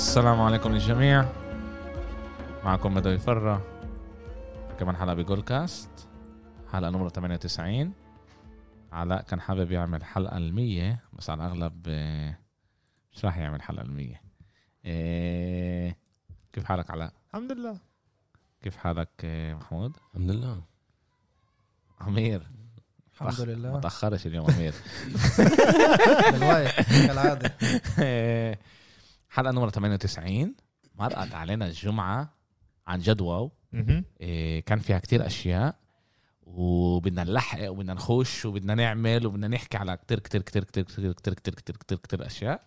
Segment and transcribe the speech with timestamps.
[0.00, 1.28] السلام عليكم للجميع.
[2.64, 3.62] معكم مدوي فرة.
[4.78, 6.08] كمان حلقة بجول كاست
[6.72, 7.92] حلقة نمرة 98
[8.92, 12.38] علاء كان حابب يعمل حلقة المية بس على الأغلب آه،
[13.12, 14.22] مش راح يعمل حلقة المية.
[14.84, 15.94] آه،
[16.52, 17.78] كيف حالك علاء؟ الحمد لله.
[18.62, 20.62] كيف حالك آه، محمود؟ الحمد لله.
[22.00, 22.50] عمير
[23.14, 23.80] الحمد ما لله.
[23.80, 24.74] تأخرش اليوم عمير
[26.32, 27.56] بالوقت كالعاده
[29.30, 30.54] حلقة نمرة 98
[30.94, 32.34] مرقت علينا الجمعة
[32.86, 33.50] عن جد واو
[34.20, 35.76] إيه، كان فيها كتير اشياء
[36.42, 41.34] وبدنا نلحق وبدنا نخش وبدنا نعمل وبدنا نحكي على كتير كتير كتير كتير كتير كتير
[41.34, 42.64] كتير كتير كتير, كتير اشياء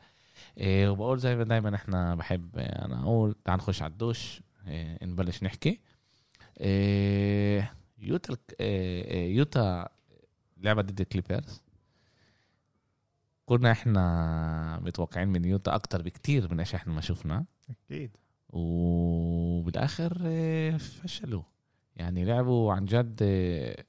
[0.58, 5.44] إيه، وبقول زي ما دايما إحنا بحب أنا أقول تعال نخش على الدوش إيه، نبلش
[5.44, 5.80] نحكي
[6.60, 9.90] إيه، يوتا إيه، إيه، يوتا
[10.58, 11.63] لعبة ضد الكليبرز
[13.46, 17.46] كنا إحنا متوقعين من يوتا أكتر بكتير من إيش إحنا ما شفنا.
[17.70, 18.12] أكيد.
[18.50, 21.42] وبالآخر آه، فشلوا.
[21.96, 23.84] يعني لعبوا عن جد آه،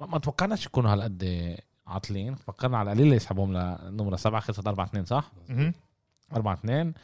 [0.00, 2.34] ما توقعناش يكونوا هالقد آه، عاطلين.
[2.34, 5.32] فكرنا على القليل يسحبهم لنمرة سبعة خلصت 4 2 صح؟
[6.32, 6.94] 4 2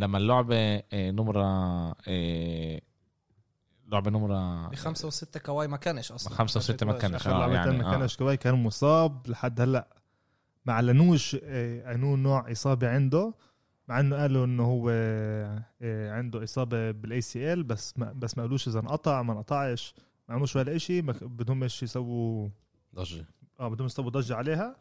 [0.00, 1.44] لما اللعبة نمرة
[2.08, 2.80] آه،
[3.88, 6.34] لعبة نمرة بخمسة وستة كواي ما كانش أصلا.
[6.34, 7.90] خمسة وستة ما كانش آخر لعبة يعني ما.
[7.90, 9.95] كانش كويس كان مصاب لحد هلأ.
[10.66, 13.34] ما اعلنوش آه، انو نوع إصابة عنده
[13.88, 18.68] مع إنه قالوا إنه هو آه، عنده إصابة بال ACL بس ما بس ما قالوش
[18.68, 19.94] إذا انقطع ما انقطعش
[20.28, 22.48] ما عملوش ولا شيء بدهم إيش يسووا؟
[22.94, 23.24] ضجة.
[23.60, 24.76] آه بدهم يسووا ضجة عليها.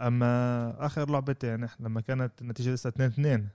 [0.00, 3.48] أما آخر لعبتين إحنا لما كانت النتيجة لسه 2 2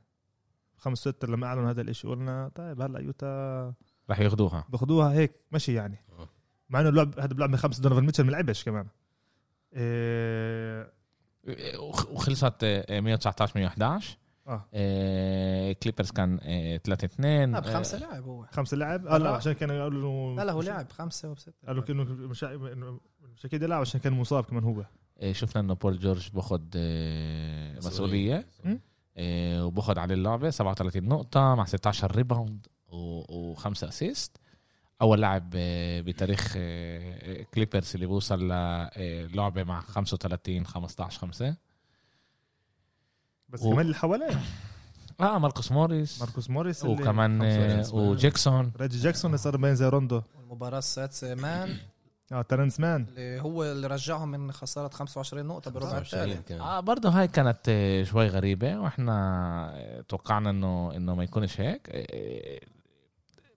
[0.77, 3.73] 5 6 لما أعلنوا هذا الإشي قلنا طيب هلا يوتا
[4.09, 4.65] رح ياخدوها.
[4.69, 5.97] باخذوها هيك ماشي يعني.
[6.19, 6.29] آه.
[6.69, 8.87] مع إنه اللعب هذا بلعب من خمسه دونيفن ميتشل ما لعبش كمان.
[9.73, 10.93] إيه
[12.11, 14.17] وخلصت آه، 119 111
[14.47, 14.65] آه.
[14.73, 16.37] آه، كليبرز كان
[16.83, 18.45] 3 2 لا بخمسة لعب هو.
[18.51, 19.29] خمسة لعب آه لا لا.
[19.29, 21.53] عشان كانوا قالوا لا لا هو لعب خمسة وبستة.
[21.67, 22.99] قالوا انه مش إنه
[23.35, 24.85] مش أكيد يلعب عشان كان مصاب كمان هو.
[25.19, 28.47] آه، شفنا إنه بول جورج باخد آه، مسؤولية.
[28.63, 28.75] م?
[29.17, 34.37] آه، وباخد عليه اللعبة 37 نقطة مع 16 rebound وخمسة assist
[35.01, 38.39] أول لاعب آه، بتاريخ آه، كليبرز اللي بوصل
[38.97, 41.55] للعبه مع 35 15 5
[43.49, 44.39] بس و- كمان اللي حواليه
[45.19, 46.19] آه ماركوس موريس.
[46.21, 50.21] ماركوس موريس اللي- وكمان آه، وجاكسون ريجي جاكسون اللي صار باين زي روندو.
[50.37, 51.77] والمباراة السادسة مان.
[52.31, 53.05] آه تيرنس مان.
[53.09, 57.57] اللي هو اللي رجعهم من خسارة 25 نقطة بالربع 25 الثالث آه برضه هاي كانت
[57.69, 59.13] آه، شوي غريبة وإحنا
[59.75, 61.89] آه، توقعنا إنه إنه ما يكونش هيك.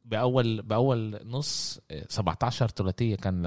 [0.09, 3.47] آه، بأول بأول نص آه، 17 ثلاثية كان ل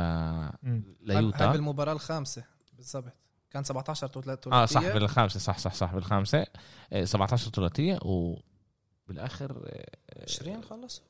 [0.64, 0.84] مم.
[1.10, 3.14] هاي ليوتا بالمباراة الخامسة؟ بالضبط.
[3.52, 6.46] كان 17 ثلاثية؟ آه صح بالخامسة صح صح صح بالخامسة.
[6.94, 11.04] آه، 17 ثلاثية وبالآخر آه، 20 خلصوا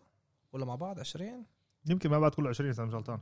[0.53, 1.45] ولا مع بعض؟ 20
[1.85, 3.19] يمكن ما بعد كله 20 إذا مش غلطان.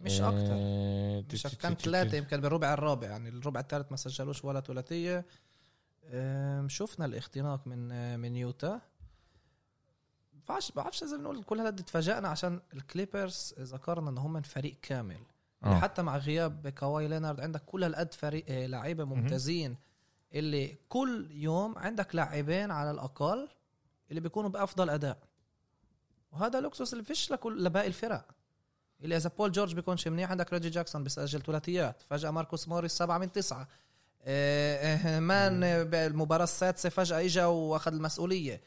[0.00, 3.08] مش آه، أكثر مش كان ثلاثة يمكن بالربع الرابع.
[3.08, 5.26] يعني الربع الثالث ما سجلوش ولا ثلاثية.
[6.06, 8.80] أم، شفنا الاختناق من آه، من يوتا.
[10.48, 15.16] بعرفش بعرفش إذا بنقول كل هذا تفاجئنا عشان الكليبرز ذكرنا إن هم فريق كامل.
[15.62, 15.78] يعني آه.
[15.80, 19.76] حتى مع غياب كواي لينارد عندك كل هالقد فريق آه، لعيبه ممتازين
[20.34, 23.48] اللي كل يوم عندك لاعبين على الأقل
[24.10, 25.18] اللي بيكونوا بأفضل أداء.
[26.32, 28.26] وهذا luxus اللي فيش لكل لباقي الفرق.
[29.02, 32.02] اللي إذا بول جورج بيكونش منيح عندك ريجي جاكسون بيسجل ثلاثيات.
[32.02, 33.68] فجأة ماركوس موريس سبعة من تسعة.
[34.22, 38.60] آه، آه، مان بالمباراة السادسة فجأة اجى وأخذ المسؤولية.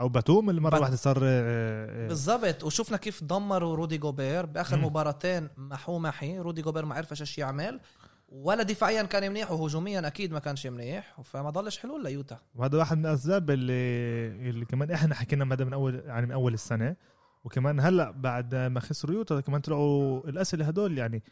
[0.00, 2.64] أو باتوم اللي مرة بات- واحدة صار آه، آه، بالضبط.
[2.64, 4.84] وشفنا كيف دمروا رودي جوبير بآخر مم.
[4.84, 6.38] مباراتين محو محي.
[6.38, 7.80] رودي جوبير ما عرفش إيش يعمل.
[8.28, 11.20] ولا دفاعيا كان منيح وهجوميا أكيد ما كانش منيح.
[11.24, 12.38] فما ضلش حلول ليوتا.
[12.54, 16.54] وهذا واحد من الأسباب اللي اللي كمان إحنا حكينا هذا من أول يعني من أول
[16.54, 16.96] السنة.
[17.44, 21.22] وكمان هلأ بعد ما خسروا يوتا كمان طلعوا الأسئلة هدول يعني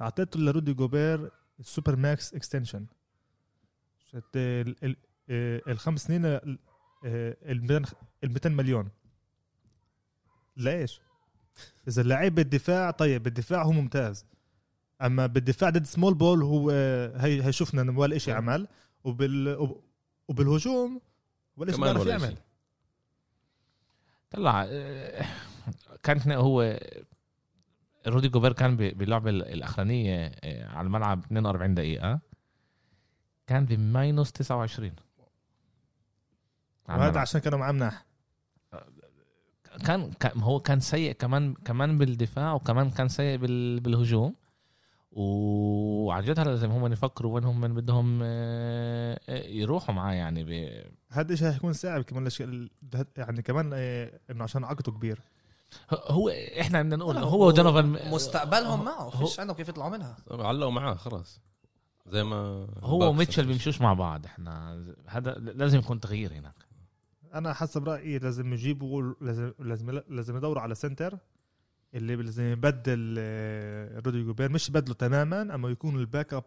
[0.00, 2.86] اعطيته لرودي جوبير ال super max extension
[4.36, 4.96] ال ال
[5.30, 6.40] آه، الخمس سنين
[8.24, 8.88] ال ال 200 مليون.
[10.56, 11.00] ليش؟
[11.88, 14.26] إذا اللعيب بالدفاع طيب بالدفاع هو ممتاز.
[15.02, 18.68] أما بالدفاع ضد small ball هو آه، هي هي شفنا ولا شيء عمل.
[19.04, 19.80] وبال وب-
[20.28, 21.00] وبالهجوم
[21.56, 22.36] ولا شيء بيعرف يعمل.
[24.30, 25.26] طلع آه،
[26.02, 26.80] كانت هو
[28.06, 32.20] رودي جوبير كان ب- باللعبة الأخرانية آه، على الملعب 42 دقيقة.
[33.46, 34.96] كان بماينوس 29
[36.88, 37.20] على وهذا.
[37.20, 38.04] عشان كانوا معاه مناح.
[39.84, 44.34] كان هو كان سيء كمان كمان بالدفاع وكمان كان سيء بال- بالهجوم.
[45.12, 50.44] وعن جد هلا لازم هم يفكروا وين هم من بدهم آه، آه، يروحوا معاه يعني
[50.44, 50.82] ب...
[51.10, 52.42] هذا الشيء هيكون صعب كمان لش...
[53.16, 55.20] يعني كمان آه، إنه عشان عقده كبير.
[55.92, 56.28] هو
[56.60, 60.16] إحنا بدنا نقول هو ودونوفان مستقبلهم معه فيش عندهم كيف يطلعوا منها.
[60.30, 61.40] علقوا معاه خلاص.
[62.06, 63.08] زي ما هو.
[63.08, 66.54] وميتشل بيمشوش مع بعض إحنا هذا لازم يكون تغيير هناك.
[67.34, 71.18] أنا حسب رأيي لازم يجيبوا لازم لازم لازم يدوروا على سنتر
[71.94, 76.44] اللي لازم يبدل آه، رودي جوبير مش يبدله تماما أما يكون ال backup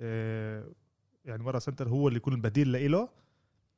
[0.00, 0.68] آه،
[1.24, 3.08] يعني ورا center هو اللي يكون البديل لإله.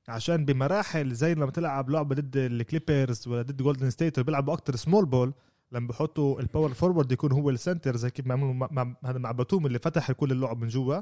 [0.09, 5.07] عشان بمراحل زي لما تلعب لعبة ضد الكليبرز ولا ضد جولدن ستيت بيلعبوا أكتر small
[5.07, 5.35] ball
[5.73, 9.33] لما بحطوا ال power forward يكون هو ال center زي كيف مع- مع هذا مع
[9.33, 11.01] باتوم اللي فتح كل اللعب من جوا.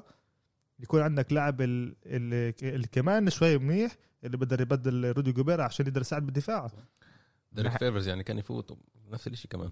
[0.81, 5.87] يكون عندك لاعب ال- اللي, اللي كمان شوي منيح اللي بقدر يبدل رودي جوبير عشان
[5.87, 6.67] يقدر يساعد بالدفاع.
[7.53, 8.79] ديريك فيفرز يعني كان يفوت
[9.11, 9.71] نفس الشيء كمان.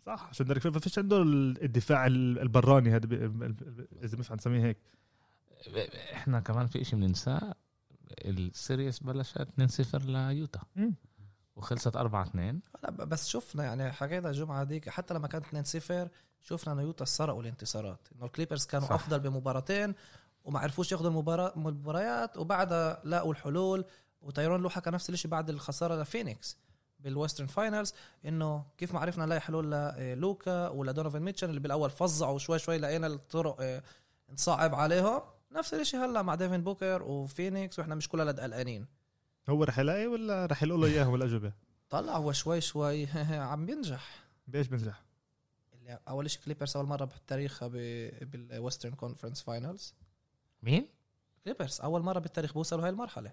[0.00, 3.06] صح عشان ديريك فيفر فيش عنده ال- الدفاع ال- البراني هذا
[4.02, 4.76] إذا مش نسميه هيك.
[6.12, 7.54] إحنا كمان في إشي بننساه
[8.24, 10.60] ال series بلشت 2-0 ليوتا.
[11.56, 16.08] وخلصت 4 2 لا بس شفنا يعني حكينا الجمعة ديك حتى لما كانت 2-0
[16.42, 18.08] شفنا إنه يوتا سرقوا الانتصارات.
[18.16, 18.94] إنه الكليبرز كانوا صح.
[18.94, 19.94] أفضل بمباراتين
[20.44, 23.84] وما عرفوش ياخذوا المباراة المباريات وبعدها لاقوا الحلول.
[24.22, 26.58] وتايرون لو حكى نفس الشيء بعد الخسارة لفينيكس
[27.00, 27.94] بال Western finals
[28.24, 33.06] إنه كيف ما عرفنا نلاقي حلول للوكا ولدونوفن ميتشل اللي بالأول فظعوا شوي شوي لقينا
[33.06, 33.82] الطرق آه،
[34.32, 35.20] نصعب عليهم.
[35.52, 38.86] نفس الشيء هلا مع ديفن بوكر وفينيكس وإحنا مش كلنا قلقانين.
[39.48, 41.52] هو رح يلاقي ولا رح يقول له إياهم الأجوبة؟
[41.90, 43.06] طلع هو شوي شوي.
[43.50, 45.02] عم بينجح بإيش بنجح؟
[45.74, 49.94] اللي أول شيء كليبرز أول مرة بتاريخها ب- بال Western Conference finals.
[50.62, 50.88] مين؟
[51.44, 53.32] كليبرز أول مرة بالتاريخ بوصلوا هاي المرحلة.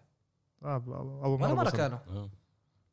[0.63, 0.83] آه
[1.23, 1.77] أول ولا مرة وصلوا.
[1.77, 1.97] كانوا.
[2.09, 2.29] آه.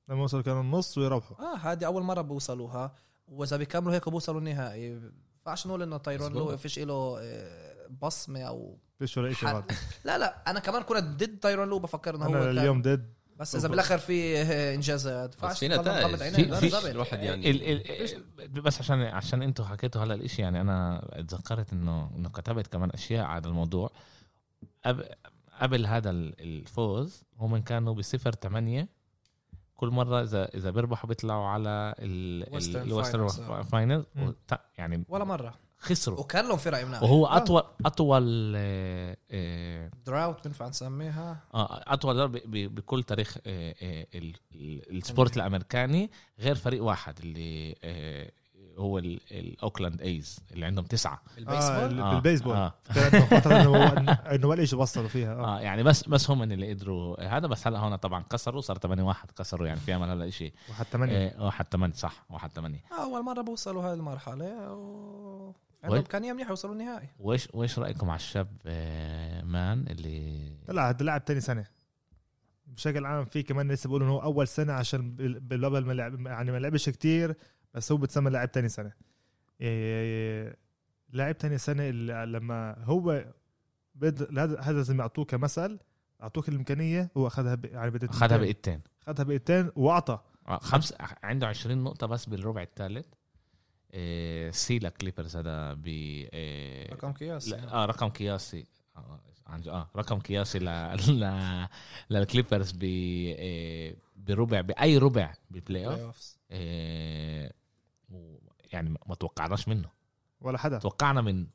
[0.08, 1.36] لما وصلوا كانوا النص ويروحوا.
[1.40, 2.94] آه هذه أول مرة بوصلوها.
[3.28, 5.10] وإذا بيكملوا هيك بوصلوا النهائي.
[5.38, 6.32] ينفعش نقول إنه تايرون.
[6.32, 9.54] لو فيش له آه، بصمة أو فيش ولا شيء حد.
[9.54, 9.72] بعد.
[10.04, 13.12] لا لا أنا كمان كنت ضد تايرون لو بفكر انه هو أنا اليوم ضد.
[13.36, 16.86] بس إذا بالآخر في آه، انجازات بس في نتائج.
[16.86, 17.50] الواحد يعني.
[17.50, 17.82] ال
[18.40, 22.90] ال بس عشان عشان أنتوا حكيتوا هلا الإشي يعني أنا اتذكرت انه إنه كتبت كمان
[22.90, 23.90] أشياء على الموضوع.
[25.60, 28.88] قبل هذا ال- الفوز هم كانوا بصفر ثمانية
[29.76, 33.62] كل مرة إذا إذا بيربحوا بيطلعوا على آه.
[33.62, 34.34] final مم.
[34.78, 35.54] يعني ولا مرة.
[35.80, 36.20] خسروا.
[36.20, 41.36] وكان لهم فرق منها وهو أطول أطول آه، آه، drought بنفع نسميها.
[41.54, 46.10] آه أطول ب- بكل تاريخ آه، آه، ال- ال- ال sport الأمريكاني
[46.40, 48.30] غير فريق واحد اللي آه،
[48.78, 51.22] هو ال- الاوكلاند ايز اللي عندهم تسعة.
[51.36, 52.54] آه البيسبول؟ آه، بالبيسبول.
[52.56, 52.74] آه.
[54.34, 55.34] إنه ولا شيء وصلوا فيها.
[55.34, 55.56] آه.
[55.58, 59.02] آه يعني بس بس هم اللي قدروا هذا بس هلا هون طبعا كسروا صار 8
[59.02, 63.24] 1 كسروا يعني في أمل هلا شيء وحتى ثمانية واحد 8 صح واحد 8 أول
[63.24, 65.29] مرة بوصلوا هاي المرحلة و
[65.84, 65.98] عندهم.
[65.98, 67.08] امكانيه منيحه يوصلوا النهائي.
[67.18, 71.66] وايش وايش رأيكم على الشاب آه، مان اللي طلع هذا لاعب تاني سنة.
[72.66, 76.26] بشكل عام في كمان لسه بيقولوا إنه هو أول سنة عشان بال- بالقبل ما لعب
[76.26, 77.34] يعني ما لعبش كتير
[77.74, 78.92] بس هو بتسمى لاعب تاني سنة.
[79.60, 80.56] إيه
[81.12, 83.24] لاعب تاني سنة اللي لما هو
[83.94, 84.38] بد...
[84.38, 85.78] هذا هذا لازم يعطوه كمثل
[86.22, 87.64] اعطوك الإمكانية هو أخذها ب...
[87.64, 88.80] يعني بدت أخذها بإيدتين.
[89.08, 90.18] أخذها بإيدتين وأعطى.
[90.48, 93.06] آه، خمس عنده 20 نقطة بس بالربع الثالث
[94.50, 95.84] سالا كليبرز هذا ب
[96.32, 98.64] آه، رقم قياسي لا آه رقم قياسي.
[98.96, 100.64] آه عن- آه رقم قياسي ل
[101.20, 101.66] ل
[102.10, 102.84] للكليبرز ب
[103.38, 106.36] آه، بربع بأي ربع بال playoff.
[106.50, 107.52] آه،
[108.72, 109.88] يعني ما توقعناش منه.
[110.40, 110.78] ولا حدا.
[110.78, 111.46] توقعنا من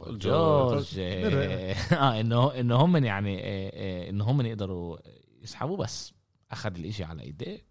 [0.00, 0.98] جورج.
[0.98, 4.98] آه آه، إنه إنه هم يعني آه، آه، إنه هم يقدروا
[5.42, 6.12] يسحبوا بس
[6.50, 7.69] أخذ الإشي على إيديه.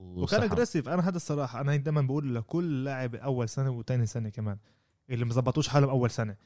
[0.00, 0.42] وكان.
[0.42, 4.56] aggressive أنا هذا الصراحة أنا هيك دائما بقول لكل لاعب أول سنة وثاني سنة كمان
[5.10, 6.36] اللي ما زبطوش حالهم أول سنة.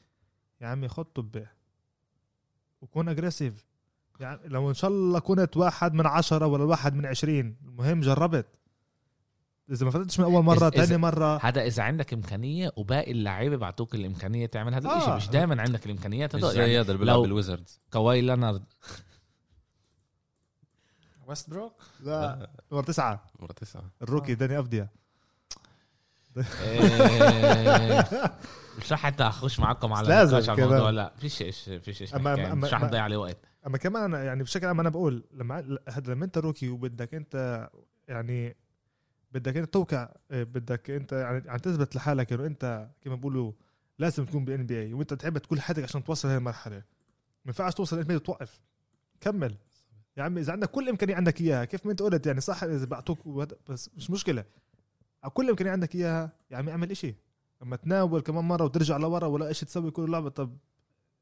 [0.61, 1.47] يا عمي خد طابة
[2.81, 3.65] وكون aggressive
[4.19, 8.45] يعني لو إن شاء الله كنت واحد من عشرة ولا واحد من عشرين المهم جربت.
[9.71, 11.37] إذا ما فتتش من أول مرة ثاني مرة.
[11.43, 15.15] هذا إذا عندك إمكانية وباقي اللعيبة بعطوك الإمكانية تعمل هذا الشيء آه.
[15.15, 18.63] مش دائما عندك الامكانيات مش هدول زي يعني هذا اللي بيلعب لو- بالويزردز كواي لينارد
[21.33, 23.23] ويست بروك لا نمرة تسعة.
[23.39, 23.83] مرة تسعة.
[24.01, 24.35] ال rookie آه.
[24.35, 24.89] داني أفديا.
[26.37, 28.05] إيه،
[28.79, 30.63] مش رح حتى أخش معكم على لازم على كمان.
[30.63, 31.13] الموضوع لا.
[31.17, 33.37] فيش إيش فيش إيش أما- نحكي، أما- مش رح أما- نضيع عليه وقت.
[33.67, 37.69] أما كمان أنا يعني بشكل عام أنا بقول لما هذا لما أنت rookie وبدك أنت
[38.07, 38.55] يعني
[39.31, 43.51] بدك أنت توقع إيه، بدك أنت يعني عم تثبت لحالك إنه أنت كما بيقولوا
[43.99, 46.75] لازم تكون بال NBA وأنت تعبت كل حياتك عشان توصل هاي المرحلة.
[46.75, 46.83] ما
[47.45, 48.59] ينفعش توصل ان توقف.
[49.21, 49.55] كمل.
[50.17, 52.85] يا عمي إذا عندك كل إمكانية عندك إياها كيف ما أنت قلت يعني صح إذا
[52.85, 53.27] بعطوك
[53.69, 54.45] بس مش مشكلة.
[55.23, 57.15] على كل إمكانية عندك إياها يا عمي اعمل إشي.
[57.63, 60.57] اما تناول كمان مرة وترجع لورا ولا إيش تسوي كل لعبة طب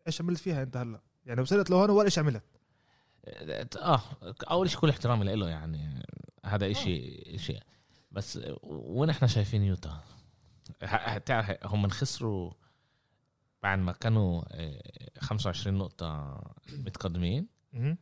[0.08, 2.44] إيش عملت فيها أنت هلأ؟ يعني وصلت لهون ولا إيش عملت؟
[3.78, 4.02] آه
[4.52, 6.04] أول شيء كل احترامي له يعني
[6.46, 7.60] هذا إشي شيء
[8.12, 10.02] بس وين إحنا شايفين يوتا؟
[11.26, 12.52] تعرف هم خسروا
[13.64, 14.82] بعد ما كانوا آه،
[15.20, 17.48] 25 نقطة متقدمين.
[17.74, 17.98] مهم.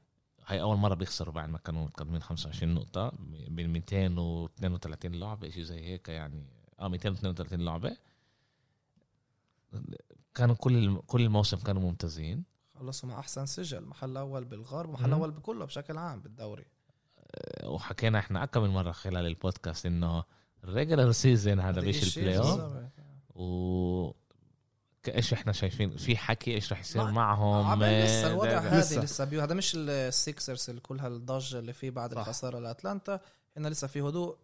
[0.50, 3.12] هاي أول مرة بيخسروا بعد ما كانوا متقدمين 25 نقطة
[3.48, 6.46] بين 232 لعبة شيء زي هيك يعني.
[6.80, 7.98] آه 232 لعبة.
[10.36, 12.44] كانوا كل كل الموسم كانوا ممتازين.
[12.76, 15.14] خلصوا مع أحسن سجل محل أول بالغرب ومحل مم.
[15.14, 16.66] أول بكله بشكل عام بالدوري.
[17.64, 20.24] وحكينا إحنا اكم من مرة خلال البودكاست إنه
[20.64, 22.62] ال regular season هذا مش ال playoff.
[23.36, 24.12] و
[25.08, 29.26] إيش إحنا شايفين؟ في حكي إيش رح يصير معهم؟ لسه آه، الوضع هذه لسه.
[29.26, 32.20] بيو هذا مش السيكسرز اللي كل هالضجة اللي فيه بعد صح.
[32.20, 33.20] الخسارة لأتلانتا.
[33.58, 34.38] هنا لسه في هدوء.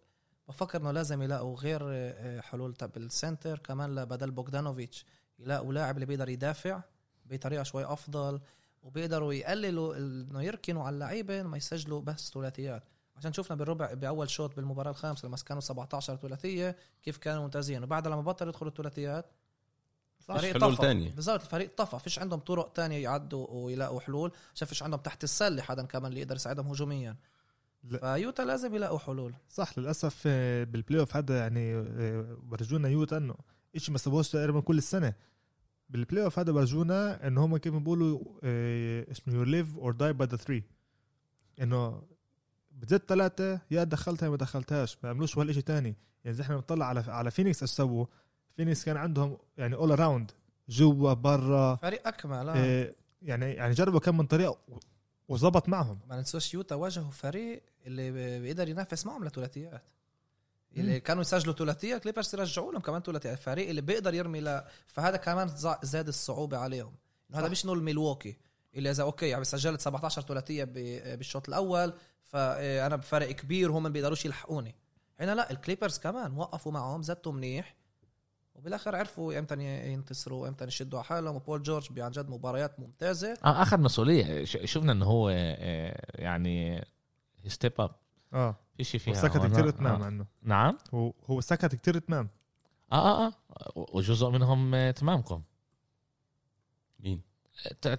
[0.48, 2.74] بفكر إنه لازم يلاقوا غير آه، حلول.
[2.74, 5.06] تبع ال center كمان بدل بوغدانوفيتش
[5.38, 6.80] يلاقوا لاعب اللي بيقدر يدافع
[7.24, 8.40] بطريقة شوي أفضل
[8.82, 12.82] وبيقدروا يقللوا إنه يركنوا على اللعيبة ما يسجلوا بس ثلاثيات.
[13.16, 17.82] عشان شفنا بالربع بأول شوط بالمباراة الخامسة لما كانوا 17 ثلاثية كيف كانوا ممتازين.
[17.82, 19.26] وبعد لما بطلوا يدخلوا الثلاثيات
[20.30, 20.82] الفريق حلول طفى.
[20.82, 21.10] تانية.
[21.10, 21.98] بالضبط الفريق طفى.
[21.98, 24.32] فيش عندهم طرق تانية يعدوا ويلاقوا حلول.
[24.54, 27.16] عشان فيش عندهم تحت السلة حدا كمان اللي يقدر يساعدهم هجوميا.
[27.84, 28.14] لا.
[28.14, 29.34] فيوتا لازم يلاقوا حلول.
[29.48, 33.34] صح للأسف آه، بال playoff هذا يعني آه، ورجونا يوتا إنه
[33.76, 35.14] شيء ما سووش تقريبا كل السنة.
[35.88, 40.28] بال playoff هذا ورجونا إنه هم كيف بيقولوا آه، اسمه you live or die by
[40.28, 40.62] the three
[41.60, 42.02] إنه
[42.70, 44.98] بتزيد ثلاثة يا دخلتها يا ما دخلتهاش.
[45.02, 45.96] ما عملوش ولا شيء تاني.
[46.24, 48.06] يعني زي إحنا بنطلع على على فينيكس إيش سووا
[48.56, 50.30] فينيكس كان عندهم يعني all around
[50.68, 51.74] جوا برا.
[51.74, 52.54] فريق أكمل آه.
[52.56, 54.78] آه، يعني يعني جربوا كم من طريقة و-
[55.28, 55.98] وزبط معهم.
[56.08, 59.82] ما ننسوش يوتا واجهوا فريق اللي بيقدر ينافس معهم لثلاثيات.
[60.76, 60.98] اللي مم.
[60.98, 63.38] كانوا يسجلوا ثلاثيه كليبرز يرجعوا لهم كمان ثلاثيات.
[63.38, 64.62] الفريق اللي بيقدر يرمي ل...
[64.86, 66.92] فهذا كمان زا- زاد الصعوبة عليهم.
[67.34, 67.48] هذا.
[67.48, 68.36] مش نقول ميلوكي
[68.74, 70.64] اللي إذا okay يعني سجلت 17 ثلاثية
[71.14, 74.74] بالشوط الأول فانا بفرق كبير هم ما بيقدروش يلحقوني.
[75.20, 77.74] هنا لا الكليبرز كمان وقفوا معهم زتوا منيح.
[78.58, 79.54] وبالاخر عرفوا إمتى
[79.92, 81.36] ينتصروا إمتى يشدوا على حالهم.
[81.36, 83.32] وبول جورج عن جد مباريات ممتازة.
[83.44, 84.44] آه اخذ مسؤولية.
[84.44, 86.84] ش- شفنا إنه هو آه، يعني
[87.46, 87.90] step up
[88.34, 88.56] آه.
[88.76, 89.36] في شيء فيها وسكت.
[89.36, 89.70] كثير آه.
[89.70, 90.26] تمام عنه.
[90.42, 90.78] نعم.
[90.94, 92.28] هو هو سكت كثير تمام
[92.92, 93.32] آه آه آه.
[93.94, 95.42] وجزء منهم آه، تمامكم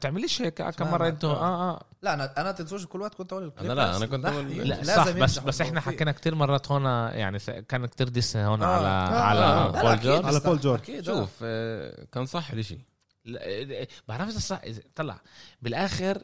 [0.02, 0.92] تعمليش هيك كم.
[0.92, 1.36] مره أنتوا آه.
[1.36, 4.24] آه آه لا أنا أنا تنسوش كل وقت كنت أقول لا، الكليبرز لا، أنا كنت
[4.26, 5.82] لا، أقول- لا صح بس بس إحنا.
[5.82, 8.66] حكينا كتير مرات هنا يعني كان كتير diss هون آه.
[8.68, 9.20] على آه.
[9.22, 9.72] على آه.
[9.72, 10.92] لا، لا، بول جورج على بول جورج.
[10.92, 11.02] آه.
[11.02, 12.78] شوف آه، كان صح الاشي
[13.26, 15.22] لا، بعرفش إذا- طلع
[15.62, 16.24] بالآخر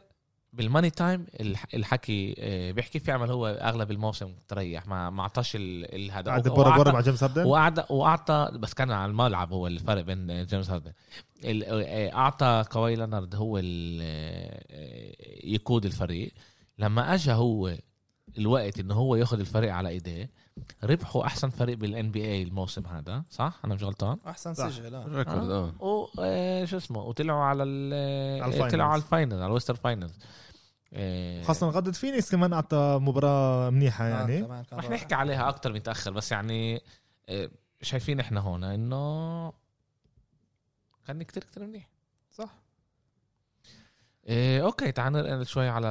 [0.54, 5.22] بال money time الح- الحكي آه، بيحكي في عمل هو أغلب الموسم تريح ما ما
[5.22, 6.22] اعطاش ال- ال- هذا.
[6.26, 10.02] قاعد هو- برا برا مع جيمس هاردن وأعطى وأعطى بس كان على الملعب هو الفرق
[10.02, 10.92] بين جيمس هاردن
[11.44, 16.32] ال- آه، أعطى كواي لينارد هو آه، يقود الفريق.
[16.80, 17.76] لما اجى هو
[18.38, 20.30] الوقت انه هو ياخذ الفريق على إيديه.
[20.84, 24.54] ربحوا أحسن فريق بال NBA الموسم هذا صح؟ أنا مش غلطان؟ أحسن.
[24.54, 25.06] سجل آه.
[25.06, 25.74] ال record آه.
[25.84, 28.72] و آه، شو اسمه وطلعوا على ال.
[28.72, 30.20] طلعوا على ال final على ال Western finals
[30.94, 34.44] آه، خاصة غدت فينيكس كمان أعطى مباراة منيحة يعني.
[34.44, 34.90] آه، رح.
[34.90, 36.82] نحكي عليها أكتر متأخر بس يعني
[37.30, 37.50] آه،
[37.82, 39.54] شايفين إحنا هون إنه
[41.08, 41.90] كان كتير كتير منيح.
[42.32, 42.50] صح.
[44.28, 45.88] إيه أوكي تعال ننقل شوي على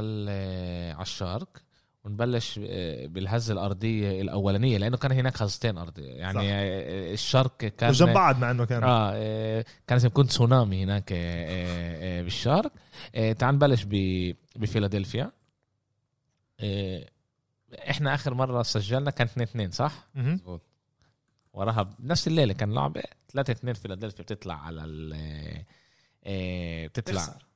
[0.94, 1.62] على الشارك.
[2.04, 6.12] ونبلش آه، بالهزة الأرضية الأولانية لأنه كان هناك هزتين أرضية.
[6.12, 6.44] يعني صح.
[6.44, 8.82] آه، الشارك كان وجنب بعض مع إنه كان.
[8.84, 12.26] آه آه، كان لازم يكون تسونامي هناك آه،
[13.32, 13.86] تعال نبلش
[14.56, 15.32] بفيلادلفيا.
[17.90, 20.62] إحنا آخر مرة سجلنا كان 2 2 صح؟ مظبوط.
[21.52, 25.64] وراها بنفس الليلة كان لعبة 3 2 فيلادلفيا بتطلع على ال
[26.88, 27.20] بتطلع.
[27.20, 27.46] تخسر.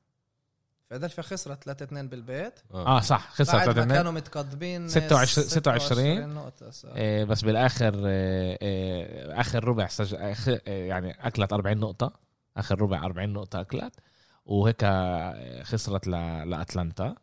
[0.89, 2.59] فيلادلفيا خسرت 3 2 بالبيت.
[2.73, 2.99] آه.
[3.01, 6.89] صح خسرت بعد 3 ما 2 كانوا متقدمين 26 26 نقطة صح.
[6.95, 10.35] آه، بس بالآخر آه، آه، آخر ربع سجل آه،
[10.67, 12.13] يعني أكلت 40 نقطة.
[12.57, 13.95] آخر ربع 40 نقطة أكلت.
[14.45, 17.15] وهيك آه، خسرت ل- لأتلانتا.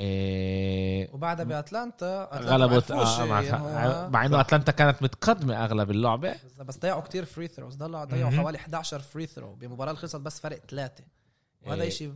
[0.00, 6.34] آه، وبعدها بأتلانتا غلبت آه، مع, إنه- مع إنه أتلانتا كانت متقدمة أغلب اللعبة.
[6.60, 8.30] بس ضيعوا كتير free throws ضلوا ضيعوا.
[8.30, 11.04] حوالي 11 free throw بمباراة اللي خسرت بس فرق ثلاثة.
[11.62, 11.90] وهذا إيه.
[11.90, 12.14] شيء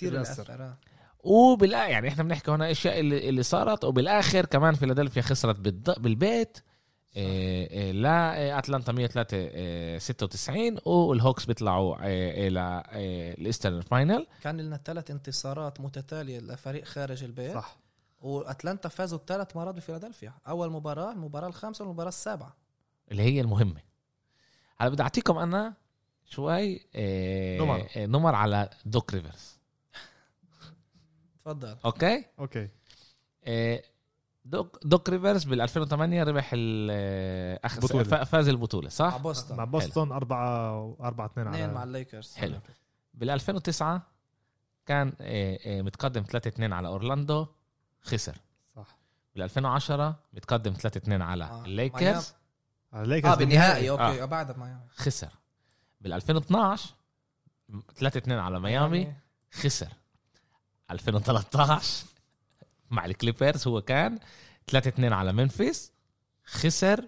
[0.00, 0.52] كتير بيأثر.
[0.52, 0.76] آه.
[1.24, 5.56] وبالآ يعني إحنا بنحكي هنا أشياء اللي, اللي صارت وبالآخر كمان فيلادلفيا خسرت.
[5.98, 6.58] بالبيت
[7.16, 12.48] إيه إيه لا أتلانتا 103 إيه 96 والهوكس بيطلعوا إيه
[13.38, 17.76] ال Eastern final كان لنا ثلاث انتصارات متتالية لفريق خارج البيت صح
[18.20, 22.56] وأتلانتا فازوا ثلاث مرات بفيلادلفيا أول مباراة المباراة الخامسة والمباراة السابعة
[23.10, 23.80] اللي هي المهمة
[24.78, 25.74] هلا بدي أعطيكم أنا
[26.24, 27.86] شوي آه، نمر.
[27.96, 29.59] آه، نمر على دوك ريفرز
[31.44, 32.68] تفضل okay؟ okay.
[33.44, 33.82] آه،
[34.44, 38.04] دوك دوك ريفرز بال 2008 ربح ال- آه، اخر بطولة.
[38.04, 42.34] ف- فاز البطولة مع صح مع بوسطن بوسطن 4 4 2 اثنين مع على الليكرز.
[42.36, 42.58] حلو.
[43.14, 44.02] بال 2009
[44.86, 47.46] كان آه، آه، متقدم 3 2 على أورلاندو
[48.02, 48.36] خسر.
[48.76, 48.96] صح.
[49.34, 51.64] بال 2010 متقدم 3 2 على آه.
[51.64, 52.34] الليكرز.
[52.92, 53.90] على الليكرز آه بالنهائي.
[53.90, 53.92] آه.
[53.92, 54.24] okay آه.
[54.26, 55.28] بعد ما خسر.
[56.00, 56.94] بال 2012
[57.96, 59.12] 3 2 على ميامي.
[59.52, 59.88] خسر.
[60.90, 62.06] 2013
[62.90, 64.18] مع الكليبرز هو كان
[64.66, 65.92] 3 2 على ممفيس
[66.44, 67.04] خسر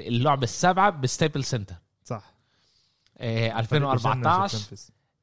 [0.00, 1.74] اللعبة السابعة بال Staples Center.
[2.04, 2.32] صح.
[3.18, 4.58] آه 2014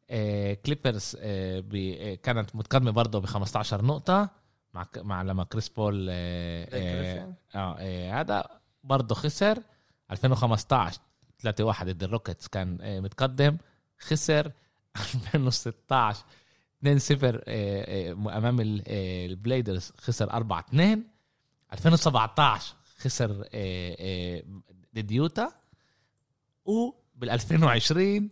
[0.10, 4.30] آه كليبرز آه آه كانت متقدمة برضه ب 15 نقطة
[4.74, 8.46] مع ك- مع لما كريس بول آه آه آه آه هذا
[8.84, 9.60] برضه خسر.
[10.12, 11.00] 2015
[11.40, 13.58] 3 1 ضد الروكيتس كان آه متقدم
[14.00, 14.52] خسر.
[15.02, 16.24] 2016
[16.88, 17.42] 2 0
[18.38, 21.04] أمام ال- آه، البليزرز خسر 4 2
[21.74, 24.44] 2017 خسر آه، آه،
[24.96, 25.52] ضد يوتا.
[26.66, 28.30] وبال 2020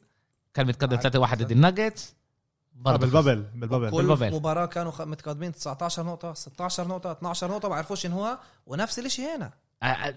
[0.53, 2.09] كان متقدم 3 1 ضد الناجتس.
[2.09, 3.05] آه برضه خسر.
[3.05, 3.41] بالبابل.
[3.59, 3.91] بالبابل.
[3.91, 4.35] كل بالبابل.
[4.35, 9.51] مباراة كانوا متقدمين 19 نقطة 16 نقطة 12 نقطة ما عرفوش ينهوها ونفس الشيء هنا
[9.83, 10.15] آه، آه،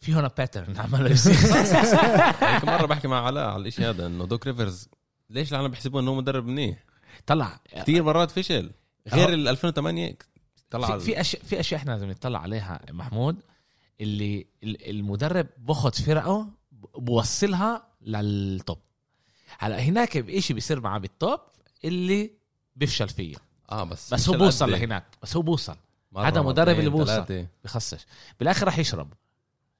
[0.00, 0.76] في هنا pattern
[2.40, 4.88] هيك مره بحكي مع علاء على الشيء هذا إنه دوك ريفرز
[5.30, 6.84] ليش العالم بيحسبوه إنه هو مدرب منيح؟
[7.26, 7.60] طلع.
[7.76, 8.70] كثير مرات فشل.
[9.08, 9.34] غير أهو.
[9.34, 10.16] ال 2008
[10.70, 13.36] طلع في, في اشياء في أشياء إحنا لازم نطلع عليها محمود
[14.00, 16.48] اللي ال- المدرب باخذ فرقة
[16.94, 18.78] بوصلها لل top.
[19.58, 21.40] هلا هناك بشيء بيصير معاه بال top
[21.84, 22.30] اللي
[22.76, 23.36] بيفشل فيه.
[23.70, 25.04] آه بس بس هو بوصل إيه؟ لهناك.
[25.22, 25.76] بس هو بوصل.
[26.16, 27.46] هذا مدرب اللي بوصل.
[27.64, 28.06] بخصش.
[28.38, 29.12] بالآخر رح يشرب.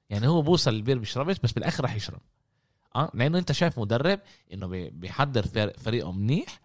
[0.09, 2.19] يعني هو بوصل البير بيشربش بس بالآخر رح يشرب.
[2.95, 4.19] آه لأنه انت شايف مدرب
[4.53, 6.59] انه بي- بيحضر فر- فريقه منيح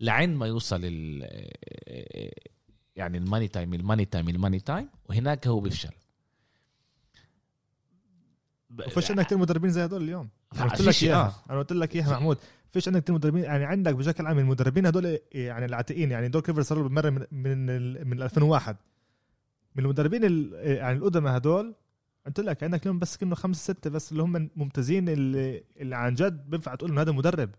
[0.00, 1.22] لعند ما يوصل ال
[2.96, 5.90] يعني ال money time ال money time ال money time وهناك هو بيفشل
[8.70, 11.50] ب- فيش عندك كثير مدربين زي هدول اليوم أنا قلت لك اياها آه.
[11.52, 12.38] أنا قلت لك اياها محمود
[12.72, 16.64] فيش عندك كثير مدربين يعني عندك بشكل عام المدربين هدول يعني العتيقين يعني دوك ريفرز
[16.66, 18.76] صار له من من, من 2001
[19.76, 21.74] من المدربين ال- يعني القدماء هدول
[22.30, 26.14] قلت لك عندك لهم بس كأنه خمسة ستة بس اللي هم ممتازين اللي, اللي عن
[26.14, 27.50] جد بينفع تقول إنه هذا مدرب.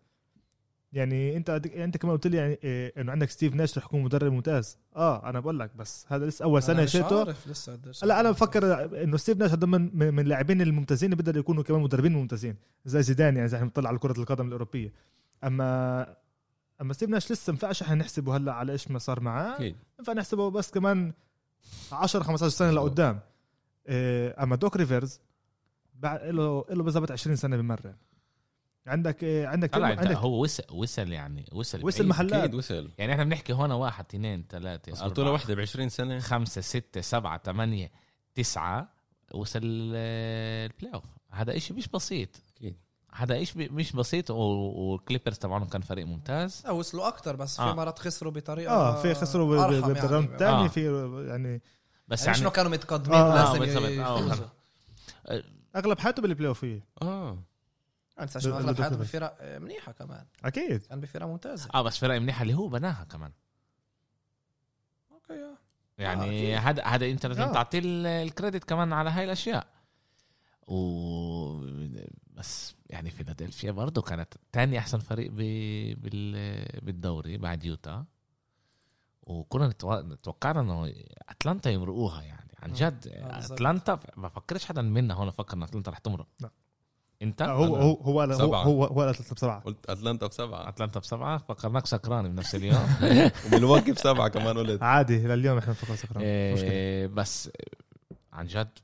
[0.94, 4.32] يعني أنت أنت كمان قلت لي يعني إيه، إنه عندك ستيف ناش رح يكون مدرب
[4.32, 4.78] ممتاز.
[4.96, 7.36] آه أنا بقول لك بس هذا لسه أول سنة شيته.
[7.48, 11.40] لسه قديش لا أنا بفكر إنه ستيف ناش هذا من من اللاعبين الممتازين اللي بيقدروا
[11.40, 12.56] يكونوا كمان مدربين ممتازين
[12.86, 14.94] زي زيدان يعني زي إحنا بنطلع على كرة القدم الأوروبية.
[15.44, 16.16] اما
[16.82, 19.56] أما ستيف ناش لسه ما ينفعش إحنا نحسبه هلأ على إيش ما صار معاه.
[19.56, 19.76] أكيد.
[20.00, 21.14] ينفع نحسبه بس كمان
[21.92, 23.20] 10 15 سنة لقدام.
[23.88, 25.20] أما دوك ريفرز
[25.94, 27.96] بعد له له بالضبط 20 سنة بمرن
[28.88, 32.08] عندك إيه، عندك طلع عندك هو وصل وصل يعني وصل وصل.
[32.08, 35.60] محلات أكيد وصل يعني إحنا بنحكي هون واحد اثنين ثلاثة بس أربعة بطولة واحدة ب
[35.60, 37.92] 20 سنة خمسة ستة سبعة ثمانية
[38.36, 38.94] تسعة
[39.34, 42.76] وصل آه، ال playoff هذا إشي مش بسيط أكيد
[43.14, 47.74] هذا إشي مش بسيط والكليبرز طبعا كان فريق ممتاز لا وصلوا أكثر بس في آه.
[47.74, 50.34] مرات خسروا بطريقة آه في خسروا بال round يعني.
[50.34, 50.68] الثاني آه.
[50.68, 51.62] في يعني
[52.12, 54.08] بس يعني يعني شنو كانوا متقدمين آه، آه، ولازم بالضبط.
[54.08, 54.48] آه، يفوزوا
[55.76, 56.66] أغلب حياته بال playoff
[57.02, 57.38] آه
[58.20, 60.26] إنه ب- أغلب حياته بفرق آه، منيحة كمان.
[60.46, 60.82] أكيد.
[60.86, 61.70] كان بفرق ممتازة.
[61.74, 63.32] آه بس فرق منيحة اللي هو بناها كمان.
[65.12, 65.58] okay آه.
[65.98, 66.58] يعني.
[66.58, 67.54] هذا هذا أنت لازم آه.
[67.54, 69.68] تعطيه ال- credit كمان على هاي الأشياء.
[70.68, 70.78] و
[72.34, 75.36] بس يعني فيلادلفيا برضه كانت تاني أحسن فريق ب...
[76.02, 76.66] بال...
[76.82, 78.06] بالدوري بعد يوتا.
[79.24, 80.02] وكنا نتو...
[80.16, 80.94] توقعنا إنه
[81.30, 82.52] أتلانتا يمرقوها يعني.
[82.62, 83.38] عن جد آه،.
[83.38, 86.28] أتلانتا ما فكرش حدا منا هون فكر إن أتلانتا رح تمرق.
[86.40, 86.52] لا.
[87.22, 88.64] أنت؟ آه، هو أنا هو هو هو سبعة.
[88.64, 89.60] هو هو هو بسبعة.
[89.60, 90.70] قلت أتلانتا بسبعة.
[90.70, 92.88] أتلانتا بسبعة؟ فكرناك سكران بنفس اليوم.
[93.46, 94.84] وملواكي بسبعة كمان قلت.
[94.84, 97.50] عادي لليوم إحنا بنفكر سكران إيه بس
[98.34, 98.80] عن جد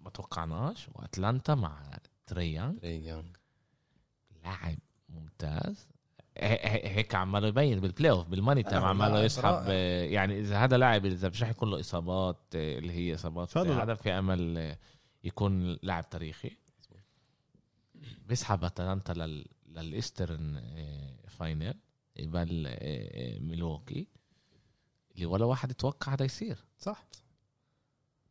[0.00, 0.88] ما توقعناش.
[0.94, 1.82] وأتلانتا مع
[2.26, 3.28] تري يونغ تري يونغ.
[4.44, 4.78] لاعب
[5.08, 5.88] ممتاز.
[6.36, 9.64] هيك عماله يبين بال playoff بال money time عماله يسحب.
[9.68, 13.56] آه، يعني إذا هذا لاعب إذا مش رح يكون له إصابات آه، اللي هي إصابات
[13.56, 13.82] آه،.
[13.82, 14.78] هذا؟ في أمل آه،
[15.24, 16.50] يكون لاعب تاريخي.
[18.28, 21.74] بيسحب أتلانتا لل لل Eastern آه، final
[22.16, 24.08] يبال آه، آه، ميلوكي
[25.14, 26.64] اللي ولا واحد يتوقع هذا يصير.
[26.78, 27.04] صح.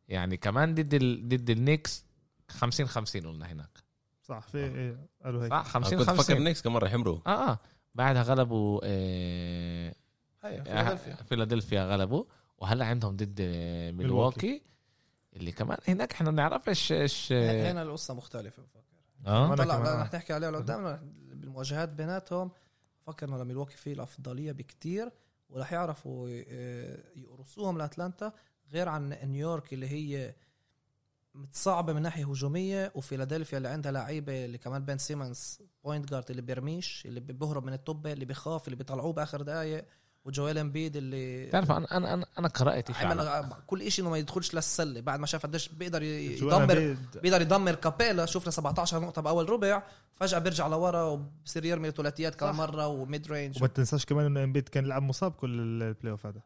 [0.08, 1.28] يعني كمان ضد ال...
[1.28, 2.04] ضد النكس
[2.48, 3.78] 50 50 قلنا هناك.
[4.22, 5.50] صح في إيه، قالوا هيك.
[5.50, 7.58] صح أنا 50 كنت فكر 50 النكس كمان مرة يحمروا آه آه.
[7.94, 9.94] بعدها غلبوا آه
[10.42, 11.14] هي فيلادلفيا.
[11.14, 12.24] فيلادلفيا غلبوا
[12.58, 14.62] وهلا عندهم ضد آه، ميلواكي
[15.36, 18.82] اللي كمان هناك إحنا ما بنعرفش إيش هنا القصة مختلفة بفكر.
[19.26, 20.02] آه؟ طلع آه.
[20.02, 20.98] رح نحكي عليه لقدام
[21.32, 22.50] بالمواجهات بيناتهم
[23.06, 25.10] فكر إنه لميلواكي فيه الأفضلية بكتير
[25.50, 26.28] ورح يعرفوا
[27.16, 28.32] يقرصوهم لأتلانتا
[28.72, 30.34] غير عن نيويورك اللي هي
[31.34, 36.42] متصعبة من ناحية هجومية وفيلادلفيا اللي عندها لعيبة اللي كمان بين سيمنز point guard اللي
[36.42, 39.84] بيرميش اللي بيهرب من الطابة اللي بيخاف اللي بيطلعوه بآخر دقائق
[40.24, 44.18] وجويل امبيد اللي بتعرف أنا أنا أنا, أنا قرات شيء عمل كل شيء إنه ما
[44.18, 48.26] يدخلش للسلة بعد ما شاف قديش بيقدر يدمر بيقدر يدمر كابيلا.
[48.26, 49.82] شفنا 17 نقطة بأول ربع
[50.14, 52.58] فجأة بيرجع لورا وبصير يرمي ثلاثيات كم صح.
[52.58, 56.26] مرة و mid range وما تنساش كمان إنه امبيد كان يلعب مصاب كل ال playoff
[56.26, 56.40] هذا.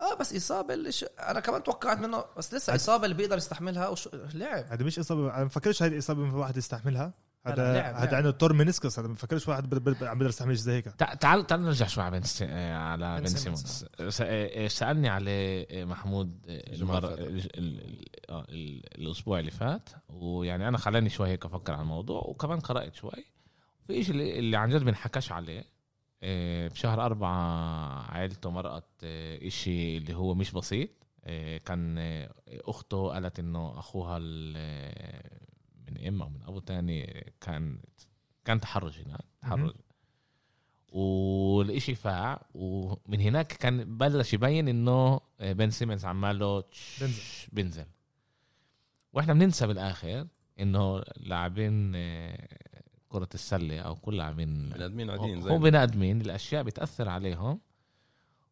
[0.00, 1.04] آه بس إصابة اللي ش...
[1.20, 4.08] أنا كمان توقعت منه بس لسه إصابة اللي بيقدر يستحملها وش...
[4.34, 4.64] لعب.
[4.70, 7.12] هذه مش إصابة أنا ما بفكرش هذه إصابة من واحد يستحملها.
[7.46, 8.16] هذا هذا.
[8.16, 10.84] عنده torn meniscus هذا ما بفكرش واحد بد- بد- عم بيقدر يستحمل زي هيك.
[10.84, 13.84] تع- تعال تعال نرجع شوي على بن س- على بن سيمونز.
[14.08, 19.50] س- آه، سألني عليه آه، محمود المرة اللي ال- ال- ال- آه، ال- الأسبوع اللي
[19.50, 23.24] فات ويعني أنا خلاني شوي هيك أفكر على الموضوع وكمان قرأت شوي.
[23.86, 25.64] في شيء اللي, اللي عن جد بنحكاش عليه
[26.22, 27.32] بشهر أربعة
[28.12, 30.90] عائلته مرقت آه، إشي اللي هو مش بسيط.
[31.24, 35.40] آه، كان آه، أخته قالت إنه أخوها ال- آه،
[35.90, 37.80] من إم أو من أبو تاني كان
[38.44, 39.72] كان تحرش هناك تحرش.
[40.92, 46.64] والإشي فاع ومن هناك كان بلش يبين إنه آه، بن سيمنز عماله
[47.00, 47.22] بنزل.
[47.52, 47.86] بنزل.
[49.12, 50.26] وإحنا بننسى بالآخر
[50.60, 52.48] إنه لاعبين آه،
[53.10, 57.60] كرة السلة أو كل لاعبين بني آدمين عاديين هو زي بني آدمين الأشياء بتأثر عليهم.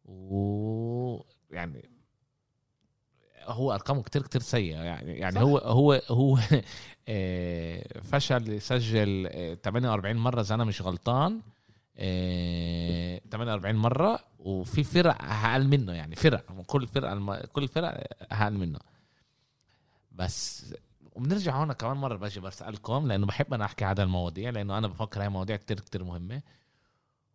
[0.05, 1.89] و يعني
[3.43, 4.77] هو ارقامه كتير كتير سيئة.
[4.83, 5.41] يعني يعني صح.
[5.41, 6.39] هو هو هو
[7.07, 11.41] آه، فشل يسجل آه، 48 مرة إذا أنا مش غلطان
[11.97, 18.53] آه، 48 مرة وفي فرق أقل منه يعني فرق كل فرقه ألم- كل فرق أقل
[18.53, 18.79] منه.
[20.11, 20.65] بس
[21.19, 25.21] وبنرجع هون كمان مرة باجي بسألكم لأنه بحب أنا أحكي هذا المواضيع لأنه أنا بفكر
[25.21, 26.41] هاي مواضيع كتير كتير مهمة.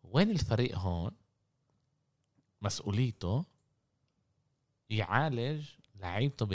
[0.03, 1.11] وين الفريق هون
[2.63, 3.45] مسؤوليته
[4.91, 6.47] يعالج لعيبته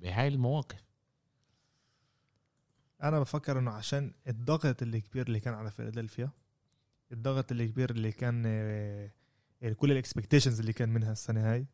[0.00, 0.84] بهاي المواقف؟
[3.02, 6.30] أنا بفكر إنه عشان الضغط الكبير اللي كان على فيلادلفيا
[7.12, 9.10] الضغط الكبير اللي كان آه،
[9.76, 11.66] كل ال expectations اللي كان منها السنة هاي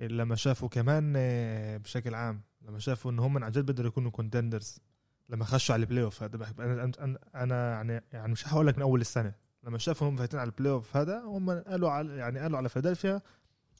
[0.00, 4.80] لما شافوا كمان آه، بشكل عام لما شافوا إن هم عن جد بيقدروا يكونوا contenders
[5.28, 6.92] لما خشوا على ال playoff هذا أنا
[7.34, 9.34] أنا يعني يعني مش هقول لك من أول السنة.
[9.64, 13.22] لما شافوا هم فايتين على البلاي اوف هذا هم قالوا على يعني قالوا على فيلادلفيا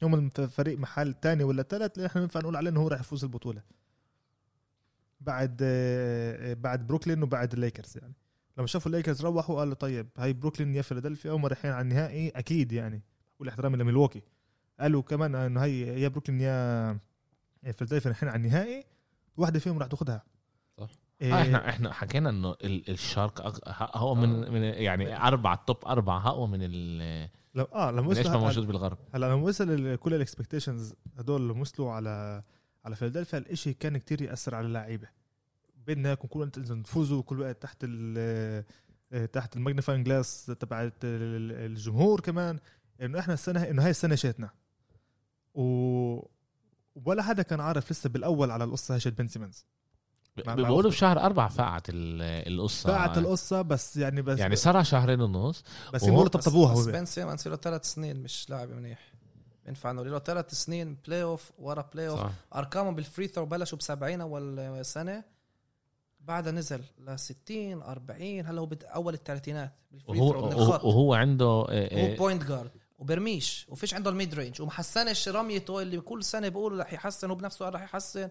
[0.03, 3.23] هم الفريق محل ثاني ولا ثالث اللي إحنا ينفع نقول عليه إنه هو راح يفوز
[3.23, 3.61] البطولة.
[5.21, 8.13] بعد آه، بعد بروكلين وبعد الليكرز يعني.
[8.57, 12.71] لما شافوا الليكرز روحوا قالوا طيب هاي بروكلين يا فيلادلفيا هم رايحين على النهائي أكيد
[12.71, 13.01] يعني.
[13.39, 14.21] كل احترامي لميلواكي
[14.79, 16.99] قالوا كمان إنه هي يا بروكلين يا
[17.61, 18.83] فيلادلفيا رايحين على النهائي
[19.37, 20.23] واحدة فيهم راح تاخذها
[20.77, 20.89] صح.
[21.21, 21.33] إيه.
[21.39, 26.27] آه إحنا إحنا حكينا إنه ال- الشارك أق- هو من من يعني أربع توب أربعة
[26.27, 30.13] اقوى من ال- لو آه لما إيش ما وصلوا موجود بالغرب؟ هلا لما وصل كل
[30.13, 32.43] الاكسبكتيشنز هدول لما وصلوا على
[32.85, 35.07] على فيلادلفيا الإشي كان كتير يأثر على اللعيبه
[35.75, 38.63] بدنا كل انت تفوزوا كل وقت تحت ال
[39.31, 42.59] تحت ال magnifying glass تبعت ال- الجمهور كمان.
[43.01, 44.49] إنه إحنا السنة إنه هاي السنة شيتنا
[45.53, 45.63] و
[46.95, 49.65] ولا حدا كان عارف لسه بالأول على القصة شيت بن سيمنز
[50.37, 52.89] بيقولوا بشهر أربعة فقعت ال- القصة.
[52.89, 55.63] فقعت القصة بس يعني بس يعني صار شهرين ونص.
[55.93, 56.91] بس يمر طبطبوها بس هو.
[56.91, 59.11] بن سيمنز له ثلاث سنين مش لاعب منيح.
[59.65, 62.19] بينفع انه له ثلاث سنين playoff ورا playoff
[62.55, 65.23] أرقامه بال free throw بلشوا ب 70 أول سنة
[66.19, 70.67] بعدها نزل ل 60 40 هلا هو باول الثلاثينات بال free وهو throw من وهو
[70.69, 70.83] الخط.
[70.83, 75.81] وهو عنده هو آه، آه، بوينت جارد وبرميش وفيش عنده ال mid range ومحسنش رميته
[75.81, 78.29] اللي كل سنة بيقولوا رح يحسن هو بنفسه قال رح يحسن.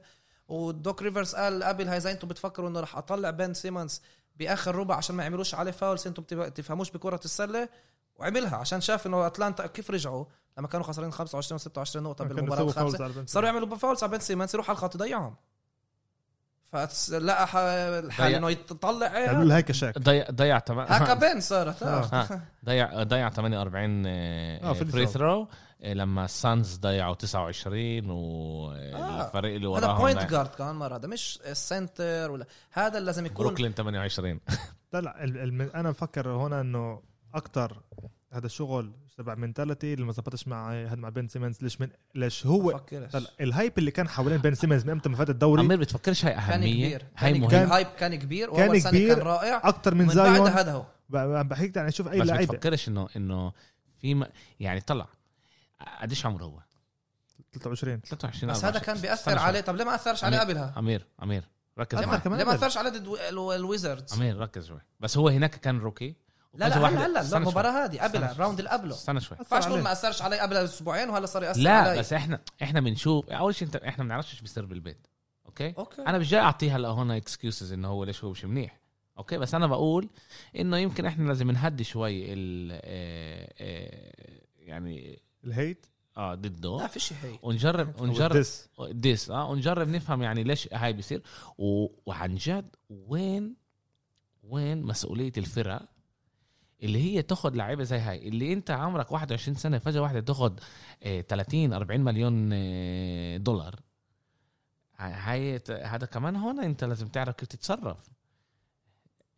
[0.49, 4.03] ودوك ريفرز قال قبل هاي اذا أنتم بتفكروا إنه رح أطلع بن سيمونز
[4.37, 6.07] بآخر ربع عشان ما يعملوش عليه fouls.
[6.07, 7.69] أنتم بتف- تفهموش بكرة السلة
[8.17, 10.25] وعملها عشان شاف إنه أتلانتا كيف رجعوا
[10.59, 13.25] لما كانوا خسرانين 25 26 نقطة بالمباراة الخامسة.
[13.27, 15.35] صاروا يعملوا fouls على بن سيمونز يروح على الخط يضيعهم
[16.73, 18.35] فلقى ح- الحل.
[18.35, 22.05] إنه يطلع يعملوا له هيك شاك ضيع ضيع هكا بن صارت آه.
[22.13, 22.41] آه.
[22.65, 25.07] ضيع ضيع 48 آه، في فري.
[25.07, 25.49] ثرو
[25.85, 31.39] لما السانز ضيعوا 29 والفريق اللي هذا وراهم بوينت ضيع- جارد كمان مرة هذا مش
[31.47, 34.41] السنتر ولا هذا اللي لازم يكون بروكلين 28
[34.93, 35.25] لا لا
[35.81, 37.03] أنا بفكر هنا إنه
[37.35, 37.83] أكتر
[38.33, 41.63] هذا الشغل تبع منتاليتي اللي ما زبطش مع هذا مع بن سيمنز.
[41.63, 42.81] ليش من ليش هو
[43.41, 46.35] ال hype اللي كان حوالين بن سيمنز من أمتى ما فات الدوري أمير بتفكرش هاي
[46.35, 47.07] كان أهمية؟ كبير.
[47.17, 47.75] هاي كان مهم؟ كبير.
[47.75, 48.57] hype كان كبير.
[48.57, 49.15] كان كبير.
[49.15, 49.61] كان رائع.
[49.65, 50.85] أكتر من من بعد زايون هذا هو.
[51.43, 52.53] بحكي يعني شوف أي بس لعيبة.
[52.53, 53.53] بتفكرش انه إنه
[53.99, 54.27] في م...
[54.61, 55.07] يعني طلع.
[56.01, 56.61] قديش عمره هو؟
[57.53, 58.75] 23 23 بس 24.
[58.75, 59.39] هذا كان بيأثر.
[59.39, 59.61] عليه.
[59.61, 60.49] طب ليه ما أثرش عليه أمير.
[60.49, 61.45] قبلها؟ امير امير
[61.79, 62.21] ركز معي.
[62.21, 62.55] كمان ليه ما.
[62.55, 63.09] أثرش على ضد
[63.53, 64.81] الويزردز؟ امير ركز شوي.
[65.01, 66.15] بس هو هناك كان rookie.
[66.55, 67.37] لا لا هلا هلا.
[67.37, 69.35] المباراه هذه قبلها ال round اللي قبله استنى شوي.
[69.35, 69.85] أثر ينفعش تقول عليه.
[69.85, 71.99] ما أثرش علي قبل أسبوعين وهلا صار يأثر لا علي.
[71.99, 75.07] بس إحنا إحنا بنشوف أول شيء إنت إحنا ما بنعرفش إيش بيصير بالبيت
[75.47, 76.03] okay؟ okay.
[76.03, 78.81] أنا مش جاي اعطيه هلا هون excuses إنه هو ليش هو مش منيح
[79.19, 80.09] okay؟ بس أنا بقول
[80.59, 86.77] إنه يمكن إحنا لازم نهدي شوي ال آه، آه، يعني ال hate؟ آه ضده.
[86.77, 88.69] لا فيش هي ونجرب ونجرب وال diss.
[88.91, 91.23] diss آه ونجرب نفهم يعني ليش هاي بيصير.
[91.59, 91.87] و...
[92.07, 93.57] وعن جد وين
[94.43, 95.83] وين مسؤولية الفرق
[96.83, 100.59] اللي هي تاخذ لعيبة زي هاي اللي انت عمرك 21 سنة فجأة واحدة تاخذ
[101.03, 103.75] آه 30 40 مليون آه دولار.
[104.99, 108.11] هاي هذا كمان هون انت لازم تعرف كيف تتصرف.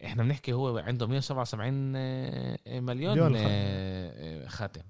[0.04, 4.82] إحنا بنحكي هو عنده 177 آه، مليون آه، آه، خاتم.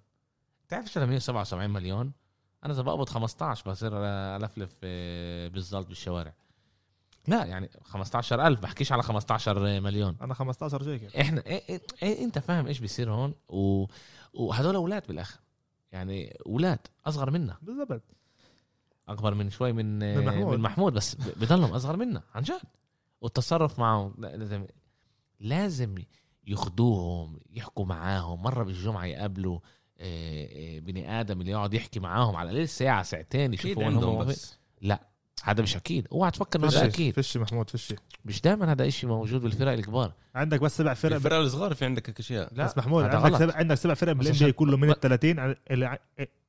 [0.68, 2.12] تعرف شو 177 مليون؟
[2.64, 3.92] أنا اذا بقبض 15 بصير
[4.36, 6.34] ألفلف آه، بالزلط بالشوارع.
[7.28, 10.16] لا يعني 15000 بحكيش على 15 مليون.
[10.22, 11.20] أنا 15 جاي كده.
[11.20, 13.86] إحنا إيه إيه إيه أنت فاهم إيش بيصير هون؟ و...
[14.34, 15.40] وهدول أولاد بالآخر.
[15.92, 17.56] يعني أولاد أصغر منا.
[17.62, 18.02] بالضبط.
[19.08, 20.56] أكبر من شوي من من محمود.
[20.56, 20.92] من محمود.
[20.92, 22.60] بس بضلهم أصغر منا عن جد.
[23.20, 24.66] والتصرف معهم لا- لازم
[25.40, 25.94] لازم
[26.46, 28.42] ياخدوهم يحكوا معاهم.
[28.42, 29.58] مرة بالجمعة يقابلوا
[29.98, 34.16] آه، آه، بني آدم اللي يقعد يحكي معاهم على الأقل ساعة ساعتين يشوفوا وين عندهم
[34.16, 34.58] هم بس.
[35.42, 36.08] هذا مش أكيد.
[36.12, 37.14] أوعى تفكر إنه هذا أكيد.
[37.14, 40.12] فشي محمود؟ فشي مش دائما هذا إشي موجود بالفرق الكبار.
[40.34, 42.54] عندك بس سبع فرق الفرق الصغار في عندك هيك أشياء.
[42.54, 43.42] لا بس محمود هذا عندك غلط.
[43.42, 45.98] سبع عندك سبع فرق بال NBA كله من ال 30 اللي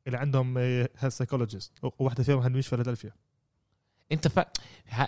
[0.08, 3.12] اللي عندهم health psychologist وواحدة فيهم مش فيلادلفيا.
[4.12, 4.40] أنت ف...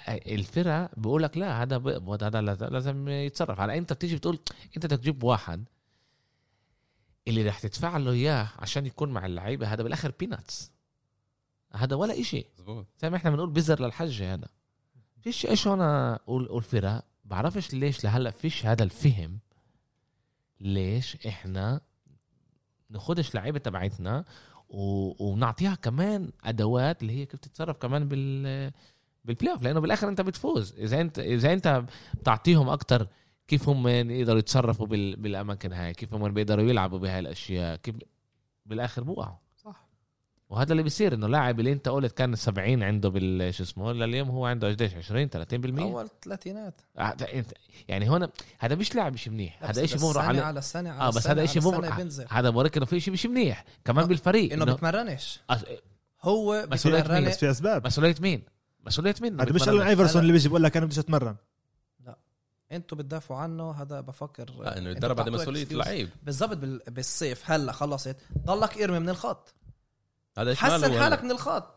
[0.10, 3.60] الفرق بيقول لك لا هذا بقبض هذا لازم- لازم يتصرف.
[3.60, 4.39] على أنت بتيجي بتقول
[4.76, 5.65] أنت بدك تجيب واحد
[7.28, 10.72] اللي رح تدفع له إياه عشان يكون مع اللعيبة هذا بالآخر peanuts
[11.76, 12.46] هذا ولا إشي.
[12.54, 14.48] مزبوط زي ما إحنا بنقول بزر للحجه هذا.
[15.22, 15.80] فيش إيش هون
[16.28, 19.40] والفرق بعرفش ليش لهلأ فيش هذا الفهم
[20.60, 21.82] ليش إحنا
[22.90, 24.26] ناخدش لعيبة تبعتنا
[24.70, 25.14] و...
[25.26, 28.72] ونعطيها كمان أدوات اللي هي كيف تتصرف كمان بال
[29.26, 30.74] بال playoff لأنه بالآخر أنت بتفوز.
[30.78, 31.84] إذا انت إذا أنت
[32.14, 33.08] بتعطيهم أكتر
[33.48, 35.16] كيف هم يقدروا يتصرفوا بال...
[35.16, 37.96] بالأماكن هاي كيف هم بيقدروا يلعبوا بهاي الأشياء كيف
[38.66, 39.45] بالآخر بوقعوا.
[40.50, 44.30] وهذا اللي بيصير إنه لاعب اللي أنت قلت كان 70 عنده بال شو اسمه لليوم
[44.30, 47.52] هو عنده قديش 20 30% أول ثلاثينات آه، أنت
[47.88, 48.28] يعني هون
[48.60, 51.28] هذا مش لاعب مش منيح هذا شيء بمر سنة على على سنة على آه بس
[51.28, 54.64] هذا شيء بمر بينزل هذا بوريك إنه في شيء مش منيح كمان آه، بالفريق إنه
[54.64, 55.60] إنه بتمرنش آه،
[56.24, 58.44] هو مسؤولية مين؟ بس في أسباب مسؤولية مين؟
[58.86, 59.70] مسؤولية مين؟ هذا مش.
[59.70, 60.22] ألون إيفرسون لا.
[60.22, 61.36] اللي بيجي بقول لك أنا بديش أتمرن
[62.72, 65.64] أنتوا بتدافعوا عنه هذا بفكر إنه يتدرب على مسؤولية.
[65.64, 69.54] اللعيب بالضبط بال- بالصيف هلا خلصت ضلك إرمي من الخط
[70.38, 71.76] هذا إيش حسن حالك؟ من الخط.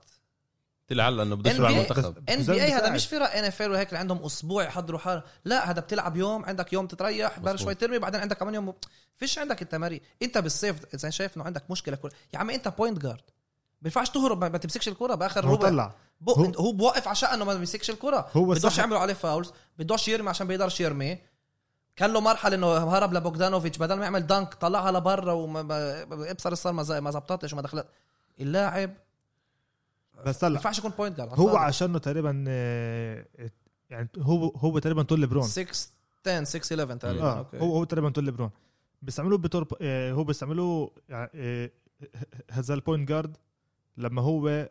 [0.90, 2.90] طلع هلا إنه بده NBA المنتخب NBA هذا.
[2.90, 6.86] مش فرق NFL وهيك اللي عندهم أسبوع يحضروا حال لا هذا بتلعب يوم عندك يوم
[6.86, 7.56] تتريح بعد.
[7.56, 8.74] شوي ترمي بعدين عندك كمان يوم.
[9.16, 12.98] فيش عندك التمارين أنت بالصيف إذا شايف إنه عندك مشكلة كل يا عم أنت point
[13.02, 13.20] guard
[13.82, 15.68] بينفعش تهرب ما ما تمسكش الكرة بآخر هو ربع.
[15.68, 15.94] طلع.
[16.20, 18.28] بو هو- هو, هو بوقف عشان انه ما بيمسكش الكرة.
[18.36, 21.18] هو بدوش يعملوا عليه fouls بدوش يرمي عشان بيقدرش يرمي.
[21.96, 23.78] كان له مرحلة إنه هرب لبوغدانوفيتش.
[23.78, 27.86] بدل ما يعمل dunk طلعها لبرا وابصر الصار ما ز- ما زبطتش وما دخلت.
[28.40, 28.94] اللاعب
[30.26, 33.26] بس ما طلع ينفعش يكون point guard هو عشانه تقريبا آه،
[33.90, 35.42] يعني هو هو تقريبا طول ليبرون.
[35.42, 35.90] 6
[36.26, 37.24] 10 6 11 تقريبا.
[37.24, 37.58] آه okay.
[37.58, 38.50] هو هو تقريبا طول ليبرون.
[39.02, 41.70] بيستعملوه بتور آه، هو بيستعملوه يعني آه،
[42.50, 43.36] هذا ال point guard
[43.96, 44.68] لما هو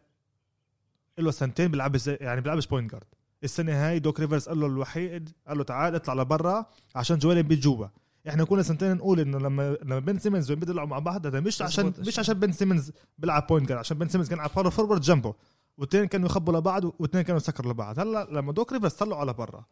[1.17, 3.07] له سنتين بيلعب يعني بيلعبش point guard
[3.43, 7.59] السنة هاي دوك ريفرز قال له الوحيد قال له تعال اطلع لبرا عشان جويل امبيد
[7.59, 7.87] جوا
[8.29, 11.61] إحنا كنا سنتين نقول إنه لما لما بن سيمنز وإمبيد يلعبوا مع بعض هذا مش
[11.61, 11.93] عشان.
[11.99, 15.33] مش عشان بن سيمنز بيلعب point guard عشان بن سيمنز كان على power forward جنبه.
[15.77, 17.99] واثنين كانوا يخبوا لبعض واثنين كانوا يسكروا لبعض.
[17.99, 19.65] هلا لما دوك ريفرز طلعوا على برا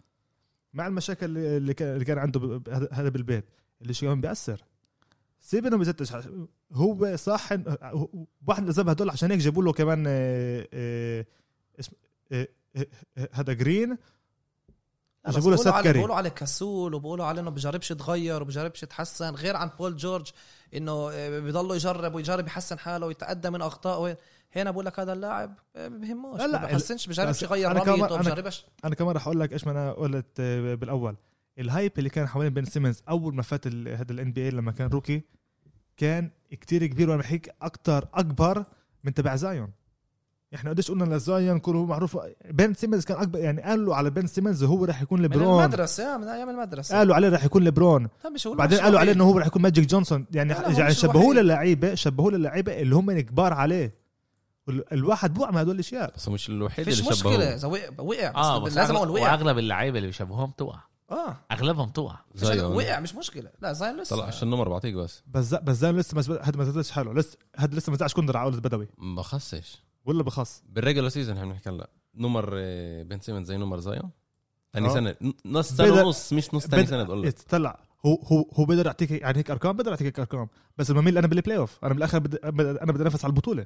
[0.73, 3.45] مع المشاكل اللي- اللي كان عنده هذا- بالبيت
[3.81, 4.61] اللي شو كمان بيأثر.
[5.41, 6.13] سيب انه بيزتش
[6.73, 7.51] هو صح
[8.47, 11.25] واحد من الأسباب هدول عشان هيك جابوا له كمان آه، آه،
[12.31, 12.47] آه،
[13.31, 13.97] هذا جرين
[15.33, 19.29] جابوا له بيقولوا سيت عليه- كسول وبيقولوا عليه إنه بيجربش يتغير وبيجربش يتحسن.
[19.35, 20.27] غير عن بول جورج
[20.73, 24.17] إنه آه، بيضل يجرب ويجرب يحسن حاله ويتقدم من اخطائه
[24.55, 26.39] هنا بقول لك هذا اللاعب آه، بيهموش.
[26.39, 28.15] لا، لا، ما بحسنش بيجربش بس يغير أنا كمان- رميته
[28.85, 31.15] أنا كمان رح أقول لك إيش ما أنا قلت آه، بالأول.
[31.59, 34.87] ال hype اللي كان حوالين بن سيمنز أول ما فات هذا ال NBA لما كان
[34.89, 35.21] rookie
[35.97, 38.65] كان كتير كبير وأنا بحكي أكتر أكبر
[39.03, 39.71] من تبع زايون.
[40.55, 42.17] إحنا قديش قلنا لزايون كله هو معروف.
[42.49, 45.63] بن سيمنز كان اكبر يعني قالوا على بن سيمنز هو رح يكون من ليبرون.
[45.63, 46.97] المدرسة آه، من أيام المدرسة.
[46.97, 47.63] قالوا عليه رح يكون
[48.29, 49.21] مش هو بعدين مش قالوا عليه الوحيد.
[49.21, 50.25] إنه هو رح يكون ماجيك جونسون.
[50.31, 51.37] يعني يعني مش شبهوه الوحيد.
[51.45, 54.05] للعيبه شبهوه للعيبة اللي هم كبار عليه.
[54.91, 56.13] الواحد بوقع مع هدول الأشياء.
[56.15, 57.31] بس هو مش الوحيد فيش اللي مشكلة.
[57.33, 59.21] شبهه إذا وقع وقع بس, آه لازم أقول وقع.
[59.31, 60.79] وأغلب اللعيبة اللي بيشبهوهم توقع.
[61.11, 61.37] آه.
[61.51, 62.15] أغلبهم توقع.
[62.35, 62.75] مش زيون.
[62.75, 63.49] وقع مش مشكلة.
[63.61, 64.15] لا زين لسه.
[64.15, 65.23] طلع عشان النمر بعطيك بس.
[65.27, 67.13] بس بس زين لسه ما هذا ما زادش حاله.
[67.13, 68.87] لسه هذا لسه ما زعش كندر على قولة بدوي.
[68.97, 73.79] ما خصش ولا بخص بالريجولار سيزون إحنا بنحكي هلا نمر آه، بن سيمنز زي نمر
[73.79, 74.09] زيون
[74.73, 74.93] ثاني آه.
[74.93, 75.15] سنة
[75.45, 79.11] نص سنة ونص مش نص ثاني سنة بقول لك طلع هو هو هو بقدر يعطيك
[79.11, 82.37] يعني هيك أرقام بقدر يعطيك هيك أرقام بس المميل أنا بالبلاي اوف أنا بالآخر بدي
[82.43, 83.65] أنا بدي انافس على البطولة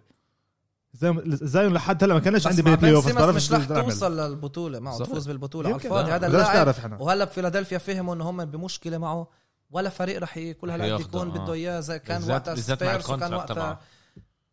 [0.93, 3.65] زي زي لحد هلا ما كانش عندي بالبلاي اوف بس مش رح.
[3.65, 4.97] توصل للبطولة معه.
[4.97, 5.75] تفوز بالبطولة على.
[5.75, 6.15] الفاضي آه.
[6.15, 9.27] هذا اللاعب وهلا بفيلادلفيا فهموا إنه هم بمشكلة معه
[9.71, 11.43] ولا فريق رح كل هالقد يكون آه.
[11.43, 13.79] بده إياه زي كان وقتها بالذات مع سبيرز وكان وقتها.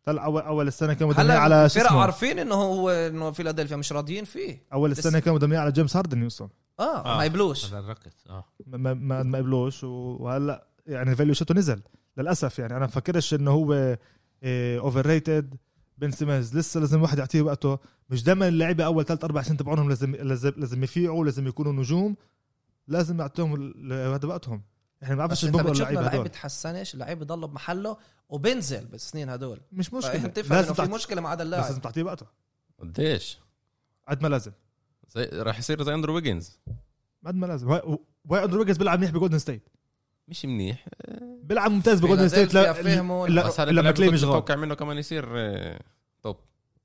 [0.07, 3.75] طلع اول أول السنة كانوا هلا على شو الفرق اسمه؟ عارفين إنه هو إنه فيلادلفيا
[3.75, 4.63] مش راضيين فيه.
[4.73, 6.49] أول السنة كانوا بدهم إياه على جيمس هاردن يوصل.
[6.79, 7.17] آه, آه.
[7.17, 7.73] ما يبلوش.
[7.73, 8.45] آه.
[8.67, 11.81] ما ما ما, ما قبلوش وهلا يعني ال value شاته نزل
[12.17, 12.77] للأسف يعني.
[12.77, 13.97] أنا بفكرش إنه هو
[14.45, 15.55] overrated
[15.97, 17.79] بن سيمنز لسه لازم واحد يعطيه وقته.
[18.09, 22.15] مش دائما اللعيبة أول ثلاث أربع سنين تبعونهم لازم لازم لازم يفيعوا لازم يكونوا نجوم.
[22.87, 24.61] لازم يعطيهم ال- هذا وقتهم.
[25.03, 27.97] إحنا ما بعرفش نبقى اللعيبة اللعيب هدول بتحسنش اللعيب بضل بمحله
[28.29, 29.59] وبنزل بالسنين هدول.
[29.71, 30.11] مش مشكلة.
[30.19, 32.25] فأنت تفهم إنه لازم في مشكلة مع هذا بس لازم اللاعب تعطيه وقته.
[32.79, 33.39] قديش؟
[34.07, 34.51] قد ما لازم.
[35.09, 36.59] زي راح يصير زي أندرو ويجنز.
[37.25, 37.71] قد ما لازم.
[37.71, 39.69] و- واي أندرو ويجنز بيلعب منيح بجولدن ستيت
[40.27, 40.85] مش منيح.
[41.43, 44.51] بيلعب ممتاز بجولدن ستيت لا لا- لما اللاعب كنت مش غلط.
[44.51, 45.79] منه كمان يصير آه،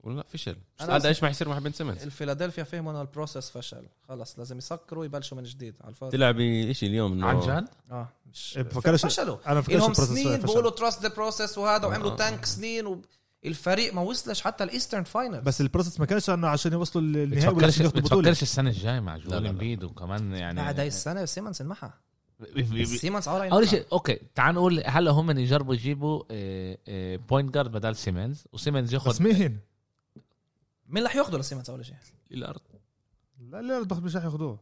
[0.03, 0.57] ولا لا؟ فشل.
[0.81, 3.83] هذا إيش ما يصير مع بن سيمنز؟ الفيلادلفيا فهموا انه ال process فشل.
[4.09, 6.17] خلص لازم يسكروا يبلشوا من جديد على الفاضي.
[6.17, 9.37] طلع بشيء اليوم إنه عن جد؟ آه مش إيه، بفكرش- فشلوا.
[9.47, 10.47] أنا بفكرش لهم ال process سنين فشل.
[10.47, 12.17] بيقولوا trust the process وهذا وعملوا آه.
[12.17, 13.03] tank سنين
[13.45, 17.05] والفريق ما وصلش حتى ال Eastern final بس ال process ما كانش إنه عشان يوصلوا
[17.05, 18.21] للنهائي ولا عشان ياخذوا بطولة.
[18.21, 19.51] بتفكرش السنة الجاية مع جويل لا.
[19.51, 21.91] امبيد وكمان يعني بعد هاي السنة سيمنز انمحى.
[22.85, 23.69] سيمنز أول.
[23.69, 26.23] شيء okay تعال نقول هلا هم يجربوا يجيبوا
[27.17, 29.59] point guard بدل سيمنز وسيمنز بس ياخذ مين؟
[30.93, 31.97] مين رح ياخذوا لسيمنز اول شيء؟
[32.31, 32.61] الأرض
[33.39, 34.59] لا لا ضغط مش رح ياخذوه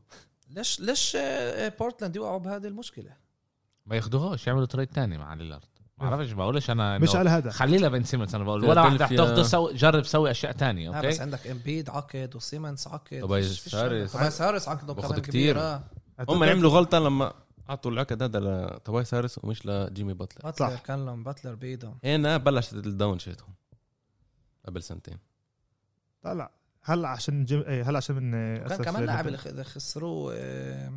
[0.51, 3.17] ليش ليش آه، بورتلاند يوقعوا بهذه المشكلة؟
[3.87, 5.65] ما ياخذوهوش يعملوا trade تاني مع ليلارد
[5.99, 9.43] ما بعرفش بقولش أنا مش على هذا خليه لبن سيمنز أنا بقول ولا واحد تاخده
[9.43, 13.41] سوي جرب سوي أشياء تانية لا بس أوكي عندك امبيد عقد وسيمنز عقد.
[13.43, 14.13] فيش هاريس.
[14.13, 15.23] طبيعي هاريس عقده كمان كتير.
[15.23, 15.83] كبير آه.
[16.29, 17.33] هم عملوا غلطة لما
[17.71, 20.43] أعطوا العقد هذا لتوباياس هاريس ومش لجيمي باتلر.
[20.43, 20.77] باتلر.
[20.77, 23.55] كان لهم باتلر بايدهم هنا بلشت ال down شيتهم
[24.67, 25.30] قبل سنتين.
[26.23, 26.51] طلع
[26.83, 27.61] هلا عشان جيم...
[27.61, 29.27] إيه هلا عشان من وكان أسف كمان لاعب.
[29.29, 30.89] اللي خسروه آه،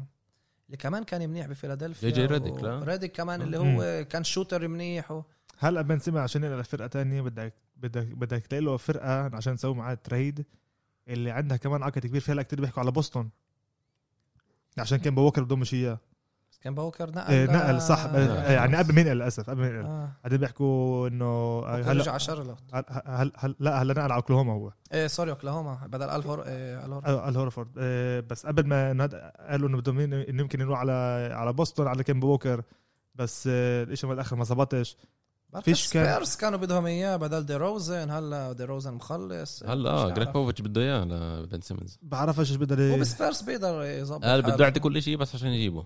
[0.66, 3.58] اللي كمان كان منيح بفيلادلفيا جي جي ريديك، و- لا؟ ريديك كمان اللي.
[3.58, 5.24] هو كان شوتر منيح و...
[5.60, 9.76] هلا بن سيمنز عشان ينقل فرقه تانية بدك بدك بدك تلاقي له فرقة عشان تسوي
[9.76, 10.46] معاه trade
[11.08, 13.30] اللي عندها كمان عقد كبير في هلا كتير بيحكوا على بوسطن
[14.78, 16.00] عشان كيمبا ووكر بدهم مش اياه
[16.64, 18.00] كيمبا ووكر نقل إيه، نقل صح.
[18.06, 18.18] آه.
[18.48, 22.12] إيه، يعني قبل ما ينقل للأسف قبل ما ينقل آه بعدين بيحكوا إنه هلا رجع
[22.12, 22.58] على شارلوت.
[22.74, 24.72] هل هل هل لا هلا نقل على أوكلاهوما هو.
[24.94, 25.80] إيه sorry أوكلاهوما.
[25.88, 27.68] بدل الهور إيه الهور آه، آل هورفورد.
[27.78, 29.08] آه، بس قبل ما
[29.50, 30.00] قالوا إنه بدهم
[30.40, 30.92] يمكن يروح على
[31.34, 32.64] على بوسطن على كيمبا ووكر
[33.16, 34.98] بس آه، الإشي من الآخر ما زبطش.
[35.62, 38.10] فيش كان- سبيرز كانوا بدهم إياه بدل دي روزن.
[38.10, 39.64] هلا دي روزن مخلص.
[39.64, 40.10] هلا آه.
[40.10, 42.98] جريج بوبوفيتش بده إياه لبن سيمنز بعرفش إيش بقدر هو
[43.46, 44.42] بيقدر يظبط قال.
[44.42, 45.86] بده يعطي كل شيء بس عشان يجيبه.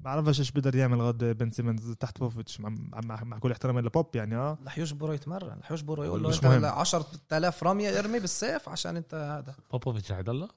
[0.00, 2.60] بعرفش إيش بقدر يعمل غد بن سيمنز تحت بوبوفيتش.
[2.60, 4.58] مع, مع, مع كل احترامي لبوب يعني آه.
[4.66, 6.64] رح يجبره يتمرن رح يجبره يقول له مش أنت مهم.
[6.64, 9.54] 10000 رمية ارمي بالصيف عشان أنت هذا.
[9.72, 10.48] بوبوفيتش رح يضله؟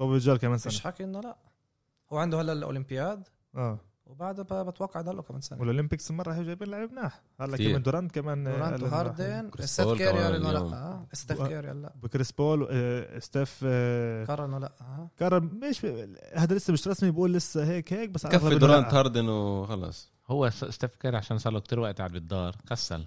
[0.00, 0.92] بوب رجال كمان فيش سنة.
[0.92, 1.36] حكي إنه لا.
[2.12, 3.28] هو عنده هلا الأولمبياد.
[3.56, 3.78] آه.
[4.10, 7.56] وبعدها ب- بتوقع ضله كمان سنة وال Olympics مرة هي جايبين لعيب مناح هلا.
[7.56, 10.58] كمان دورانت كمان آه، دورانت وهاردن ستيف كيري كمان قال انه لا.
[10.60, 11.06] آه.
[11.12, 14.72] ستيف كيري لا بكريس بول آه، ستيف انه لا.
[15.18, 15.84] كارم مش
[16.34, 18.94] هذا لسه مش رسمي بقول لسه هيك هيك بس كفي دورانت.
[18.94, 23.06] هاردن وخلص هو ستيف كيري عشان صار له كتير وقت قاعد بالدار كسل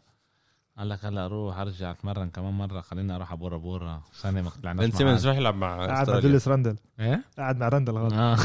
[0.78, 4.86] قال لك هلا أروح ارجع اتمرن كمان مرة خليني أروح ابورا بورا سنه ما طلعناش
[4.86, 5.28] بن سيمنز.
[5.28, 6.76] راح يلعب مع قاعد مع جوليوس راندل.
[7.00, 8.38] إيه؟ قاعد مع راندل غلط آه.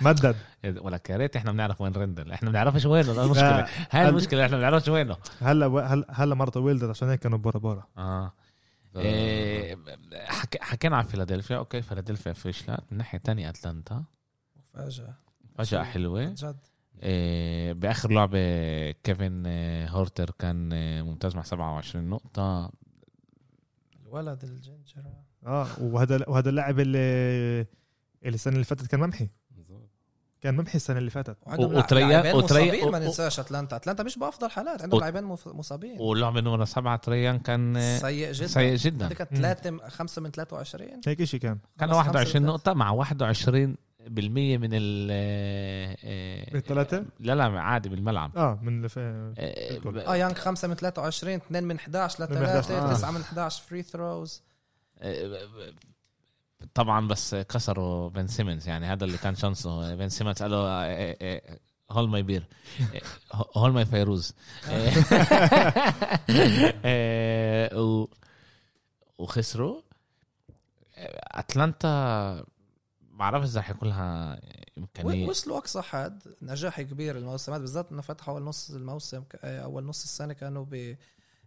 [0.06, 0.36] مدد.
[0.64, 3.66] ولك يا ريت إحنا بنعرف وين رندل إحنا بنعرفش وينه ده المشكلة.
[3.90, 5.16] هاي المشكلة إحنا بنعرفش وينه.
[5.40, 7.84] هلا هلا هلا مرته ولدت عشان هيك كانوا بورا بورا.
[7.98, 8.32] آه.
[8.96, 9.76] إيه
[10.26, 10.62] حك...
[10.62, 11.56] حكينا عن فيلادلفيا.
[11.56, 14.04] okay فيلادلفيا فشلت من ناحية تانية أتلانتا.
[14.74, 15.14] مفاجأة.
[15.58, 16.24] فجأة حلوة.
[16.24, 16.44] جد.
[16.44, 16.54] إيه
[17.72, 22.70] بآخر لعبة كيفن إيه، هورتر كان إيه، ممتاز مع 27 نقطة.
[24.06, 25.02] الولد الجنجر.
[25.46, 26.98] آه وهذا وهذا اللاعب اللي
[28.24, 29.28] اللي السنة اللي فاتت كان ممحي.
[30.40, 31.36] كان ممحي السنة اللي فاتت.
[31.46, 32.42] وعندهم وتريا- لاعبين وتريا-
[32.72, 33.76] مصابين ما ننساش أتلانتا.
[33.76, 36.00] أتلانتا مش بأفضل حالات عندهم لاعبين مصابين.
[36.00, 38.46] واللعبة نمرة سبعة تريان كان سيء جدا.
[38.46, 39.08] سيء جدا.
[39.08, 39.38] كانت مم.
[39.38, 41.58] 3 5 من 23 هيك شيء كان.
[41.78, 43.76] كان خلص 21 خمسة نقطة مع 21
[44.06, 49.00] بالمية من ال آه، من الثلاثة؟ لا لا عادي بالملعب آه من اللي في
[49.38, 50.12] آه،.
[50.12, 52.62] آه يانج 5 من 23 2 من 11 ل من 11.
[52.68, 52.94] 3 آه.
[52.94, 54.42] 9 من 11 free throws
[54.98, 55.48] آه،
[56.74, 60.56] طبعا بس كسروا بن سيمنز يعني هذا اللي كان chance ه بن سيمنز قال له
[60.68, 61.58] آه، آه،
[61.90, 62.46] hold my beer
[63.34, 64.34] آه، hold my free throws
[66.84, 68.08] آه، و-
[69.18, 69.80] وخسروا
[70.96, 71.40] آه،
[73.20, 74.40] بعرف إذا رح يكون لها
[74.78, 76.22] امكانيه وصلوا أقصى حد.
[76.42, 80.64] نجاح كبير الموسم هذا بالذات إنه فتحوا أول نص الموسم آه، أول نص السنة كانوا
[80.70, 80.96] ب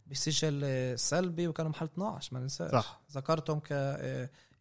[0.07, 2.71] بسجل آه، سلبي وكانوا محل 12 ما ننساش.
[2.71, 3.01] صح.
[3.11, 3.67] ذكرتهم ك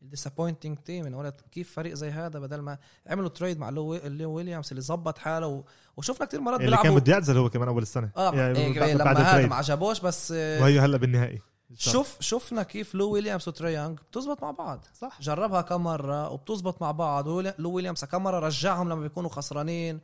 [0.03, 3.99] ال disappointing team إنه كيف فريق زي هذا بدل ما عملوا trade مع لو
[4.35, 5.65] ويليامز اللي زبط حاله و...
[5.97, 8.11] وشفنا كثير مرات اللي كان بده يعزل هو كمان أول السنة.
[8.17, 9.47] آه يعني يعني بعد- لما هذا.
[9.47, 11.43] ما عجبوش بس آه، وهي هلأ بالنهائي.
[11.75, 14.85] شوف شفنا كيف لو ويليامز وتراي يانج بتزبط مع بعض.
[14.95, 15.19] صح.
[15.21, 17.29] جربها كم مره وبتزبط مع بعض.
[17.29, 20.01] لو ويليامز كم مره رجعهم لما بيكونوا خسرانين.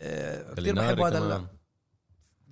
[0.00, 1.32] آه، كثير بحب هذا كمان.
[1.32, 1.46] ال-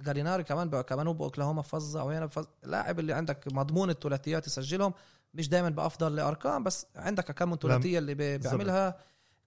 [0.04, 2.46] جاليناري كمان كمان هو بأوكلاهوما فظع وهنا بفظ...
[2.64, 4.94] لاعب اللي عندك مضمون الثلاثيات يسجلهم.
[5.34, 8.38] مش دائما بأفضل الارقام بس عندك كم من ثلاثية اللي بي-.
[8.38, 8.98] بيعملها.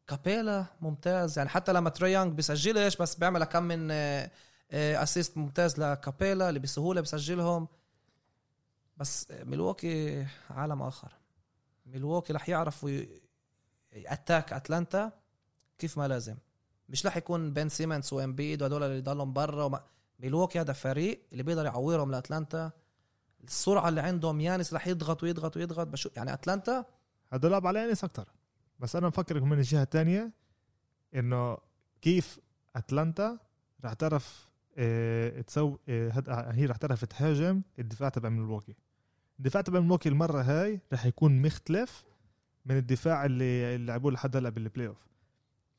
[0.07, 1.37] كابيلا ممتاز.
[1.37, 4.31] يعني حتى لما تراي يانج بيسجلش بس بيعمل كم من آه،
[4.71, 7.67] آه، assist ممتاز لكابيلا اللي بسهولة بيسجلهم.
[8.97, 11.11] بس ميلواكي عالم آخر.
[11.85, 12.89] ميلواكي رح يعرفوا
[13.93, 15.11] attack أتلانتا
[15.77, 16.37] كيف ما لازم.
[16.89, 19.83] مش رح يكون بن سيمنز وإمبيد وهدول اللي ضلهم برا وما...
[20.19, 22.71] ميلواكي هذا فريق اللي بيقدر يعورهم لأتلانتا.
[23.43, 25.87] السرعة اللي عندهم يانس رح يضغط ويضغط ويضغط.
[25.87, 26.85] بشو يعني أتلانتا
[27.33, 28.27] هذا لعب على يانس أكثر
[28.79, 30.31] بس أنا مفكر من الجهة الثانية
[31.15, 31.57] إنه
[32.01, 32.39] كيف
[32.75, 33.39] أتلانتا
[33.85, 38.75] رح تعرف آه تسوي آه هد- هي رح تعرف تهاجم الدفاع تبع ملواكي
[39.39, 42.03] الدفاع تبع ملواكي المرة هاي رح يكون مختلف
[42.65, 44.97] من الدفاع اللي لعبوه لحد هلأ بال playoff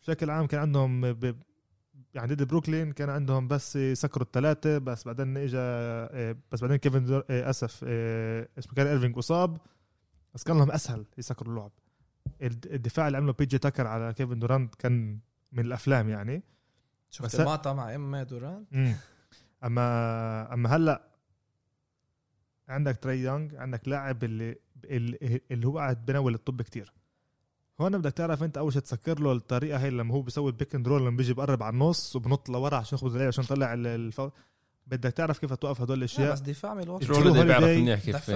[0.03, 1.05] بشكل عام كان عندهم.
[2.15, 5.57] يعني ضد بروكلين كان عندهم بس يسكروا الثلاثة بس بعدين اجى
[6.53, 7.25] بس بعدين كيفن دور...
[7.31, 7.85] أسف
[8.59, 9.59] اسمه كان إيرفينج انصاب
[10.35, 11.71] بس كان لهم أسهل يسكروا اللعب.
[12.43, 15.19] الد- الدفاع اللي عمله بيجي تاكر على كيفن دورانت كان
[15.53, 16.43] من الأفلام يعني.
[17.13, 18.95] شفت المقطع مع ام دورانت مم.
[19.65, 21.03] اما أما هلأ
[22.69, 26.93] عندك تري يونغ عندك لاعب اللي اللي اللي هو قاعد بنول الطب كتير
[27.81, 30.75] هون بدك تعرف أنت أول شيء تسكر له الطريقة هي لما هو بيسوي ال pick
[30.75, 33.87] and roll لما بيجي بقرب على النص وبنط لورا عشان ياخذ اللعب عشان يطلع ال-
[33.87, 34.31] الفاول
[34.87, 38.01] بدك تعرف كيف توقف هدول لا الأشياء بس دفاع ميلواكي شو شو اللي بيعرف منيح
[38.01, 38.31] كيف.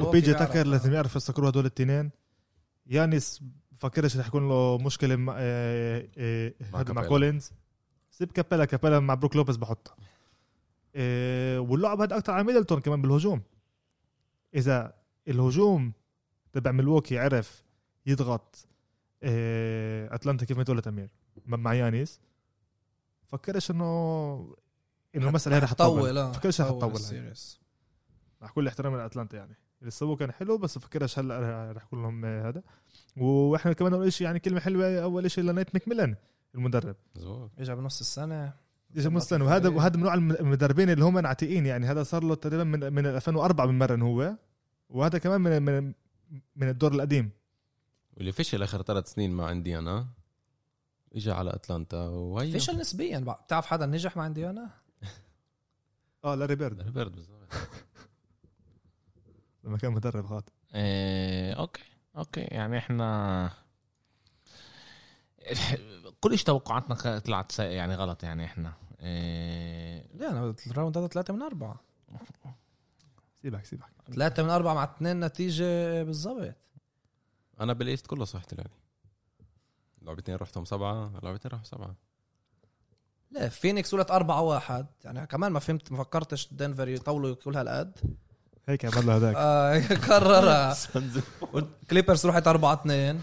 [0.00, 0.34] وبيجي.
[0.34, 2.10] تاكر لازم يعرف يسكروا هدول الاثنين
[2.86, 7.06] يانس بفكرش رح يكون له مشكلة مع, آه، آه، مع هذا مع.
[7.06, 7.50] كولينز
[8.20, 8.64] سيب كابيلا.
[8.64, 9.96] كابيلا مع بروك لوبيز بحطها.
[10.94, 13.42] آه، واللعب هذا أكثر على ميدلتون كمان بالهجوم.
[14.54, 14.94] إذا
[15.28, 15.92] الهجوم
[16.52, 17.64] تبع ملوكي عرف
[18.06, 18.66] يضغط
[19.22, 21.08] آه، أتلانتا كيف ما تقول امير
[21.46, 22.20] مع يانيس
[23.26, 24.56] فكرش انه
[25.16, 26.00] إنه المسألة هي رح تطول.
[26.00, 26.90] طول آه فكرش رح طول تطول.
[26.90, 26.96] هاي.
[27.00, 27.60] ال series.
[28.40, 29.56] مع كل احترامي لأتلانتا يعني.
[29.80, 32.62] اللي سووه كان حلو بس فكرش هلأ رح يكون لهم آه، هذا.
[33.16, 36.16] وإحنا كمان اول شيء يعني كلمة حلوة أول شيء لنيت مكملن
[36.54, 36.96] المدرب.
[37.16, 37.50] مظبوط.
[37.58, 38.54] اجى بنص السنة.
[38.96, 41.86] اجى مستن وهذا وهذا من نوع الم- المدربين اللي هم عتيقين يعني.
[41.86, 44.36] هذا صار له تقريبا من من 2004 بمرن هو.
[44.88, 45.94] وهذا كمان من من
[46.56, 47.30] من الدور القديم.
[48.16, 50.06] واللي فشل آخر ثلاث سنين مع انديانا
[51.14, 51.96] اجى على أتلانتا.
[52.08, 53.18] وهي فشل نسبيا.
[53.18, 54.70] بتعرف حدا نجح مع انديانا
[56.24, 56.80] آه لاري بيرد.
[56.82, 57.52] لاري بيرد بالظبط
[59.64, 60.52] لما كان مدرب خاطئ.
[60.74, 61.82] إيه okay.
[62.16, 62.40] okay.
[62.40, 63.50] يعني إحنا
[66.20, 68.72] كل شيء توقعاتنا طلعت يعني غلط يعني إحنا.
[69.00, 70.06] إيه.
[70.14, 71.80] لا أنا ال round هذا ثلاثة من أربعة.
[73.42, 73.84] سيبك سيبك.
[74.14, 76.54] ثلاثة من أربعة مع اثنين نتيجة بالضبط.
[77.60, 78.64] أنا بال East كله صحت لي
[80.02, 81.94] لعبتين رحتهم سبعة لعبتين راحوا سبعة.
[83.30, 84.86] لا فينيكس ولت أربعة واحد.
[85.04, 87.98] يعني كمان ما فهمت ما فكرتش دنفر يطولوا كل هالقد.
[88.68, 89.34] هيك عمل له هذاك.
[89.36, 90.76] آه كررها.
[91.90, 93.20] كليبرز رحت 4 2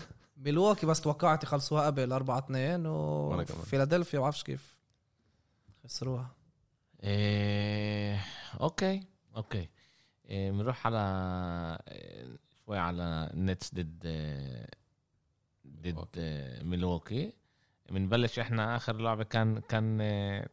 [0.47, 3.59] ميلواكي بس توقعت يخلصوها قبل 4 2 وأنا كمان.
[3.59, 4.77] وفيلادلفيا ما بعرفش كيف.
[5.83, 6.35] خسروها.
[7.03, 8.19] إيه
[8.61, 9.03] okay
[9.35, 9.69] okay.
[10.29, 10.99] إيه بنروح على
[11.87, 14.67] إيه، شوي على نتس ضد إيه،
[15.67, 16.07] ضد
[16.63, 17.15] ميلواكي.
[17.15, 17.33] إيه،
[17.91, 19.97] بنبلش إحنا آخر لعبة كان كان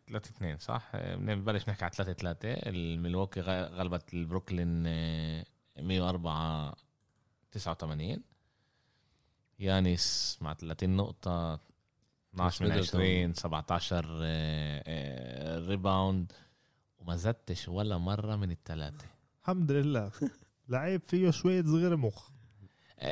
[0.09, 5.45] 3 2 صح؟ إيه، بنبلش نحكي على 3 3 الميلواكي غ- غلبت البروكلين إيه،
[5.79, 6.75] 104
[7.53, 8.23] 89
[9.65, 11.55] يانيس مع 30 نقطة
[12.35, 13.01] 12 من ميدلتون.
[13.01, 16.33] 20 17 آه، آه، rebound
[16.99, 19.05] وما زدتش ولا مرة من الثلاثة
[19.43, 20.11] الحمد لله.
[20.69, 22.29] لعيب فيه شوية صغير مخ.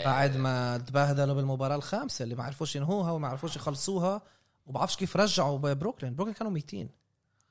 [0.04, 4.22] بعد ما تبهدلوا بالمباراة الخامسة اللي ما عرفوش ينهوها وما عرفوش يخلصوها
[4.66, 6.14] وبعرفش كيف رجعوا ببروكلين.
[6.14, 6.88] بروكلين كانوا 200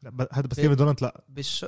[0.03, 1.23] لا، ب- هذا بس كيفن دورانت لا.
[1.29, 1.65] بالش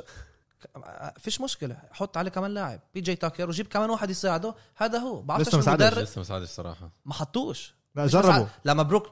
[1.19, 1.77] فيش مشكلة.
[1.91, 2.79] حط عليه كمان لاعب.
[2.93, 4.55] بي جي تاكر وجيب كمان واحد يساعده.
[4.75, 5.21] هذا هو.
[5.21, 5.81] بعرفش لسه إيش ما ساعدش.
[5.83, 6.03] المدرب.
[6.03, 7.75] لسه ما ساعدش الصراحه ما حطوش.
[7.95, 8.45] لا جربوا.
[8.65, 9.09] لما بروك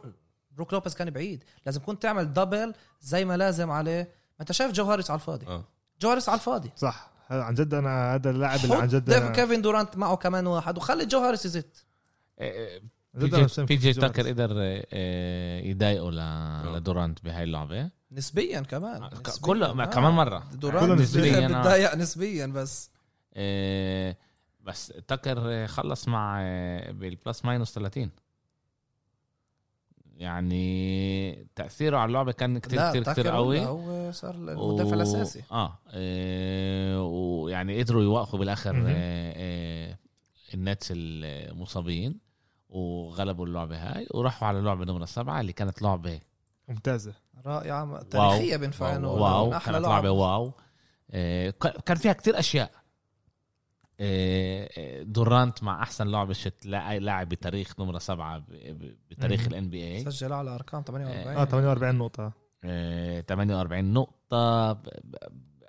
[0.51, 1.43] بروك لوبيز كان بعيد.
[1.65, 4.01] لازم كنت تعمل double زي ما لازم عليه.
[4.01, 5.47] ما انت شايف جو هاريس على الفاضي.
[5.47, 5.63] آه.
[6.01, 6.71] جو هاريس على الفاضي.
[6.75, 7.11] صح.
[7.29, 10.77] عن جد أنا هذا اللاعب اللي عن جد ديف أنا- كيفن دورانت معه كمان واحد
[10.77, 11.85] وخلي جو هاريس يزت
[12.39, 12.81] آه،
[13.15, 14.01] عن بي جي, جي.
[14.01, 14.49] تاكر قدر
[14.93, 17.89] آه، يضايقه ل- لدورانت بهاي اللعبة.
[18.11, 19.41] نسبيا كمان نسبياً.
[19.41, 19.85] كله ما- آه.
[19.87, 21.47] كمان مرة دورانت كله نسبياً،.
[21.47, 22.91] بتضايق نسبيا بس
[23.33, 24.17] آه،
[24.61, 28.11] بس تاكر آه، خلص مع آه، بال plus minus 30
[30.17, 35.77] يعني تأثيره على اللعبة كان كتير لا كتير كتير قوي هو صار المدافع الأساسي آه,
[35.89, 38.85] آه ويعني قدروا يوقفوا بالآخر مهم.
[38.87, 39.97] آه آه
[40.53, 42.19] النتس المصابين
[42.69, 46.19] وغلبوا اللعبة هاي وراحوا على اللعبه نمرة سبعة اللي كانت لعبة
[46.67, 47.13] ممتازة
[47.45, 50.53] رائعة تاريخية بينفع انه wow من أحلى كانت لعب لعبه wow.
[51.11, 52.71] آه ك- كان فيها كتير أشياء.
[53.99, 59.47] آه، آه، دورانت مع أحسن لعبه شت لا- لاعب بتاريخ نمرة سبعة ب- ب- بتاريخ.
[59.47, 62.31] ال NBA سجل اعلى أرقام 48 آه 48 نقطة.
[63.27, 64.73] 48 نقطة.
[64.73, 65.15] ب- ب-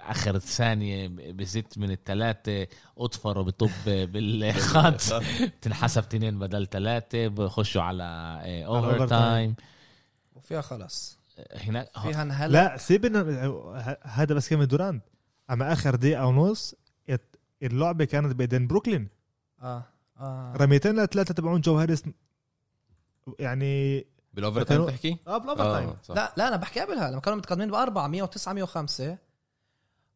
[0.00, 2.66] آخر ثانية ب- بزت من الثلاثة
[2.98, 5.00] أطفر وبطب بالخط.
[5.62, 8.04] تنحسب اثنين بدل ثلاثة بخشوا على
[8.66, 9.54] overtime.
[10.34, 11.18] وفيها خلص
[11.52, 15.04] هناك فيها انهلا لا سيبنا ه- هذا بس كيفن دورانت
[15.50, 16.74] أما آخر دقيقة ونص
[17.62, 19.08] اللعبة كانت بايدين بروكلين.
[19.62, 19.84] آه
[20.20, 20.52] آه.
[20.56, 22.02] رميتين لثلاثه تبعون جو هاريس
[23.38, 26.14] يعني بال overtime تحكي؟ آه بال overtime آه صح.
[26.14, 29.18] لا لا أنا بحكي قبلها لما كانوا متقدمين بأربعة 109 105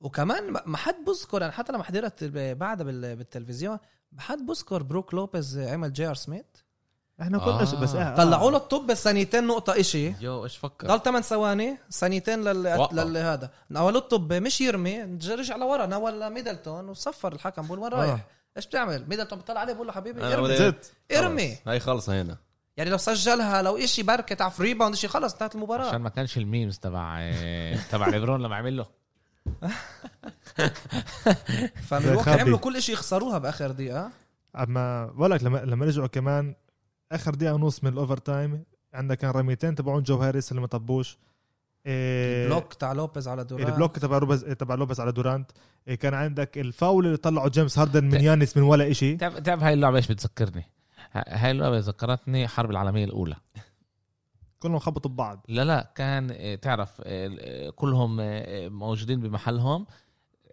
[0.01, 3.79] وكمان ما- حد بذكر يعني حتى لما حضرت بعدها بال- بالتلفزيون
[4.13, 6.45] ما حد بذكر بروك لوبيز عمل جي آر سميث؟
[7.23, 7.81] إحنا كلنا آه.
[7.81, 12.45] بس آه طلعوا له الطب ثانيتين نقطة إشي يو إيش فكر؟ ضل 8 ثواني ثانيتين
[12.45, 12.93] لل وقف.
[12.95, 18.11] لل هذا ناولوا الطب مش يرمي رجع لورا ناول ميدلتون وصفر الحكم بقول وين رايح؟
[18.13, 18.21] آه.
[18.57, 21.69] إيش بتعمل؟ ميدلتون بيطلع عليه بقول له حبيبي ارمي زدت ارمي خلص.
[21.69, 22.37] هاي خلصة هنا
[22.77, 26.37] يعني لو سجلها لو إشي بركة تعرف rebound شيء خلص انتهت المباراة عشان ما كانش
[26.39, 28.87] ال memes تبع آه، تبع ليبرون لما عمل له
[31.91, 32.41] خبي.
[32.41, 34.11] عملوا كل شيء يخسروها بآخر دقيقة
[34.57, 36.55] أما بقول لك لما لما رجعوا كمان
[37.13, 38.65] آخر دقيقة ونص من ال overtime
[38.95, 41.19] عندك كان رميتين تبعون جو هاريس اللي ما طبوش.
[41.87, 45.51] إيه block تاع لوبيز على دورانت ال block تبع لوبيز تبع لوبيز على دورانت.
[45.89, 49.17] إيه كان عندك الفاول اللي طلعه جيمس هاردن من يانس من ولا إشي.
[49.17, 50.65] تعرف تعرف هاي اللعبة إيش بتذكرني؟
[51.13, 53.37] هاي اللعبة ذكرتني حرب العالمية الأولى.
[54.59, 55.45] كلهم خبطوا ببعض.
[55.49, 57.03] لا لا كان آه، تعرف
[57.75, 58.17] كلهم
[58.79, 59.87] موجودين بمحلهم.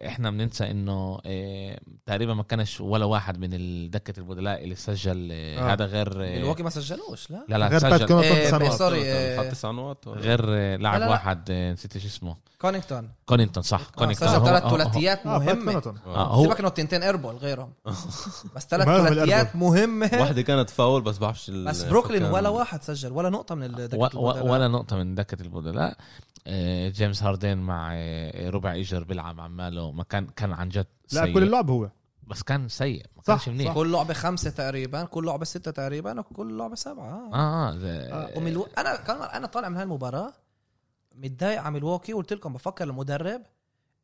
[0.06, 3.50] إحنا بننسى إنه آه، تقريبا ما كانش ولا واحد من
[3.90, 5.72] دكة البدلاء اللي سجل آه، آه.
[5.72, 8.70] هذا غير آه، ملواكي ما سجلوش لا لا لا غير سجل إيه،.
[8.70, 11.10] sorry إيه، حط تسع نقط؟ غير لاعب لا، لا.
[11.10, 15.94] واحد نسيت إيش اسمه كونينغتون كونينتون صح كونينتون سجل ثلاث ثلاثيات آه مهمة.
[16.06, 17.72] هو سيبك إنه تنتين airball غيرهم
[18.56, 22.24] بس ثلاث ثلاثيات مهمة واحدة كانت فاول بس بعرفش ال- بس بروكلين.
[22.24, 24.46] ولا واحد سجل ولا نقطة من و- البدلاء.
[24.46, 25.96] ولا نقطة من دكة البدلاء
[26.88, 27.94] جيمس هاردين مع
[28.46, 31.34] ربع إيجر بيلعب عماله ما كان كان عن جد لا سيء.
[31.34, 31.90] كل اللعب هو.
[32.26, 33.74] بس كان سيء ما صح، كانش منيح.
[33.74, 37.04] كل لعبة خمسة تقريبا كل لعبة ستة تقريبا وكل لعبة سبعة.
[37.08, 37.34] آه.
[37.34, 37.72] آه.
[37.72, 38.68] آه زي- وملو...
[38.78, 40.32] أنا كمان أنا طالع من هالمباراة
[41.14, 43.42] متضايق على ملواكي قلت لكم بفكر المدرب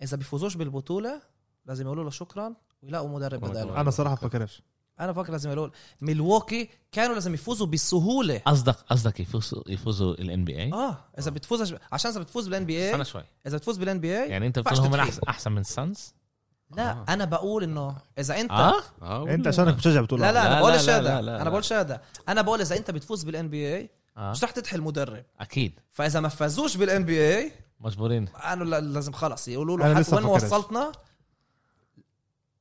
[0.02, 1.22] إذا بيفوزوش بالبطولة
[1.66, 3.80] لازم يقولوا له شكرا ويلاقوا مدرب بداله.
[3.80, 4.62] أنا صراحة بفكرش
[5.00, 5.70] أنا بفكر لازم يقولوا
[6.00, 8.38] ملواكي كانوا لازم يفوزوا بسهولة.
[8.46, 11.04] قصدك قصدك يفوزوا يفوزوا ال NBA آه.
[11.18, 13.22] اذا بتفوز عشان إذا بتفوز بالان بي أنا اي شوي.
[13.46, 15.10] إذا بتفوز بال NBA يعني أنت ينفعش بتقول هم من تتحيل.
[15.12, 16.14] احسن أحسن من سانز
[16.76, 17.04] لا آه.
[17.08, 20.60] أنا بقول إنه إذا انت آه؟ آه أنت؟ عشانك مشجع بتقول لا لا أنا لا،
[20.60, 21.50] بقولش لا، هذا لا، لا، أنا لا.
[21.50, 24.30] بقولش هذا أنا بقول إذا أنت بتفوز بال NBA آه.
[24.30, 25.24] مش رح تتحي المدرب.
[25.40, 25.80] أكيد.
[25.92, 28.28] فإذا ما فازوش بال NBA مجبورين.
[28.28, 30.28] أنا لا- لازم خلص يقولوا له وين ما.
[30.30, 30.92] وصلتنا.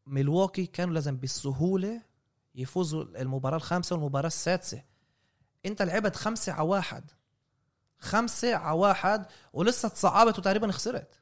[0.07, 2.01] ميلواكي كانوا لازم بسهولة
[2.55, 4.83] يفوزوا المباراة الخامسة والمباراة السادسة.
[5.65, 7.11] انت لعبت خمسة على واحد.
[7.99, 11.19] خمسة على واحد ولسه تصعبت وتقريبا خسرت.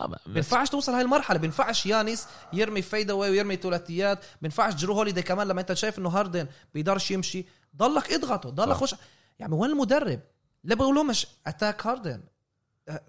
[0.00, 1.38] آه بينفعش توصل هاي المرحلة.
[1.38, 4.24] بينفعش يانيس يرمي fade away ويرمي ثلاثيات.
[4.42, 7.46] بينفعش جرو هوليدي كمان لما انت شايف إنه هاردن بيقدرش يمشي.
[7.76, 8.76] ضلك اضغطه ضلك.
[8.76, 8.94] خش
[9.38, 10.20] يعني وين المدرب؟
[10.64, 12.22] لا بيقولوا مش اتاك هاردن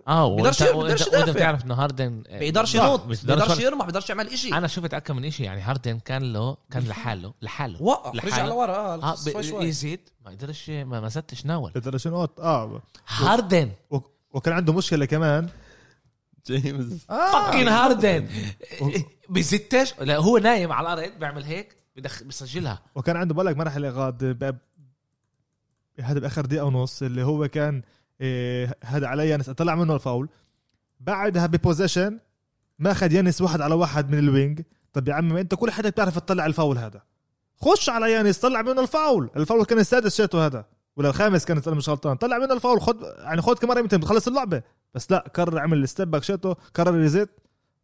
[0.08, 1.30] آه بيقدرش- بيقدرش وإنت.
[1.30, 4.54] بتعرف إنه هاردن آه، بيقدرش ينط بيقدرش يقدرش يرمح بيقدرش يعمل إشي.
[4.54, 7.84] أنا شفت اكم من شيء يعني هاردن كان له كان لحاله لحاله.
[7.84, 8.50] وقف رجع لحاله.
[8.50, 8.76] لورا.
[8.76, 9.66] آه آه شوي شوي.
[9.66, 10.10] يزيد.
[10.26, 11.72] ما قدرش ما ما زدتش ناول.
[11.72, 12.82] قدرش نقط آه.
[13.08, 13.72] هاردن.
[13.92, 13.98] و-
[14.34, 15.50] وكان عنده مشكلة كمان.
[16.48, 17.06] جيمس.
[17.10, 17.50] آه.
[17.52, 18.28] فكين هاردن.
[19.30, 24.24] بزتش لا هو نايم على الأرض بيعمل هيك بدخ بسجلها وكان عنده بالك مرحله غاد
[26.00, 27.82] هذا بآخر دقيقة ونص اللي هو كان
[28.84, 29.50] هذا على يانس.
[29.50, 30.30] طلع منه الفاول.
[31.00, 32.20] بعدها ب possession
[32.80, 34.62] ما اخذ يانس واحد على واحد من ال wing.
[34.94, 37.02] طب يا عمي أنت كل حدا بتعرف تطلع الفاول هذا.
[37.62, 39.30] خش على يانس طلع منه الفاول.
[39.36, 40.66] الفاول كان السادس شاته هذا.
[40.96, 42.18] ولا الخامس كانت أنا مش غلطان.
[42.18, 42.82] طلع منه الفاول.
[42.82, 44.62] خد يعني خد كمان يمكن بتخلص اللعبة.
[44.94, 47.30] بس لا قرر عمل ال step back شاته قرر ريزيت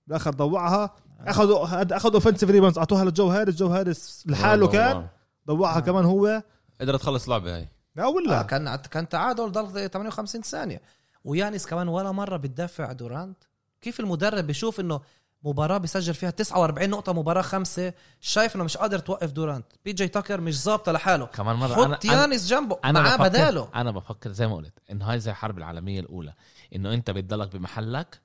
[0.07, 0.95] بالاخر ضوعها.
[1.19, 5.07] أخذوا أخذوا offensive rebounds أعطوها لجو هارس جو هارس لحاله كان.
[5.47, 5.79] ضوعها آه.
[5.79, 6.43] كمان هو.
[6.81, 7.67] قدر تخلص لعبه هاي.
[7.98, 10.82] لا آه ولا كان كان تعادل ضل 58 ثانية.
[11.24, 13.38] ويانس كمان ولا مرة بتدافع دورانت.
[13.82, 15.02] كيف المدرب بيشوف إنه
[15.43, 19.66] مباراة بيسجل فيها 49 نقطة مباراة خمسة شايف إنه مش قادر توقف دورانت.
[19.86, 21.26] بي جي تاكر مش ظابطة لحاله.
[21.26, 23.70] كمان مرة حط أنا- يانس جنبه أنا معاه بفكر بداله.
[23.76, 26.34] أنا بفكر زي ما قلت انه هاي زي الحرب العالمية الأولى.
[26.76, 28.22] إنه أنت بتضلك بمحلك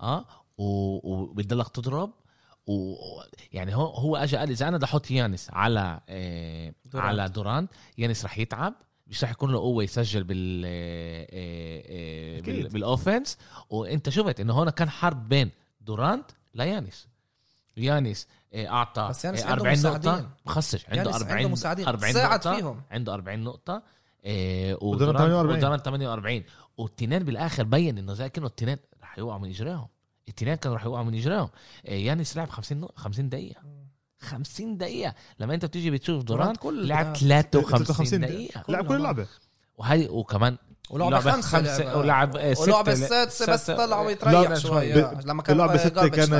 [0.00, 0.24] آه
[0.58, 2.10] و- وبتضلك تضرب
[2.66, 2.94] و
[3.52, 7.08] يعني هو هو اجى قال إذا أنا بدي أحط يانس على آه دورانت.
[7.08, 8.74] على دورانت يانس رح يتعب.
[9.06, 12.68] مش رح يكون له قوة يسجل بال آه، آه، آه، بال-.
[12.68, 13.38] بال offense
[13.70, 15.50] وأنت شفت إنه هون كان حرب بين
[15.80, 17.08] دورانت ليانس
[17.76, 18.26] يانس.
[18.54, 20.28] آه، أعطى بس يانس آه، عنده 40 نقطة.
[20.46, 21.86] بخسش عنده يانس 40 عنده مساعدين.
[21.88, 22.56] 40 ساعد نقطة.
[22.56, 22.82] فيهم.
[22.90, 23.82] عنده 40 نقطة.
[24.24, 25.56] إيه ودورانت ودورانت 48.
[25.58, 26.44] ودورانت 48
[26.76, 29.88] والتنين بالآخر بين إنه زي كأنه التنين رح يوقعوا من اجراهم
[30.28, 31.48] التنين كانوا رح يوقعوا من اجراهم
[31.84, 33.60] يانس لعب 50 نق- 50 دقيقة.
[34.24, 35.14] 50 دقيقة.
[35.40, 38.64] لما انت بتيجي بتشوف دورانت كل لعب 53 53 دقيقة.
[38.68, 39.26] لعب كل اللعبه
[39.78, 40.56] وهي وكمان
[40.90, 45.20] ولعبة خمسة, خمسة ولعب ستة ولعبة السادسة بس ستة- طلعوا لا، يتريح شوية.
[45.24, 46.32] لما كان ستة garbage كان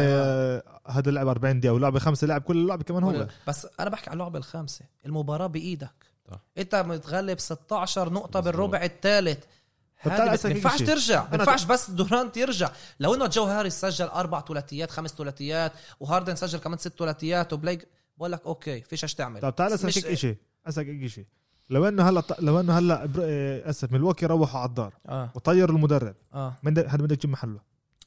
[0.86, 3.26] هذا لعب 40 دقيقة ولعبة خمسة لعب كل اللعبه كمان هو.
[3.46, 4.84] بس أنا بحكي عن اللعبه الخامسة.
[5.06, 5.90] المباراة بإيدك.
[6.30, 6.38] صح.
[6.58, 8.44] أنت متغلب 16 نقطة مظبوط.
[8.44, 9.44] بالربع الثالث.
[10.06, 10.86] ما ينفعش شيء.
[10.86, 11.22] ترجع.
[11.30, 16.34] ما ينفعش بس دورانت يرجع لو إنه جو هاريس سجل أربع ثلاثيات خمس ثلاثيات وهاردن
[16.36, 17.88] سجل كمان ست ثلاثيات وبليك
[18.18, 19.40] بقول لك okay فيش إيش تعمل.
[19.40, 20.36] طب تعال أسألك شيء
[20.66, 21.26] أسألك شيء
[21.70, 25.30] لو إنه هلا لو إنه هلا آه، أسف ملواكي روحوا على الدار آه.
[25.34, 26.14] وطير المدرب.
[26.34, 26.54] آه.
[26.62, 27.60] من ده- هذا بدك تجيب محله؟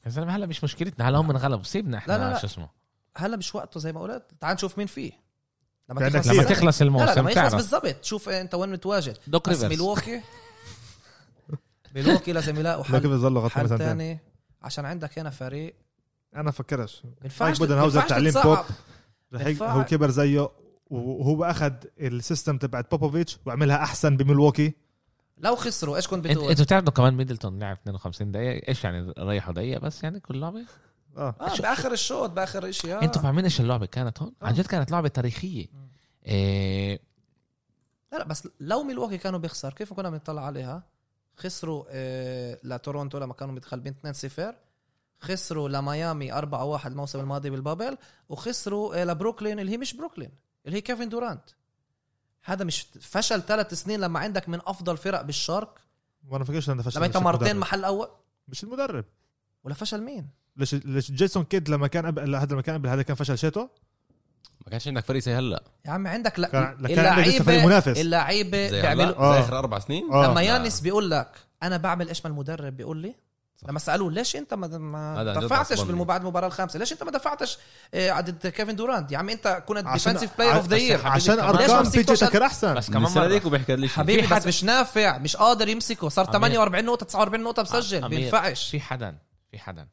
[0.06, 1.08] يا زلمة هلا مش مشكلتنا.
[1.08, 1.64] هلا هم انغلبوا.
[1.64, 2.38] سيبنا إحنا لا، لا، لا.
[2.38, 2.68] شو اسمه.
[3.16, 4.22] هلا مش وقته زي ما قلت.
[4.40, 5.12] تعال نشوف مين فيه.
[5.90, 6.26] لما تخلص.
[6.28, 6.42] لما.
[6.42, 8.04] تخلص لا لا الموسم لما يخلص بالضبط.
[8.04, 9.18] شوف أنت وين متواجد.
[9.26, 9.70] دوك بس ريفرز.
[9.70, 10.20] ميلوكي
[11.94, 14.18] ميلوكي لازم يلاقوا حل يظلوا غطوا حل مثلا ثاني
[14.62, 15.74] عشان عندك هنا فريق.
[16.36, 17.02] أنا فكرش.
[17.22, 18.32] بينفعش مايك بودنهاوزر تعليم.
[18.32, 18.58] بوب.
[19.62, 20.48] هو كبر زيه
[20.90, 24.74] وهو أخذ ال system تبعت بوبوفيتش وعملها أحسن بملواكي
[25.38, 29.52] لو خسروا إيش كنت بتقول؟ أنتوا بتعرفوا كمان ميدلتون لعب 52 دقيقة؟ إيش يعني ريحوا
[29.52, 30.64] دقيقة بس يعني كل لعبة؟
[31.16, 31.34] آه.
[31.40, 33.02] آه بآخر الشوط بآخر شيء آه.
[33.02, 34.56] أنتوا فاهمين إيش اللعبة كانت هون؟ عن آه.
[34.56, 35.66] جد كانت لعبة تاريخية.
[36.26, 37.00] إيه.
[38.12, 40.82] لا لا بس لو ميلواكي كانوا بيخسر كيف كنا بنطلع عليها؟
[41.38, 43.94] خسروا آه لتورونتو لما كانوا متغلبين
[44.38, 44.40] 2-0
[45.20, 50.30] خسروا لميامي 4-1 الموسم الماضي بالبابل وخسروا آه لبروكلين اللي هي مش بروكلين
[50.66, 51.42] اللي هي كيفن دورانت.
[52.44, 55.78] هذا مش فشل ثلاث سنين لما عندك من أفضل فرق بالشرق
[56.28, 57.60] وأنا فكرش انه فشل لما أنت مرتين المدرب.
[57.60, 58.08] محل أول.
[58.48, 59.04] مش المدرب.
[59.64, 63.02] ولا فشل مين؟ ليش ليش جيسون كيد لما كان قبل هذا لما كان قبل هذا
[63.02, 63.70] كان فشل شيته
[64.66, 68.68] ما كانش عندك فريق زي هلا يا عمي عندك لا كان لسه فريق منافس اللعيبة
[68.68, 69.32] زي بيعملوا هلا آه.
[69.34, 70.26] زي آخر أربع سنين آه.
[70.26, 70.40] لما لا.
[70.40, 71.30] يانس بيقول لك
[71.62, 73.14] أنا بعمل إيش ما المدرب بيقول لي
[73.62, 73.68] صح.
[73.68, 75.92] لما سألوه ليش أنت ما, ما هذا عن جد دفعتش عصبني.
[75.92, 77.58] بالم- بعد المباراة الخامسة ليش أنت ما دفعتش
[77.94, 81.06] آه، ضد كيفن دورانت يا عمي أنت كنت عشان- ديفنسيف بلاير اوف ذا بس يير
[81.06, 83.76] عشان كمان- ليش ارقام ما بي جي مسكتوش تكر أحسن بس كمان مرة ديك وبيحكي
[83.76, 86.32] ليش حبيبي في بس حد- مش نافع مش قادر يمسكه صار أمير.
[86.32, 89.18] 48 نقطة 49 نقطة بسجل أمير، بينفعش في حدا
[89.50, 89.88] في حدا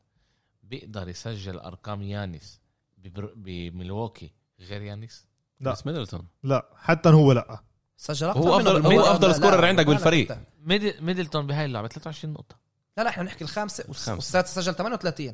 [0.64, 2.60] بيقدر يسجل أرقام يانس
[2.98, 4.30] ببر- بميلواكي
[4.60, 5.26] غير يانس
[5.60, 5.72] لا.
[5.72, 6.28] بس ميدلتون.
[6.44, 7.60] لا حتى هو لا.
[7.98, 8.96] سجل أكتر هو منه؟ بالمباراة.
[9.08, 10.30] هو أفضل لا، scorer لا، عندك لا، لا، بالفريق.
[10.32, 10.40] لا.
[10.64, 12.56] ميدل ميدلتون بهاي اللعبة 23 نقطة.
[12.98, 14.14] لا لا إحنا بنحكي الخامسة والس- الخامسة.
[14.16, 15.34] والسادسة سجل 38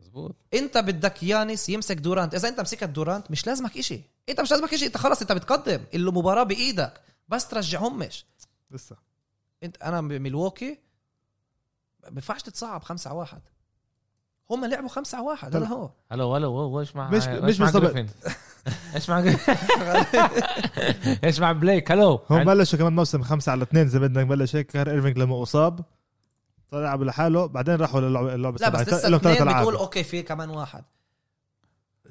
[0.00, 2.34] مزبوط انت بدك يانس يمسك دورانت.
[2.34, 4.00] إذا انت مسكت دورانت مش لازمك إشي.
[4.28, 4.86] انت مش لازمك إشي.
[4.86, 5.84] انت خلص انت بتقدم.
[5.94, 7.00] المباراه بإيدك.
[7.28, 8.24] بس ترجعهمش.
[8.70, 8.96] لسه.
[9.62, 10.76] انت أنا بميلواكي
[12.04, 13.40] ما بينفعش تتصعب 5 على 1
[14.50, 15.90] هم لعبوا 5 على 1 هذا هو.
[16.12, 17.82] هلو هلو هو إيش مع مش- مش مع بالضبط.
[17.92, 18.08] جريفن؟
[18.94, 19.24] إيش مع
[21.24, 24.76] إيش مع بليك هلو هم بلشوا كمان موسم خمسة على اثنين زي بدك بلش هيك
[24.76, 25.80] إيرفينج لما أصاب
[26.70, 28.80] طلع لحاله بعدين راحوا اللعبة لا بس.
[28.88, 29.48] لسه اثنين.
[29.48, 30.84] بتقول أوكي في كمان واحد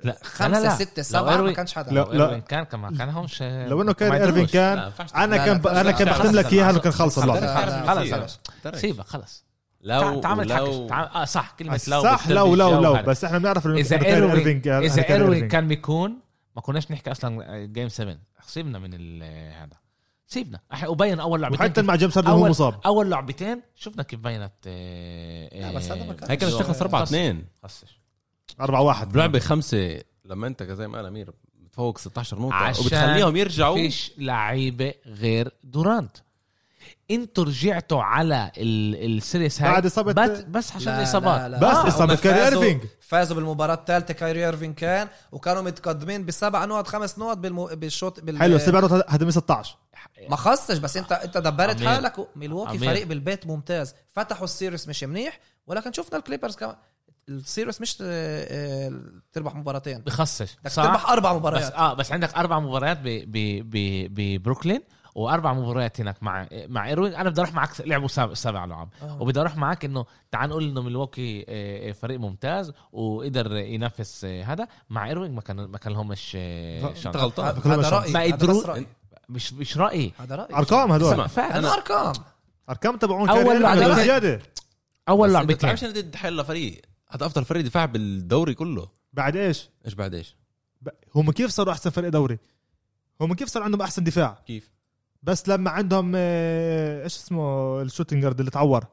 [0.03, 0.75] لا خمسة لا، لا.
[0.75, 1.99] ستة سبعة ما كانش حدا لا.
[1.99, 4.45] لو إيروين كان كمان كان همش لو إنه كان ايرفين.
[4.45, 6.79] كان لا، أنا لا، كان لا، أنا لا، كان لا، بختم خلص، لك إياها انه
[6.79, 8.75] كان خلص، خلص خلص، اللعبه لا، لا، خلص لا، خلص ترك.
[8.75, 9.45] سيبها خلص
[9.81, 12.93] لو تعمل لو تعمل آه صح كلمة لو صح لو لو لو.
[12.93, 14.05] بس إحنا بنعرف إنه إذا
[15.09, 15.47] ايروين.
[15.47, 16.19] كان بيكون
[16.55, 19.77] ما كناش نحكي أصلا جيم 7 سيبنا من ال- هذا.
[20.27, 20.59] سيبنا.
[20.87, 22.79] وبين أول لعبتين وحتى كيف- مع جيمس هاردن هو مصاب.
[22.85, 27.03] أول لعبتين شفنا كيف بينت آه، لا، بس هذا ما كان- هي كانت تخلص 4
[27.03, 27.99] 2 خصش
[28.61, 33.75] 4 1 بلعبة خمسة لما أنت زي ما قال أمير بتفوق 16 نقطة وبتخليهم يرجعوا.
[33.75, 36.17] فيش لعيبة غير دورانت.
[37.11, 41.41] أنتوا رجعتوا على ال- السيريس هاي؟ بعد إصابة- بس, بس عشان لا، الإصابات.
[41.41, 41.57] لا، لا.
[41.57, 42.81] بس آه، إصابة فازوا- إيرفينج.
[43.01, 47.65] فازوا بالمباراة الثالثة كايري ايرفين كان وكانوا متقدمين بسبع نقط خمس نقط بالمو...
[47.65, 48.39] بالشوط بال...
[48.39, 49.77] حلو سبع نقط من 16
[50.29, 51.89] ما خصش بس انت أنت دبرت عمير.
[51.89, 52.89] حالك و- ميلواكي عمير.
[52.89, 53.95] فريق بالبيت ممتاز.
[54.13, 56.75] فتحوا السيريس مش منيح ولكن شفنا الكليبرز كمان.
[57.29, 58.05] السيريس مش آه،
[58.87, 59.01] آه،
[59.33, 59.99] تربح مباراتين.
[59.99, 61.73] بخصش بدك صح؟ تربح أربع بس مباريات.
[61.73, 64.81] آه بس عندك أربع مباريات ب- ب- ب- ببروكلين
[65.15, 67.15] وأربع مباريات هناك مع مع إيروين.
[67.15, 68.89] أنا بدي أروح معك لعبوا سبع, سبع لعب.
[69.01, 69.21] آه.
[69.21, 74.67] وبدي أروح معك إنه تعال نقول إنه ميلواكي آه، آه، فريق ممتاز وقدر ينافس هذا
[74.89, 75.35] مع إيروين.
[75.35, 77.45] ما كان ما كان لهمش آه، انت شانس غلطان.
[77.45, 77.93] هذا شانس.
[77.93, 78.13] رأيي.
[78.31, 78.79] ما قدروا-.
[79.29, 80.13] مش مش رأيي.
[80.19, 80.55] هذا رأيي.
[80.55, 81.51] أرقام فاهم.
[81.51, 82.13] هذا أرقام.
[82.69, 84.03] أرقام تبعون ايرفينج لعبة.
[84.03, 84.39] زيادة.
[85.09, 86.81] أول لعبتين بتلعبش ضد حل فريق
[87.11, 88.87] هذا أفضل فريق دفاع بالدوري كله.
[89.13, 90.35] بعد إيش؟ إيش بعد إيش؟
[90.81, 92.39] ب- هم كيف صاروا أحسن فريق دوري؟
[93.21, 94.71] هم كيف صار عندهم أحسن دفاع؟ كيف؟
[95.23, 98.85] بس لما عندهم آه، إيش اسمه الشوتنج جارد اللي تعور؟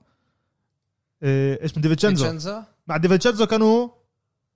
[1.23, 3.89] آه، إيش من ديفيتشنزو مع ديفيتشنزو كانوا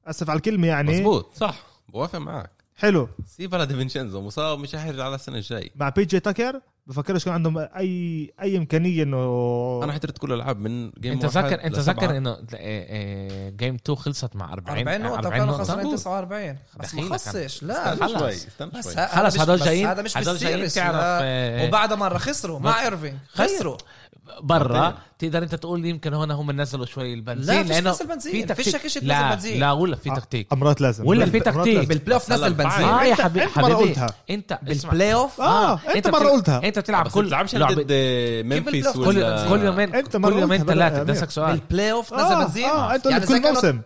[0.07, 0.93] آسف على الكلمة يعني.
[0.93, 1.67] مزبوط صح.
[1.89, 2.51] بوافق معك.
[2.77, 3.09] حلو.
[3.27, 5.71] سيب على ديفينشينزو مصاب مش حيرجع على السنة الجاي.
[5.77, 10.59] مع بي جي تاكر؟ بفكرش كان عندهم اي أي إمكانية إنه أنا حضرت كل الالعاب
[10.61, 11.79] من جيم أنت ذكر أنت.
[11.79, 12.37] ذكر إنه
[13.51, 15.63] جيم 2 خلصت مع 40 40 نقطة 40 وكانوا نقطة.
[15.65, 17.97] خسرانين 49 بس ما خصش لا.
[17.97, 18.33] شوي
[19.09, 20.97] خلص هذا هدول جايين هذا مش هدول جايين بالسيريس تعرف.
[21.03, 23.15] آه، وبعد مرة خسروا مع إيرفينج.
[23.35, 23.47] خير.
[23.49, 23.77] خسروا.
[24.43, 28.47] برا تقدر انت تقول يمكن هون هم نزلوا شوي البنزين لا فيش لأنه نزل بنزين
[28.47, 30.53] في فيش شيء نزل لا بنزين لا ولا في تكتيك.
[30.53, 31.07] امرات لازم.
[31.07, 31.89] ولا في تكتيك.
[31.89, 33.75] بالبلاي اوف نزل بنزين آه يا أنت- حبيبي مرة حبيبي.
[33.75, 34.07] قلتها.
[34.31, 34.91] أنت اسمع.
[34.91, 36.61] بالبلاي اوف آه أنت مرة قلتها.
[36.65, 37.93] أنت بتلعب كل بتلعبش ضد
[38.45, 41.03] ممفيس أوف كل ولا كل يومين أنت كل يومين ثلاثة.
[41.03, 41.57] بدي أسألك سؤال.
[41.57, 43.81] بالبلاي اوف نزل بنزين آه أنت يعني كل موسم.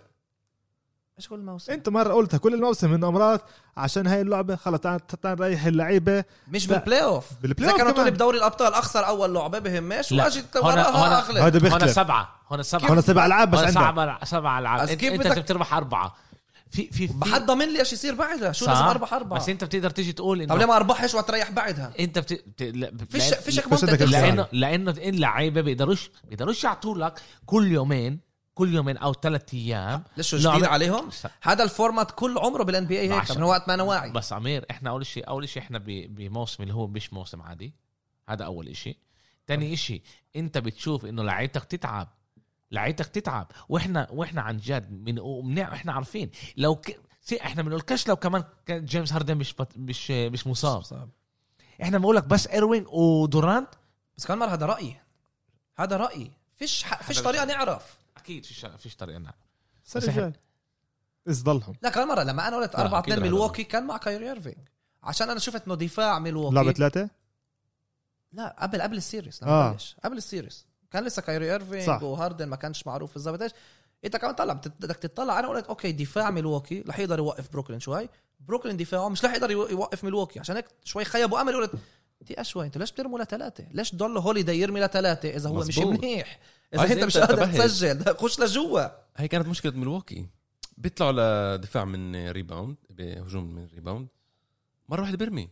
[1.18, 3.42] إيش كل موسم انت مرة قلتها كل الموسم انه امرات
[3.76, 6.24] عشان هاي اللعبة خلص تعال تعال نريح اللعيبة.
[6.48, 6.76] مش لا.
[6.76, 7.94] بالبلاي اوف بالبلاي كانوا كمان.
[7.94, 12.28] تقول بدوري الأبطال أخسر أول لعبة بهمش هنا- وراها هنا- اغلب هذا هون سبعة.
[12.52, 12.90] هون سبعة.
[12.90, 14.82] هون سبع ألعاب بس سبعة سبعة ألعاب.
[14.82, 16.14] بس أنت, انت بتربح أربعة.
[16.70, 18.52] في في, في ما حد ضامن لي إيش يصير بعدها.
[18.52, 21.14] شو صح؟ لازم أربح أربعة؟ بس أنت بتقدر تيجي تقول انه طب ليه ما أربحش
[21.14, 22.32] وتريح بعدها؟ أنت بت...
[22.32, 22.62] بت...
[22.62, 22.92] لا...
[23.10, 23.84] فيش فيش.
[24.04, 28.25] لأنه لأنه اللعيبه بيقدروش بيقدروش يعطوا لك كل يومين
[28.56, 30.04] كل يومين أو ثلاث أيام.
[30.16, 31.10] ليش جديد عليهم.
[31.42, 34.10] هذا ال format كل عمره بال NBA هيك عشان- من وقت ما أنا واعي.
[34.10, 37.74] بس أمير إحنا أول شيء أول شيء إحنا بموسم اللي هو مش موسم عادي.
[38.28, 38.96] هذا أول شيء
[39.46, 40.02] تاني شيء
[40.36, 42.08] أنت بتشوف إنه لعيبتك تتعب.
[42.70, 43.46] لعيبتك تتعب.
[43.68, 46.30] وإحنا وإحنا عن جد من ومن إحنا عارفين.
[46.56, 47.00] لو ك...
[47.22, 49.68] سي إحنا بنقولكش لو كمان كان جيمس هاردن مش بط...
[49.76, 50.82] مش مش مصاب.
[50.82, 51.08] صعب.
[51.82, 53.68] إحنا بنقول لك بس إيرفينج ودورانت.
[54.16, 55.00] بس كمان هذا رأيي.
[55.78, 56.32] هذا رأيي.
[56.56, 57.02] فيش ح...
[57.02, 57.96] فيش طريقة نعرف.
[58.26, 59.36] أكيد فيش فيش طريقة نعرف
[59.86, 60.32] السنة
[61.26, 61.74] بس اذا ضلهم.
[61.82, 64.28] لا كمان مرة لما أنا قلت لا، 4 أكيد 2 رح ميلواكي كان مع كايري
[64.28, 64.56] إيرفينج.
[65.02, 66.54] عشان أنا شفت إنه دفاع ميلواكي.
[66.54, 67.10] لعبة ثلاثة؟
[68.32, 69.72] لا قبل قبل ال series لما آه.
[69.72, 70.66] بلش قبل السيريس.
[70.90, 72.02] كان لسه كايري إيرفينج.
[72.02, 73.52] وهاردن ما كانش معروف بالضبط إيش.
[74.04, 75.38] أنت كمان طلع بدك تطلع.
[75.38, 78.08] أنا قلت okay دفاع ميلواكي رح يقدر يوقف بروكلين شوي.
[78.40, 80.40] بروكلين دفاعه مش رح يقدر يو- يوقف ميلواكي.
[80.40, 81.56] عشان هيك شوي خيبوا أمل.
[81.56, 81.72] قلت
[82.20, 85.98] دي شوي أنتوا ليش بترموا لثلاثه؟ ليش ضل هوليداي يرمي لثلاثه إذا هو مش مظبوط.
[86.04, 86.38] منيح؟
[86.74, 87.46] إذا أنت مش أنت قادر.
[87.46, 88.04] تسجل.
[88.20, 88.88] خش لجوا.
[89.16, 90.26] هي كانت مشكلة ملواكي.
[90.78, 94.06] بيطلعوا لدفاع من rebound بهجوم من rebound
[94.88, 95.48] مرة واحدة بيرمي.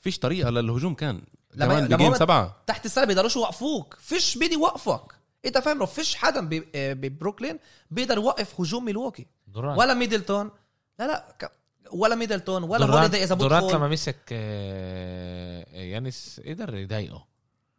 [0.00, 1.22] فيش طريقة للهجوم كان.
[1.54, 2.62] لما- كمان ب game سبعة.
[2.66, 3.96] تحت السله بيقدروش يوقفوك.
[4.00, 5.14] فيش بيدي يوقفك.
[5.46, 7.58] أنت فاهم؟ لو فيش حدا ب- آه، ببروكلين
[7.90, 9.26] بيقدر يوقف هجوم ميلواكي
[9.78, 10.50] ولا ميدلتون.
[10.98, 11.50] لا لا.
[11.92, 17.28] ولا ميدلتون ولا دورانت, هوليداي إذا دورانت بدخل لما مسك آه، يانس قدر يضايقه.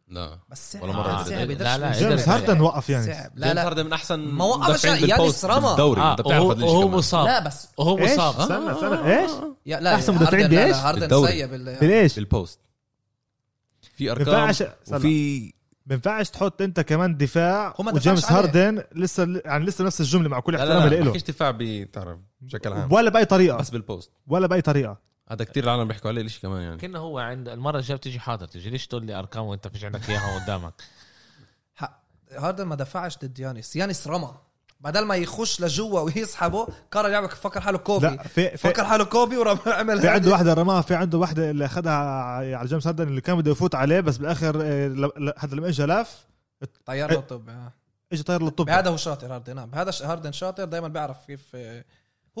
[0.08, 0.38] لا.
[0.48, 1.92] بس ولا مرة صعب، لا، لا،.
[1.92, 3.14] جيمس هاردن وقف يعني.
[3.14, 3.30] صعب.
[3.34, 3.66] لا جيمس لا.
[3.66, 5.68] هاردن من أحسن ما وقفش يانس رمى.
[5.68, 6.88] بالدوري آه أنت بتعرف وهو.
[6.88, 7.26] مصاب.
[7.26, 8.40] لا بس وهو مصاب.
[8.40, 9.20] استنى استنى.
[9.20, 9.30] إيش؟
[9.66, 11.26] لا أحسن هاردن- مدافعين لا، لا، بإيش؟ هاردن.
[11.26, 12.60] سيء بال بالايش بالبوست.
[13.96, 14.54] في ما أرقام
[14.92, 15.52] وفي
[15.86, 18.32] ما ينفعش تحط أنت كمان دفاع هو ما وجيمس.
[18.32, 21.54] هاردن لسه يعني لسه نفس الجملة مع كل لا احترامي لا لا له بحكيش دفاع
[21.58, 22.92] بتعرف بشكل عام.
[22.92, 23.56] ولا بأي طريقة.
[23.56, 24.96] بس بال post ولا بأي طريقة.
[25.30, 28.46] هذا كتير العالم بيحكوا عليه ليش كمان يعني؟ كنا هو عند المرة الجاية بتيجي حاضر
[28.46, 30.74] تجي ليش تقول لي أرقام وأنت فيش عندك إياها قدامك؟
[32.32, 33.76] هاردن ما دفعش ضد يانس.
[33.76, 34.34] يانس رمى.
[34.80, 38.06] بدل ما يخش لجوا ويسحبه قرر يلعب فكر حاله كوبي.
[38.06, 41.64] لا في في, فكر حاله كوبي وعمل في عنده واحدة رماها في عنده واحدة اللي
[41.64, 41.92] أخذها
[42.56, 45.84] على جيمس هاردن اللي كان بده يفوت عليه بس بالآخر آه، ل- هذا لما اجى
[45.86, 46.26] لف
[46.86, 47.72] طير له طب آه.
[48.12, 49.56] اجى طاير للطب بهذا هو شاطر هاردن.
[49.56, 51.84] نعم بهذا ش- هاردن شاطر دائما بيعرف كيف آه،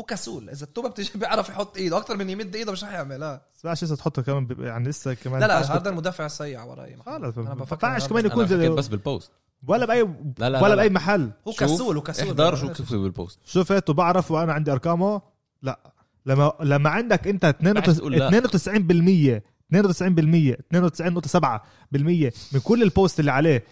[0.00, 0.50] هو كسول.
[0.50, 1.96] إذا الطوبه بتيجي بيعرف يحط إيده.
[1.98, 5.40] أكثر من يمد إيده مش رح يعملها بس لسه تحطه كمان ب- يعني لسه كمان
[5.40, 7.38] لا لا ينفعش هاردن مدافع سيء وراي خلص.
[7.38, 8.08] أنا ما بفكر ينفعش هاردن.
[8.08, 9.30] كمان يكون زي بس بالبوست.
[9.68, 10.02] ولا باي
[10.38, 10.88] لا لا ولا لا بأي.
[10.88, 11.30] محل.
[11.48, 13.38] هو كسول وكسول احضر شو كتبت بالبوست.
[13.44, 15.22] شفت وبعرف وأنا عندي أرقامه؟
[15.62, 15.92] لا.
[16.26, 18.30] لما لما عندك أنت بعد تقول لا.
[18.30, 19.42] 92%
[19.74, 23.64] 92% 92.7% من كل البوست اللي عليه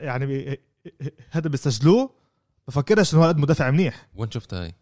[0.00, 0.58] يعني
[1.30, 2.10] هذا بيسجلوه؟
[2.68, 4.08] بفكرش إنه هذا مدافع منيح.
[4.16, 4.74] وين شفتها هاي؟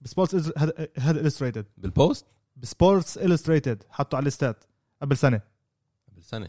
[0.00, 2.26] بسبورتس هذا هذا الستريتد بالبوست
[2.56, 4.54] بسبورتس الستريتد حطوا على الاستاد
[5.02, 5.40] قبل سنة.
[6.12, 6.48] بالسنه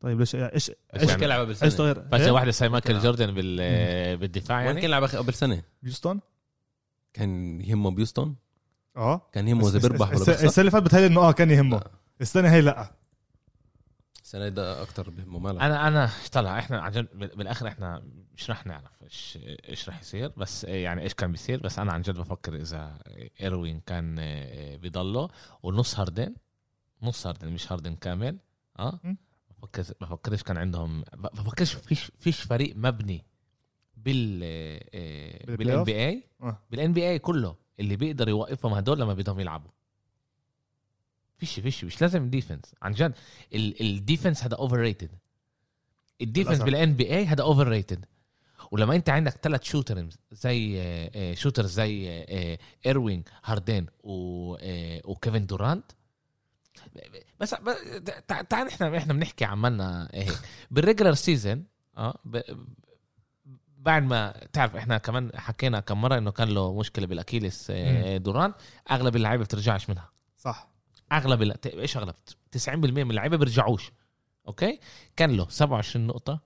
[0.00, 2.92] طيب ليش إيش إيش يعني- كان لعبها إيش بالسنه تغير فجأة إيه؟ واحدة زي مايكل
[2.92, 6.20] كان- جوردن بال بالدفاع وين كان يعني لعبها قبل سنة؟ بيوستون.
[7.12, 8.36] كان يهمه ب Houston؟
[8.96, 9.28] آه.
[9.32, 11.76] كان يهمه اذا بيربح ولا بيخسر؟ السنة اللي فاتت بتهيألي إنه آه كان يهمه.
[11.76, 11.90] لا.
[12.20, 12.90] السنة هي لأ.
[14.22, 18.02] السنة ده أكثر بيهمه مالك أنا أنا طلع إحنا عن جد بال- بالآخر إحنا
[18.34, 20.28] مش رح نعرف إيش إيش رح يصير.
[20.36, 21.60] بس يعني إيش كان بيصير.
[21.60, 22.98] بس أنا عن جد بفكر إذا
[23.40, 25.28] إيرفينج كان آه، بيضله.
[25.62, 26.34] ونص هاردن
[27.02, 28.38] نص هاردن مش هاردن كامل.
[28.78, 29.00] آه.
[29.50, 33.24] بفكر بفكرش كان عندهم بفكرش فيش فيش فريق مبني
[33.96, 34.40] بال
[35.56, 39.70] بال NBA؟ بال NBA كله اللي بيقدر يوقفهم هدول لما بدهم يلعبوا.
[41.36, 43.14] فيش فيش مش لازم defense عن جد
[43.54, 45.10] ال defense هذا overrated
[46.20, 46.62] ال defense.
[46.62, 48.04] بال NBA هذا overrated
[48.70, 55.92] ولما انت عندك ثلاث shooters زي آه، آه، shooter زي آه، إيرفينج هاردين وكيفن دورانت.
[57.40, 60.38] بس بس- تع- تعال إحنا إحنا بنحكي عمالنا هيك
[60.70, 61.64] بال regular season
[61.96, 62.18] آه
[63.78, 67.70] بعد ما تعرف إحنا كمان حكينا كم مرة إنه كان له مشكلة بال Achilles
[68.16, 68.54] دورانت.
[68.90, 70.10] أغلب اللعيبة بترجعش منها.
[70.38, 70.68] صح.
[71.12, 72.14] أغلب إيش أغلب؟
[72.50, 72.68] 90%
[73.04, 73.92] من اللعيبة بيرجعوش.
[74.48, 74.80] أوكي؟
[75.16, 76.40] كان له 27 نقطة.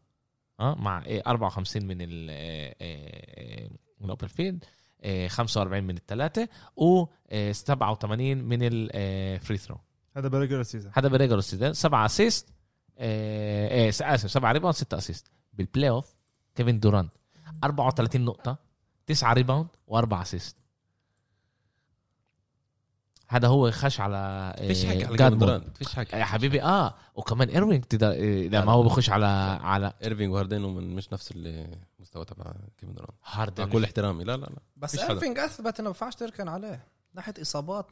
[0.60, 3.68] آه مع إيه 54 من ال آه، آه،
[4.00, 4.64] من ال open field
[5.02, 9.78] آه، 45 من الثلاثه و آه، 87 من ال free throw
[10.16, 12.48] هذا ب regular season هذا بال regular season 7 assist
[12.98, 16.14] آه اسف 7 rebound 6 assist بال playoff
[16.54, 17.12] كيفن دورانت
[17.64, 18.58] 34 نقطة
[19.06, 20.56] 9 rebound و4 assist
[23.28, 24.16] هذا هو خش على
[24.58, 25.38] آه، فيش حكي على جاد.
[25.38, 26.16] دورانت فيش حكي.
[26.16, 29.26] يا حبيبي آه وكمان ايروينج تقدر إيه، لما هو بخش على
[29.62, 33.64] على إيرفينج وهاردين مش نفس المستوى تبع كيفن دورانت مع هاردن.
[33.68, 34.24] كل احترامي.
[34.24, 34.58] لا لا لا.
[34.76, 34.98] بس.
[34.98, 36.84] إيرفينج أثبت إنه ما ينفعش تركن عليه.
[37.14, 37.86] ناحية إصابات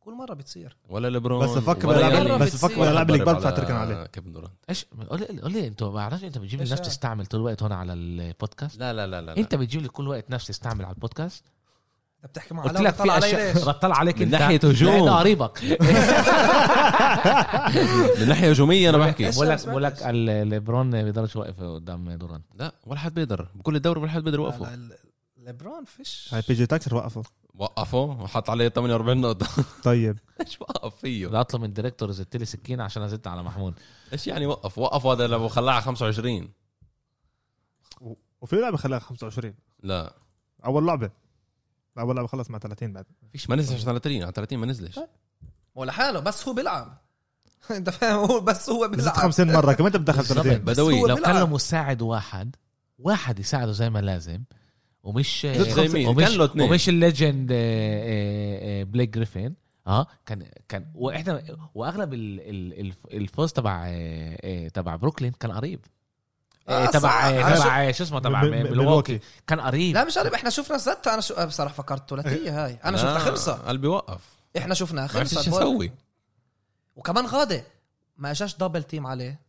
[0.00, 0.76] كل مرة بتصير.
[0.88, 2.38] ولا ليبرون بس بالألعاب- ياني.
[2.38, 4.06] بس بالالعاب ضرب الكبار على بتاع تركن عليه.
[4.06, 7.26] كيفن دورانت إيش؟ قول لي قول لي أنت ما بعرفش أنت بتجيب لي هاد؟ تستعمل
[7.26, 9.36] طول الوقت هون على البودكاست؟ لا لا لا لا.
[9.36, 11.44] أنت بتجيب لي كل وقت نفس تستعمل على البودكاست؟
[12.24, 14.32] انت بتحكي مع قلت علاء لك في علي أشياء ليش؟ بطلع عليك من أنت.
[14.34, 15.08] ناحية هجوم.
[15.08, 15.62] قريبك.
[18.20, 19.30] من ناحية هجومية أنا بحكي.
[19.30, 23.48] بقول لك بقول لك ال- ليبرون بيقدرش يوقف قدام دورانت لا ولا حد بيقدر.
[23.54, 24.78] بكل الدوري ولا حد بيقدر يوقفه.
[25.36, 26.28] ليبرون فيش.
[26.34, 27.22] هاي بي جي تاكر وقفه.
[27.58, 29.46] وقفه وحط عليه 48 نقطة.
[29.84, 30.18] طيب.
[30.40, 31.26] إيش وقف فيه.
[31.26, 33.74] بدي أطلب من ال director يزت لي سكينه عشان ازت على محمود.
[34.12, 36.48] إيش يعني وقف؟ وقف هذا لو خلاها 25
[38.40, 40.14] وفي لعبة خلاها 25 لا.
[40.64, 41.10] أول لعبة.
[41.98, 43.06] اول لعبه خلص مع 30 بعد.
[43.32, 45.00] فيش ما نزلش على 30 على 30 ما نزلش.
[45.74, 46.98] ولا حاله بس هو بيلعب.
[47.70, 49.14] انت فاهم؟ هو بس هو بيلعب.
[49.16, 50.38] 50 مرة كمان أنت بتدخل بالظبط.
[50.44, 51.46] 30 بس بدوي هو لو كان له.
[51.46, 52.56] مساعد واحد
[52.98, 54.42] واحد يساعده زي ما لازم
[55.02, 56.70] ومش زي مين؟ ومش كان له اثنين.
[56.70, 59.54] ومش الليجند آه، آه، آه، بليك جريفين.
[59.86, 61.42] آه كان كان وإحنا
[61.74, 63.88] وأغلب ال- ال- الف- الفوز تبع
[64.74, 65.80] تبع بروكلين كان قريب.
[66.66, 67.28] تبع.
[67.28, 69.94] آه، أنا تبع آه، شو اسمه تبع م- م- ميلواukee كان قريب.
[69.94, 72.78] لا مش قريب إحنا شفنا زتها أنا شو بصراحة فكرت ثلاثية هاي.
[72.84, 74.20] أنا شفتها خلصه قلبي وقف.
[74.58, 75.92] إحنا شفناها خلصه إيش أسوي.
[76.96, 77.64] وكمان غادة.
[78.16, 79.40] ما اجاش دبل تيم عليه.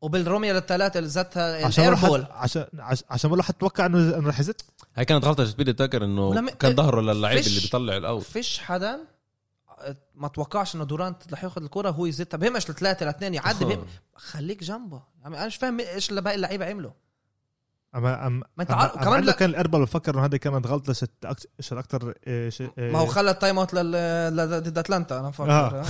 [0.00, 4.40] وبالرمية للثلاثة اللي زتها عشان حد عشان عش- عشان ما حد توقع انه إنه رح
[4.40, 4.64] يزت.
[4.96, 8.98] هاي كانت غلطة سبيدي تاكر إنه كان ظهره للعيب اللي بيطلع الاوت فيش حدا
[10.14, 14.64] ما توقعش إنه دورانت رح ياخذ الكرة وهو يزتها بهمش لثلاثة لاثنين يعدي بهم خليك
[14.64, 15.02] جنبه.
[15.22, 16.90] يعني أنا مش فاهم إيش اللي باقي اللعيبة عملوا.
[17.94, 21.24] اما أم ما أنت عارف- كمان لا- كان الاربل بفكر إنه هذه كانت غلطة شت
[21.72, 23.92] أكثر إيه، شيء- إيه، ما هو خلى ال timeout لل-
[24.36, 25.80] لل- ضد أتلانتا أنا بفكر آه.
[25.80, 25.86] آه.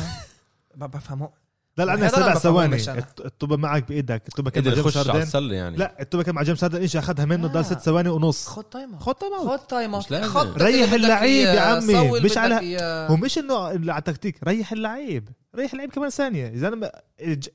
[0.87, 1.31] بفهمه.
[1.79, 2.75] لا لا عندنا سبع ثواني.
[2.77, 2.99] مش أنا.
[2.99, 5.77] الط- الطوبة معك بإيدك الطوبة كان مع قدر جيمس هاردن السله يعني.
[5.77, 7.63] لا الطوبة كان مع جيمس هاردن إيش أخذها منه؟ ضل آه.
[7.63, 8.47] ست ثواني ونص.
[8.47, 9.19] خد timeout خد
[9.59, 12.79] timeout خد timeout ريح اللعيب يا عمي، مش على-.
[13.11, 14.39] هو مش إنه على التكتيك.
[14.45, 15.29] ريح اللعيب.
[15.57, 16.49] ريح اللعيب كمان ثانية.
[16.49, 16.93] إذا أنا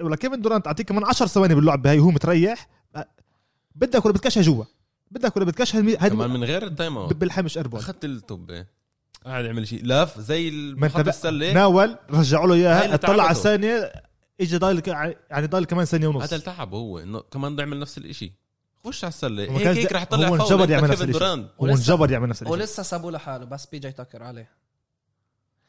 [0.02, 2.68] ولا كيفن دورانت أعطيك كمان 10 ثواني باللعبه هاي وهو متريح.
[3.76, 4.64] بدك ولا بدكش جوا؟
[5.12, 8.66] بدك ولا بدكش هاي كمان من غير التايم اوت بالحمش اربول أخذت التوبه
[9.26, 9.82] قاعد يعمل شيء.
[9.86, 11.54] لف زي محط بقى- السلة.
[11.54, 12.94] ناول رجعوا له إياها.
[12.94, 13.32] اطلع على.
[13.32, 13.92] الثانية.
[14.42, 14.82] اجى ضايل
[15.30, 16.24] يعني ضايل كمان ثانية ونص.
[16.24, 18.32] هذا التعب هو إنه كمان بده يعمل نفس الشيء
[18.86, 19.48] خش على السلة.
[19.48, 21.24] هو هيك هيك رح يطلع هو انجبر يعمل نفس الشيء.
[21.24, 24.50] هو ولسه- انجبر يعمل نفس الشيء ولسه سابوه لحاله بس بي جي تاكر عليه.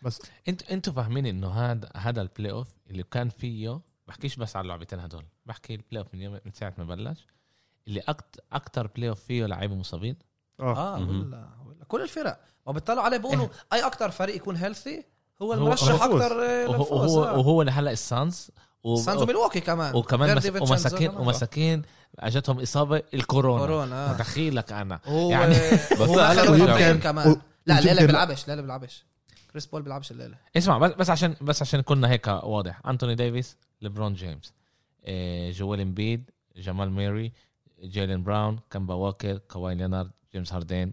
[0.03, 0.23] بس.
[0.49, 4.99] انت أنتوا فاهمين إنه هذا هذا البلاي اوف اللي كان فيه بحكيش بس على اللعبتين
[5.01, 7.27] هدول بحكي ال playoff من يوم من ساعة ما بلش.
[7.89, 8.03] اللي
[8.53, 10.17] أكتر playoff فيه لعيبة مصابين.
[10.61, 10.95] آه.
[10.97, 11.21] آه مهم.
[11.21, 12.41] ولا ولا كل الفرق.
[12.67, 15.05] وبيطلعوا عليه بيقولوا أي أكتر فريق يكون healthy
[15.43, 16.19] هو المرشح آه، وهو
[16.73, 17.39] للفوز وهو, آه.
[17.39, 18.51] وهو اللي هلا ال Suns
[18.85, 19.95] و- Suns و ميلواكي كمان.
[19.97, 20.47] وكمان مس...
[20.47, 21.11] ومساكين.
[21.17, 21.83] ومساكين
[22.19, 23.59] أجتهم إصابة الكورونا.
[23.67, 24.15] كورونا آه.
[24.15, 25.01] متخيلك أنا.
[25.07, 25.55] هو يعني-
[26.01, 27.29] بس هو ويمكن- كمان.
[27.31, 29.05] و- لا الليلة بيلعبش الليلة بيلعبش
[29.53, 30.37] كريس بول بيلعبش الليلة.
[30.57, 32.81] اسمع بس بس عشان بس عشان كنا هيك واضح.
[32.87, 34.53] أنتوني ديفيس ليبرون جيمس.
[35.59, 37.33] جويل إمبيد جمال موراي
[37.85, 40.93] جيلين براون كيمبا واكر كواي لينارد جيمس هاردين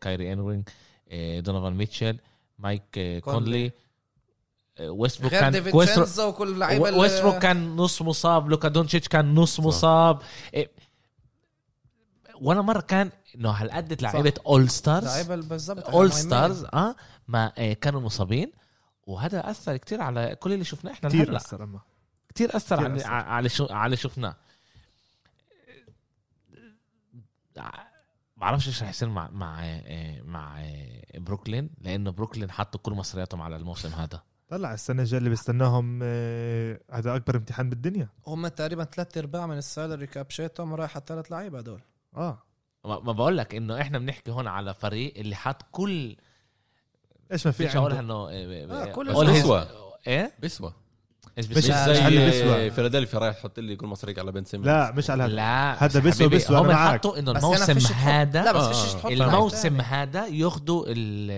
[0.00, 0.68] كايري ايرفينج
[1.10, 2.18] إيه، دونوفان ميتشل
[2.58, 3.72] مايك إيه، كونلي
[4.80, 9.60] إيه، ويستبروك كان ويستبروك وكل اللعيبة اللي- ويستبروك كان نص مصاب لوكا دونتشيتش كان نص
[9.60, 10.18] مصاب.
[10.54, 10.70] إيه،
[12.40, 16.96] ولا مرة كان إنه هالقد لعيبة all stars لعيبة بالضبط all stars آه
[17.28, 18.52] ما آه، كانوا مصابين.
[19.06, 21.68] وهذا أثر كتير على كل اللي شفناه إحنا كثير هلا أثر
[22.28, 23.10] كتير أثر كتير على أثر.
[23.10, 24.36] على شو على شفناه.
[28.46, 33.42] بعرفش إيش رح يصير مع مع آه، مع آه، بروكلين لأنه بروكلين حطوا كل مصرياتهم
[33.42, 34.22] على الموسم هذا.
[34.48, 38.08] طلع السنة الجاية اللي بيستناهم آه، هذا أكبر امتحان بالدنيا.
[38.26, 41.80] هم تقريبا ثلاث أرباع من ال salary cap شيتهم رايح على الثلاث لعيبة هدول
[42.16, 42.42] آه.
[42.84, 46.16] ما ما بقول لك إنه إحنا بنحكي هون على فريق اللي حط كل
[47.32, 48.00] إيش ما في عنده.
[48.00, 49.66] إنه آه، كل بيسوى.
[50.06, 50.72] إيه؟ بيسوى
[51.38, 52.70] إيش مش زي بيسوى.
[52.70, 56.00] فيلادلفيا رايح تحط لي كل مصريك على بن سيمنز لا مش على هذا لا هذا
[56.00, 56.72] بيسوى- بيسوى، هم.
[56.72, 58.92] حطوا إنه الموسم هذا لا بس فيش.
[58.94, 61.30] تحط الموسم هذا ياخذوا ال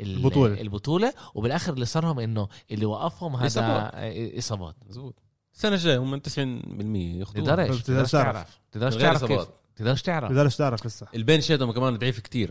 [0.00, 0.60] ال- البطولة.
[0.60, 3.90] البطوله وبالآخر اللي صارهم إنه اللي وقفهم هذا إصابات.
[4.38, 5.14] إصابات مزبوط
[5.54, 8.32] السنة الجايه هم 90% ياخذوها تقدرش تقدرش تقدرش تعرف.
[8.36, 9.54] تعرف تقدرش تعرف كيف إصابات.
[9.76, 12.50] تقدرش تعرف بقدرش تعرف لسه ال bench هذا كمان ضعيف كتير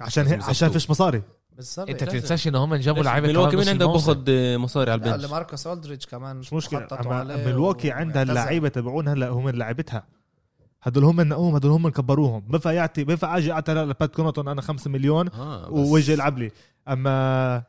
[0.00, 0.70] عشان عشان.
[0.70, 1.22] فيش مصاري
[1.56, 2.04] بالضبط انت.
[2.04, 4.12] تنساش انه هم جابوا لعيبة ميلواكي كمان مين الموسم.
[4.14, 6.88] باخذ مصاري على ال bench لماركوس ألدريدج كمان مش مشكلة
[7.46, 8.22] ميلواكي عندها.
[8.22, 10.06] اللعيبة تبعون هلا هم لعيبتها
[10.82, 14.90] هدول هم نقوم هدول هم كبروهم بينفع يعطي بينفع أجي أعطي لبات كونوتون أنا 5
[14.90, 15.32] مليون بس-
[15.70, 16.50] ويجي يلعب لي
[16.88, 17.62] أما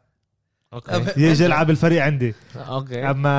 [0.73, 3.29] أوكي يجي يلعب الفريق عندي أوكي أما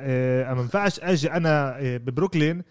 [0.00, 2.62] آه، أما ما ينفعش أجي أنا آه، ببروكلين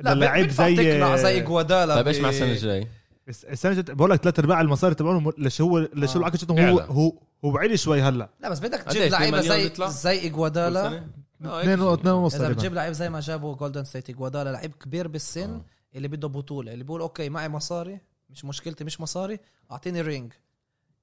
[0.00, 2.86] بينفع زي تقنع زي اجوادالا طيب إيش مع السنة الجاي؟
[3.30, 6.28] الس- السنة بقول لك ثلاث أرباع المصاري تبعهم ليش هو ليش هو آه.
[6.28, 6.78] العقد هو.
[6.80, 7.12] هو
[7.44, 11.04] هو بعيد شوي هلا لا بس بدك؟ تجيب لعيبة 2 مليون زي؟ زي اجوادالا؟
[11.44, 11.60] آه،
[11.94, 15.64] اثنين ونص إذا بتجيب لعيب زي ما جابوا جولدن ستيت اجوادالا لعيب كبير بالسن آه.
[15.94, 17.98] اللي بده بطولة اللي بيقول أوكي معي مصاري
[18.30, 19.38] مش مشكلتي مش مصاري
[19.72, 20.32] أعطيني ring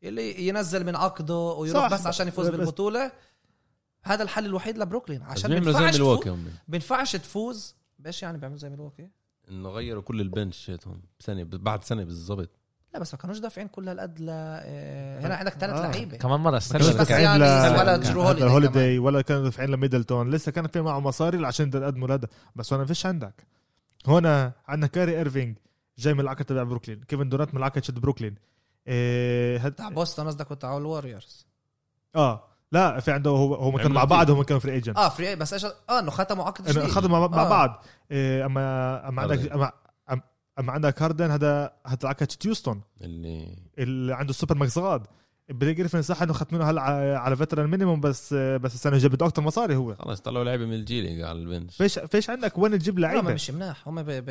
[0.04, 1.94] اللي ينزل من عقده ويروح صح.
[1.94, 3.12] بس عشان يفوز بس- بالبطولة
[4.04, 6.20] هذا الحل الوحيد لبروكلين عشان بينفعش تفوز
[6.68, 9.08] بينفعش تفوز بايش يعني بيعملوا زي ميلواكي
[9.50, 12.50] انه غيروا كل ال bench تبعهم بسنه بعد سنه بالضبط.
[12.94, 15.92] لا بس ما كانوش دافعين كل هالقد ل آه، هنا عندك ثلاث آه.
[15.92, 16.18] لعيبة.
[16.18, 19.70] كمان مرة السنة مش بس يعني ل- ولا جرو هذا هوليداي هوليداي ولا كانوا دافعين
[19.70, 20.30] لميدلتون.
[20.30, 23.48] لسه كان في معه مصاري عشان يقدموا لهذا بس هون فيش عندك.
[24.08, 24.26] هون
[24.68, 25.58] عندنا كايري إيرفينج
[25.98, 27.04] جاي من العقد تبع بروكلين.
[27.04, 28.36] كيفن دورانت من العقد شت بروكلين.
[28.88, 29.94] إيه هد...
[29.94, 31.48] بوسطن قصدك وتاع الوريورز.
[32.16, 32.47] آه.
[32.72, 34.32] لا في عنده هو هم كانوا مع بعض.
[34.32, 37.28] هم كانوا free agent آه free بس إيش آه إنه ختموا عقد جديد اخذوا مع,
[37.28, 37.50] مع آه.
[37.50, 37.84] بعض.
[38.12, 39.72] إيه اما أما عندك أما-
[40.60, 45.08] اما عندك هاردن هذا هذا العقد شت هيوستن اللي اللي عنده ال super max عقد.
[45.50, 49.26] بليك جريفن صح إنه ختمينه هلا على- على فتره minimum بس بس السنة الجاية بده
[49.26, 49.96] أكثر مصاري هو.
[49.96, 53.34] خلص طلعوا لعيبة من الجيل على ال bench فيش فيش عندك وين تجيب هم لعيبه
[53.34, 54.06] مش مناح هم ب...
[54.10, 54.30] ب...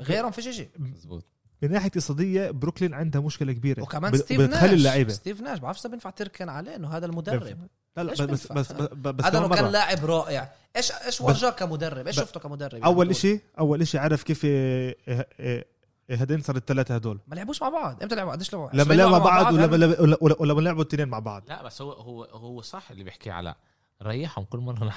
[0.00, 1.24] غيرهم فيش شيء مزبوط.
[1.62, 3.82] من ناحية اقتصادية بروكلين عندها مشكلة كبيرة.
[3.82, 4.78] وكمان ب- ستيف بتخلي ناش.
[4.78, 5.12] اللعيبة.
[5.12, 7.68] ستيف ناش بعرفش اذا بينفع تركن عليه إنه هذا المدرب.
[7.96, 9.66] لا لا بس؟ بس بس, بس هذا كان.
[9.72, 10.52] لاعب رائع.
[10.76, 13.16] إيش إيش ورجاك كمدرب؟ إيش شفته كمدرب يعني اول.
[13.16, 14.46] شيء أول شيء عرف كيف
[16.10, 17.20] هدين صار الثلاثة هدول.
[17.26, 18.02] ما لعبوش مع بعض.
[18.02, 21.42] إمتى لعبوا؟ قديش لعبوا؟ لما لعبوا مع بعض يعني؟ ولما ولما لعبوا الاثنين مع بعض.
[21.48, 23.54] لا بس هو هو هو صح اللي بيحكي على
[24.02, 24.84] ريحهم كل مرة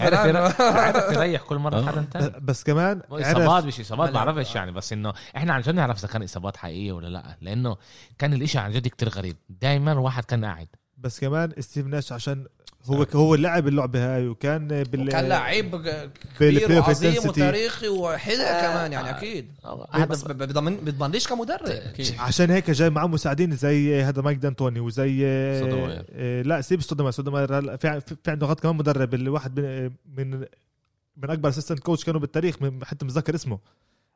[0.00, 0.60] عرف.
[0.60, 1.86] عرف يريح كل مرة.
[1.86, 4.10] حدا تاني بس كمان إصابات مش إصابات.
[4.10, 7.76] بعرفش يعني بس إنه إحنا عن جد نعرف إذا كان إصابات حقيقية ولا لأ لأنه
[8.18, 12.46] كان الإشي عن جد كتير غريب دائما واحد كان قاعد بس كمان ستيف ناش عشان
[12.86, 15.76] هو هو لعب اللعبة هاي وكان بال وكان لعيب
[16.38, 17.28] كبير وعظيم.
[17.28, 19.52] وتاريخي وحدا كمان يعني أكيد.
[19.92, 21.66] هذا بس ب- بضمن بضمنليش كمدرب.
[21.66, 22.14] أكيد.
[22.18, 25.18] عشان هيك جاي معاه مساعدين زي هذا مايك دانتوني وزي
[25.60, 26.04] سودوماير.
[26.12, 30.40] آه، لا سيب سودوماير هلا في في عنده غد كمان مدرب اللي واحد من من
[31.16, 33.58] من أكبر assistant coach كانوا بالتاريخ من- حتى متذكر اسمه.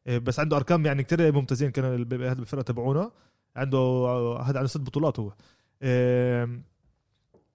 [0.06, 2.04] آه، بس عنده أرقام يعني كتير ممتازين كانوا هذا
[2.34, 3.10] بالفرقه تبعونا
[3.56, 3.78] عنده
[4.42, 5.32] هذا عنده ست بطولات هو.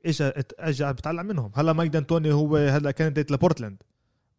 [0.05, 0.21] إيش
[0.59, 1.51] اجى بتعلم منهم.
[1.55, 3.83] هلا مايك دانتوني هو هلا كان ديت لبورتلاند.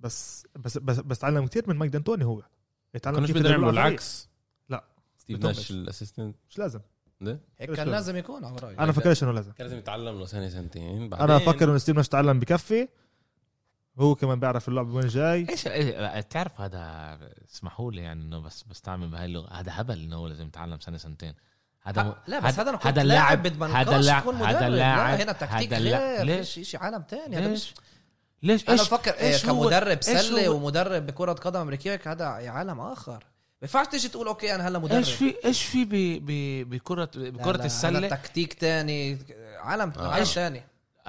[0.01, 2.43] بس بس بس بس تعلم كتير من مايك دانتوني هو.
[3.03, 3.71] كانوش كيف يلعبوا يعملوا.
[3.71, 4.29] العكس؟
[4.69, 4.85] لا.
[5.19, 5.45] ستيف.
[5.45, 6.37] ناش ال assistant.
[6.51, 6.81] مش لازم.
[7.21, 9.53] ده هيك إيش كان لازم؟ يكون على رايي أنا فكرش إنه لازم.
[9.53, 12.89] كان لازم يتعلم له سنه سنتين أنا بعدين أفكر إنه ستيف ناش تعلم بكفي.
[13.99, 15.47] هو كمان بيعرف اللعب وين جاي.
[15.49, 17.19] إيش إيه، تعرف هذا
[17.51, 19.53] اسمحوا لي يعني إنه بس بستعمل بهاي اللغة.
[19.53, 21.35] هذا هبل إنه هو لازم يتعلم سنه سنتين.
[21.83, 25.19] هذا لا بس هذا أنا كنت هذا لاعب اللاعب بدمن هذا اللاعب هذا اللاعب.
[25.19, 26.23] لا هنا تكتيك غير.
[26.25, 27.37] ليش؟ شيء عالم تاني.
[27.37, 27.75] هذا مش
[28.43, 32.81] ليش؟ أنا بفكر إيش إيه هو- كمدرب إيش سله ومدرب بكرة قدم أمريكية هذا عالم
[32.81, 33.13] آخر.
[33.13, 33.19] ما
[33.63, 34.97] ينفعش تيجي تقول أوكي أنا هلا مدرب.
[34.97, 35.85] إيش في إيش في
[36.65, 39.19] بكره بكرة السلة؟ تكتيك تاني.
[39.59, 40.03] عالم آه.
[40.03, 40.63] عالم إيش؟ تاني.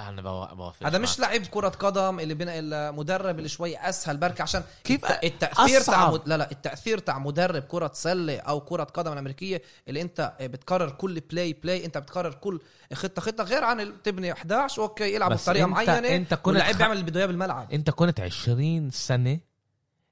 [0.09, 4.41] أنا بوا- بوافق هذا مش لعيب كرة قدم اللي بنا المدرب اللي شوي أسهل بركة
[4.41, 6.17] عشان كيف الت- التأثير تاع.
[6.25, 11.19] لا لا التأثير تاع مدرب كرة سلة أو كرة قدم الأمريكية اللي أنت بتقرر كل
[11.19, 12.59] play play أنت بتقرر كل
[12.93, 16.77] خطة خطة غير عن تبني 11 أوكي يلعبوا بس بطريقة معينة أنت كنت واللاعب خ-
[16.77, 19.39] بيعمل اللي بده إياه بالملعب أنت كنت 20 سنة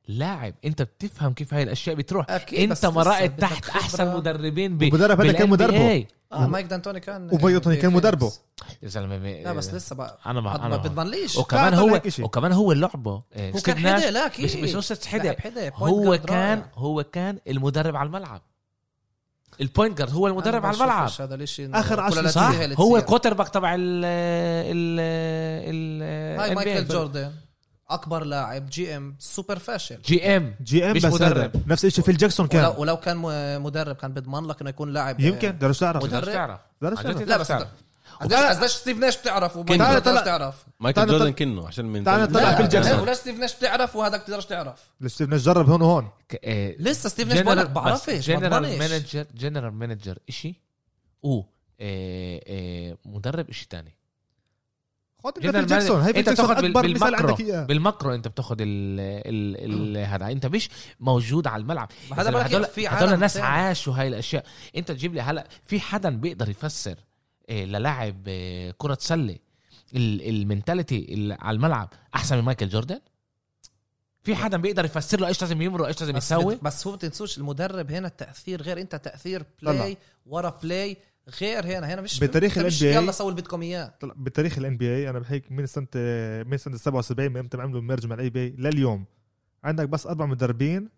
[0.08, 3.70] لاعب أنت بتفهم كيف هاي الأشياء بتروح أكيد، أنت مرقت تحت.
[3.70, 6.06] أحسن مدربين ب المدرب هذا كان مدربه.
[6.32, 7.94] آه مايك دانتوني كان ومايك دانتوني كان.
[7.94, 8.32] مدربه.
[8.84, 12.02] يا زلمة لا بس لسه بقى أنا ما ما أنا بتضمنليش وكمان تعال هو.
[12.26, 15.36] وكمان هو لعبه إيه، هو كان حدا لا مش مش قصه حدا
[15.74, 16.64] هو كان.
[16.76, 18.42] هو كان المدرب على الملعب
[19.62, 23.50] ال point guard هو المدرب على الملعب هذا الشيء آخر عشر صح هو ال quarterback
[23.50, 25.00] تبع ال ال
[25.70, 26.56] ال هاي.
[26.56, 27.32] مايكل جوردن
[27.90, 31.38] أكبر لاعب GM super فاشل GM GM مش بس مدرب.
[31.56, 32.04] هذا نفس الشيء.
[32.06, 32.74] فيل جاكسون ولو, كان.
[32.78, 35.58] ولو كان م- مدرب كان بيضمن لك إنه يكون لاعب يمكن.
[35.58, 36.04] درش تعرف.
[36.04, 36.24] مدرب.
[36.24, 36.60] تعرف.
[36.82, 37.22] درش تعرف.
[37.22, 37.68] لا بس تعرف.
[38.22, 40.66] قديش ستيف ناش بتعرف طلع- تعرف.
[40.80, 43.00] مايكل جوردن كنه عشان من تعال نطلع لا، فيل لا، جاكسون.
[43.00, 44.80] ولا ستيف ناش بتعرف وهذاك بتقدرش تعرف.
[45.08, 46.10] ستيف ناش جرب هون وهون.
[46.44, 48.78] إيه، لسه ستيف ناش بقول لك بعرفش general.
[48.80, 50.56] manager general manager إشي.
[51.24, 51.42] و
[53.06, 53.96] مدرب إشي تاني.
[55.24, 57.28] خد جاكسون هاي انت جاكسون بتاخد بال- اكبر مثال بال macro.
[57.30, 58.68] عندك اياه بال macro انت بتاخد ال
[59.00, 60.28] ال ال هذا.
[60.32, 61.90] انت مش موجود على الملعب.
[62.12, 63.38] ما هذا هدول في هدول ناس.
[63.38, 64.46] عاشوا هاي الأشياء.
[64.76, 66.96] انت تجيب لي هلا في حدا بيقدر يفسر
[67.50, 68.24] إيه للاعب
[68.78, 69.38] كرة سلة
[69.96, 73.00] ال- ال mentality على الملعب أحسن من مايكل جوردن؟
[74.24, 77.92] في حدا بيقدر يفسر له إيش لازم يمرق إيش لازم يسوي؟ بس هو بتنسوش المدرب
[77.92, 79.72] هنا التأثير غير أنت تأثير طلع.
[79.72, 80.98] play ورا play
[81.42, 84.14] غير هنا هنا مش بتاريخ أنت مش ال NBA يلا سوي اللي بدكم اياه طلع
[84.18, 85.88] بتاريخ ال NBA أنا بحكي من سنة
[86.44, 89.06] من سنة 77 من إمتى ما عملوا merge مع ال ABA لليوم.
[89.64, 90.90] عندك بس أربع مدربين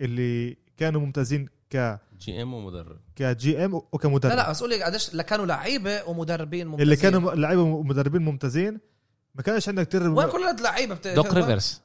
[0.00, 2.98] اللي كانوا ممتازين ك GM ومدرب.
[3.16, 4.32] ك GM وكمدرب.
[4.32, 6.82] لا لا بس قول لي قديش كانوا لعيبة ومدربين ممتازين.
[6.82, 8.80] اللي كانوا لعيبة ومدربين ممتازين
[9.34, 11.08] ما كانش عندك كتير وين كل اللعيبه بت...
[11.08, 11.82] دوك ريفرز.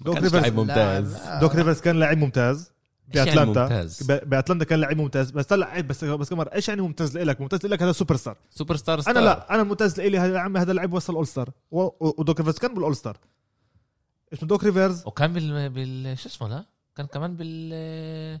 [0.00, 0.36] دوك ريفرز.
[0.36, 1.12] لعيب ممتاز.
[1.14, 1.40] لا، لا.
[1.40, 2.72] دوك ريفرز كان لاعب ممتاز.
[3.16, 5.30] إيش يعني باتلانتا ممتاز؟ بأتلانتا كان لاعب ممتاز.
[5.30, 8.36] بس طلع عيب بس بس كمان إيش يعني ممتاز لك ممتاز لك هذا super star
[8.50, 11.50] super star star أنا لا أنا ممتاز لي يا عمي هذا اللاعب وصل all star
[11.70, 13.16] ودوك ريفرز كان بال all star
[14.32, 15.02] اسمه دوك ريفرز.
[15.06, 16.64] وكان بال بال شو اسمه لا؟
[16.96, 18.38] كان كمان بال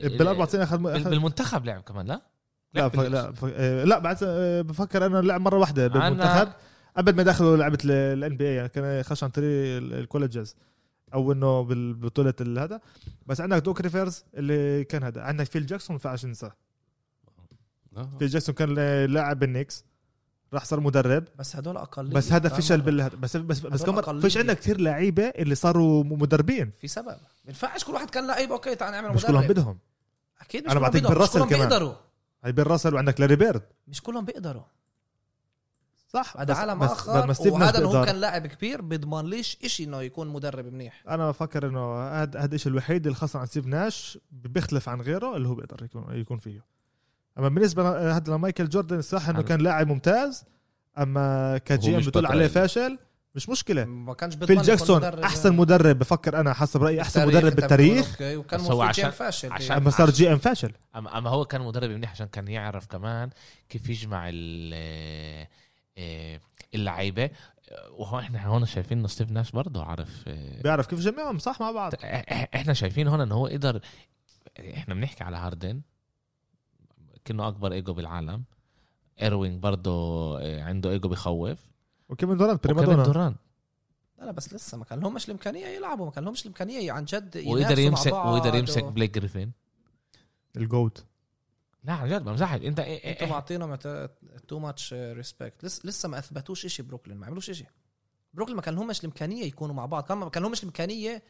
[0.00, 0.78] بالاربع سنين اخذ
[1.10, 2.22] بالمنتخب لعب كمان لا؟
[2.74, 3.00] لا ف...
[3.00, 3.44] لا ف...
[3.54, 6.48] آه، لا بعد آه، بفكر أنا لعب مرة واحدة أنا- بالمنتخب.
[6.96, 10.48] قبل ما يدخلوا لعبة ال NBA يعني كان خش عن طريق ال- ال colleges
[11.14, 12.80] أو إنه بالبطوله ال- هذا.
[13.26, 15.22] بس عندك دوك ريفرز اللي كان هذا.
[15.22, 16.52] عندك فيل جاكسون ما ينفعش ننساه.
[17.96, 18.10] آه.
[18.18, 19.84] فيل جاكسون كان لاعب بالنيكس
[20.52, 21.24] راح صار مدرب.
[21.38, 24.20] بس هدول اقليه بس هذا؟ فشل بالهذا بس بس بس كمان.
[24.20, 26.70] فيش عندك كثير لعيبة اللي صاروا مدربين.
[26.80, 27.06] في سبب.
[27.06, 27.16] ما
[27.48, 28.52] ينفعش كل واحد كان لعيب.
[28.52, 29.50] okay تعال نعمل مش كلهم مدرب.
[29.50, 29.78] بدهم.
[30.40, 31.68] أكيد مش كلهم بعطيك بالراسل كلهم كمان.
[31.68, 31.94] بيقدروا.
[32.44, 33.62] هاي بين راسل وعندك لاري بيرد.
[33.88, 34.62] مش كلهم بيقدروا.
[36.12, 38.04] صح هذا عالم بس آخر بس وهذا انه هو.
[38.04, 42.54] كان لاعب كبير بيضمن ليش إشي إنه يكون مدرب منيح أنا بفكر إنه هذا هذا
[42.54, 46.38] الشيء الوحيد اللي خاص عن ستيف ناش بيختلف عن غيره اللي هو بيقدر يكون يكون
[46.38, 46.64] فيه
[47.38, 50.44] أما بالنسبة هذا لمايكل جوردن صح إنه كان لاعب ممتاز
[50.98, 52.46] أما ك GM بتقول عليه.
[52.46, 52.98] فاشل
[53.34, 57.00] مش مشكلة ما كانش بيضمن فيل يكون جاكسون مدرب أحسن مدرب بفكر أنا حسب رأيي
[57.00, 57.26] أحسن.
[57.28, 61.60] مدرب بالتاريخ وكان هو عشان- فاشل عشان- أما صار GM فاشل اما أما هو كان
[61.60, 63.30] مدرب منيح عشان كان يعرف كمان
[63.68, 65.46] كيف يجمع ال
[66.74, 67.30] اللعيبة
[67.90, 71.70] وهو إحنا هون شايفين إنه ستيف ناش برضه عارف آه، بيعرف كيف يجمعهم صح مع
[71.70, 71.94] بعض.
[71.94, 71.98] إح-
[72.54, 73.80] إحنا شايفين هون إنه هو قدر
[74.60, 75.80] إحنا بنحكي على هاردن
[77.24, 78.44] كأنه أكبر إيجو بالعالم.
[79.22, 79.90] إيروينج برضه
[80.40, 81.58] آه، عنده إيجو بخوف.
[82.08, 83.34] وكيفن دورانت وكيفن prima donna دوران
[84.18, 87.44] لا لا بس لسه ما كان لهمش الإمكانية يلعبوا ما كان لهمش الإمكانية عن جد
[87.46, 88.34] وقدر يمسك بعض.
[88.34, 89.52] وقدر يمسك بليك جريفين.
[90.56, 91.04] ال GOAT.
[91.84, 93.74] لا عن جد بمزحك انت إيه- أنتوا إيه- معطينهم
[94.48, 97.66] too much respect لسه لسه ما اثبتوش شيء بروكلين ما عملوش شيء
[98.34, 100.04] بروكلين ما كان لهمش الإمكانية يكونوا مع بعض.
[100.04, 101.22] كان ما كان لهمش الإمكانية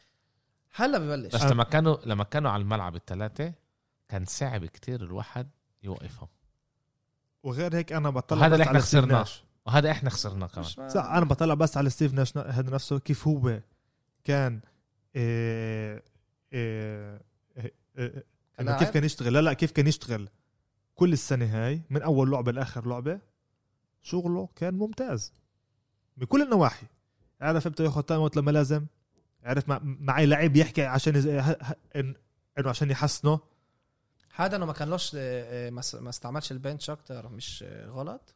[0.74, 1.34] هلا ببلش.
[1.34, 3.52] بس لما كانوا لما كانوا على الملعب الثلاثه
[4.08, 5.50] كان صعب كتير الواحد
[5.82, 6.28] يوقفهم.
[7.42, 9.26] وغير هيك أنا بطلع وهذا بس اللي إحنا خسرناه.
[9.66, 10.66] وهذا إحنا خسرناه كمان.
[10.78, 12.98] ما- صح أنا بطلع بس على ستيف ناش هذا نفسه.
[12.98, 13.60] كيف هو
[14.24, 14.60] كان
[15.16, 16.02] إيه
[16.52, 17.22] إيه
[17.98, 18.24] إيه
[18.60, 20.28] إيه كيف؟ كان يشتغل؟ لا لا كيف كان يشتغل؟
[21.00, 23.20] كل السنة هاي من أول لعبة لآخر لعبة
[24.02, 25.32] شغله كان ممتاز.
[26.16, 26.86] بكل النواحي.
[27.40, 28.86] عرف إمتى ياخذ time out لما لازم.
[29.44, 31.16] عرف مع معي لعيب يحكي عشان
[31.96, 32.14] إنه
[32.58, 33.40] عشان يحسنه.
[34.34, 35.70] هذا إنه ما كانلوش آه، آه،
[36.00, 38.34] ما استعملش البنش أكتر مش آه، غلط.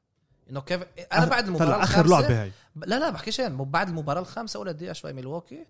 [0.51, 0.83] إنه كيف
[1.13, 2.53] أنا بعد المباراة طلع اخر لعبة هاي.
[2.77, 5.67] لا لا بحكيش مو بعد المباراة الخامسة اولى دقيقه شوي ميلواكي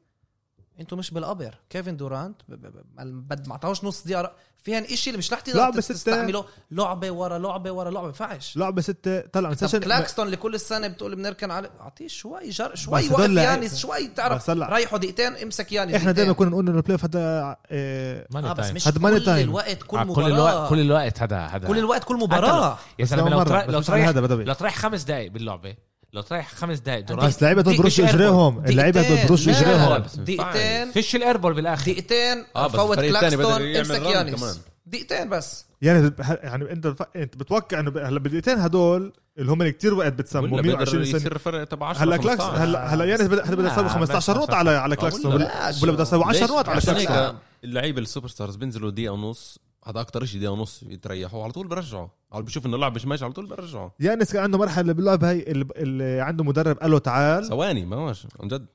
[0.81, 1.55] أنتوا مش بالقبر.
[1.71, 4.33] كيفن دورانت بد- ما اعطاهوش نص دقيقة
[4.63, 5.95] فيهن شيء اللي مش رح تقدر ستة.
[5.95, 6.45] تستعمله.
[6.71, 8.57] لعبة ورا لعبة ورا لعبة ما ينفعش.
[8.57, 12.75] لعبة ستة طلع طب سيشن كلاكستون اللي كل السنة بتقول بنركن عليه أعطيه شوي جر
[12.75, 14.51] شوي وقف يانس شوي تعرف.
[14.51, 16.33] ريحوا دقيقتين امسك يانس إحنا دائما.
[16.33, 18.75] كنا نقول إنه البلاي اوف هذا إيه، ماني آه بس تايم.
[18.75, 19.49] مش هاد ماني كل تايم.
[19.49, 20.25] الوقت كل آه، مباراة.
[20.27, 21.69] كل الوقت كل الوقت هذا هذا.
[21.69, 22.79] كل الوقت كل مباراة.
[22.99, 23.43] يا زلمه لو
[23.83, 25.75] تريح على هذا لو تريح خمس دقائق باللعبة
[26.15, 28.01] لو تريح خمس دقائق دورانت بس لعيبة بروش.
[28.01, 30.93] اجريهم اللعيبة لا، اجريهم دقيقتين.
[30.93, 31.82] فيش الايربول بالآخر.
[31.93, 32.45] دقيقتين.
[32.57, 34.61] آه، بس فوت كلاكستون امسك يانس.
[34.86, 35.65] دقيقتين بس.
[35.82, 36.12] يعني
[36.43, 36.86] يعني انت
[37.16, 41.03] انت بتوقع انه ب- هلا بالدقيقتين هدول اللي هم اللي كتير وقت بتسموا ولا 120
[41.03, 41.16] بيقدر سنة.
[41.20, 42.65] يصير فرق تبع 10 هلا كلاكس 15.
[42.65, 45.35] هلا هلا يانس بده يسوي لا، 15 بس نقطة على على كلاكستون.
[45.35, 47.39] ولا- ولا لا، ولا بده يسوي 10 ليش؟ نقط على كلاكستون.
[47.65, 49.59] اللعيبة ال super stars بينزلوا دقيقة ونص.
[49.85, 51.43] هذا أكثر شيء دقيقة ونص يتريحوا.
[51.43, 54.59] على طول برجعوا على بيشوف إنه اللعب مش ماشي على طول برجعوا يانس كان عنده
[54.59, 57.44] مرحلة باللعبة هاي اللي, عنده مدرب قال له تعال.
[57.48, 58.66] ثواني ما هوش عن جد.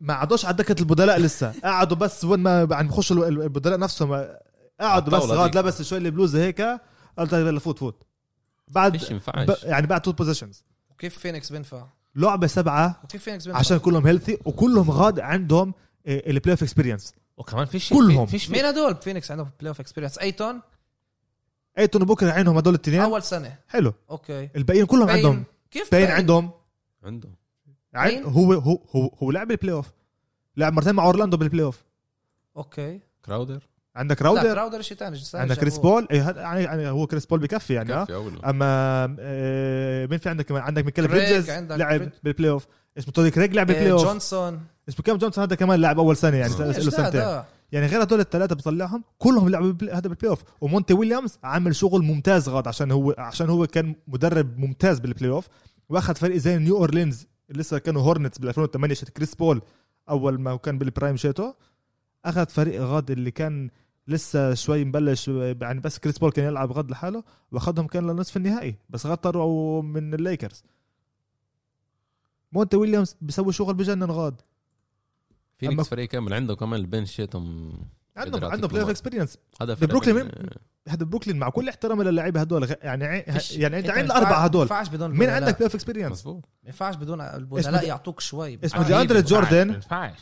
[0.00, 1.52] ما عادوش على دكة البدلاء لسه.
[1.64, 4.26] قعدوا بس وين ما عم بخشوا ال- البدلاء نفسهم.
[4.80, 5.58] قعدوا بس غاد.
[5.58, 6.60] لبس شوي البلوزة هيك.
[7.18, 8.02] قال طيب يلا فوت فوت.
[8.68, 9.48] بعد مش ينفعش.
[9.48, 9.54] ب...
[9.62, 11.86] يعني بعد two possessions وكيف فينيكس بينفع؟
[12.16, 15.74] لعبة سبعة وكيف فينيكس بينفع؟ عشان كلهم healthy وكلهم غاد عندهم
[16.06, 18.26] ال playoff experience وكمان فيش كلهم.
[18.26, 20.60] فيش مين هدول؟ فينيكس عندهم playoff experience أيتون؟
[21.78, 23.58] أيتون وبوكر عينهم هدول الاثنين أول سنة.
[23.68, 23.92] حلو.
[24.10, 24.48] okay.
[24.56, 25.16] الباقيين كلهم باين.
[25.16, 25.44] عندهم.
[25.70, 26.50] كيف باين عندهم.
[27.02, 27.28] عنده
[27.94, 28.08] عن...
[28.08, 29.92] باين؟ هو هو هو هو لعب بال playoff
[30.56, 31.84] لعب مرتين مع أورلاندو بال playoff
[32.56, 33.00] okay.
[33.24, 33.68] كراودر.
[33.96, 37.38] عندك لا راودر كراودر شيء ثاني عندك كريس بول؟ إيه يعني يعني هو كريس بول
[37.38, 38.44] بكفي يعني آه أول.
[38.44, 38.66] أما
[39.20, 42.66] آه، مين في عندك كمان؟ عندك ميكال بريدجز لعب بال playoff
[42.98, 44.60] اسمه توري كريج لعب بال playoff جونسون.
[44.88, 47.42] اسمه كام جونسون هذا كمان لعب أول سنة يعني إيش له سنتين؟
[47.72, 52.48] يعني غير هدول الثلاثة بطلعهم كلهم لعبوا هذا بال playoff ومونتي ويليامز عمل شغل ممتاز
[52.48, 55.48] غاد عشان هو عشان هو كان مدرب ممتاز بال playoff
[55.88, 59.62] واخذ فريق زي نيو اورلينز اللي لسه كانوا هورنتس بال 2008 شت كريس بول
[60.10, 61.52] أول ما كان بال prime شيتو
[62.24, 63.70] أخذ فريق غاد اللي كان
[64.08, 68.76] لسه شوي مبلش يعني بس كريس بول كان يلعب غاد لحاله واخذهم كان لنصف النهائي
[68.90, 70.64] بس غاد طلعوا من الليكرز.
[72.52, 74.40] مونتي ويليامز بيسوي شغل بجنن غاد.
[75.58, 77.72] فينيكس أما- فريق كامل عنده كمان ال bench شيتهم
[78.20, 78.90] عندهم قدر عنده يعطيك playoff.
[78.90, 80.30] experience هذا ببروكلين
[80.88, 83.04] هذا بروكلين مع كل احترامي للاعيبه هدول غ- يعني
[83.52, 85.30] يعني أنت عين الأربعة هدول ما ينفعش بدون مين.
[85.30, 86.36] عندك play off experience مظبوط.
[86.62, 88.58] ما ينفعش بدون اسمه البدلاء يعطوك شوي.
[88.64, 89.80] اسمه دي ينفعش، جوردن.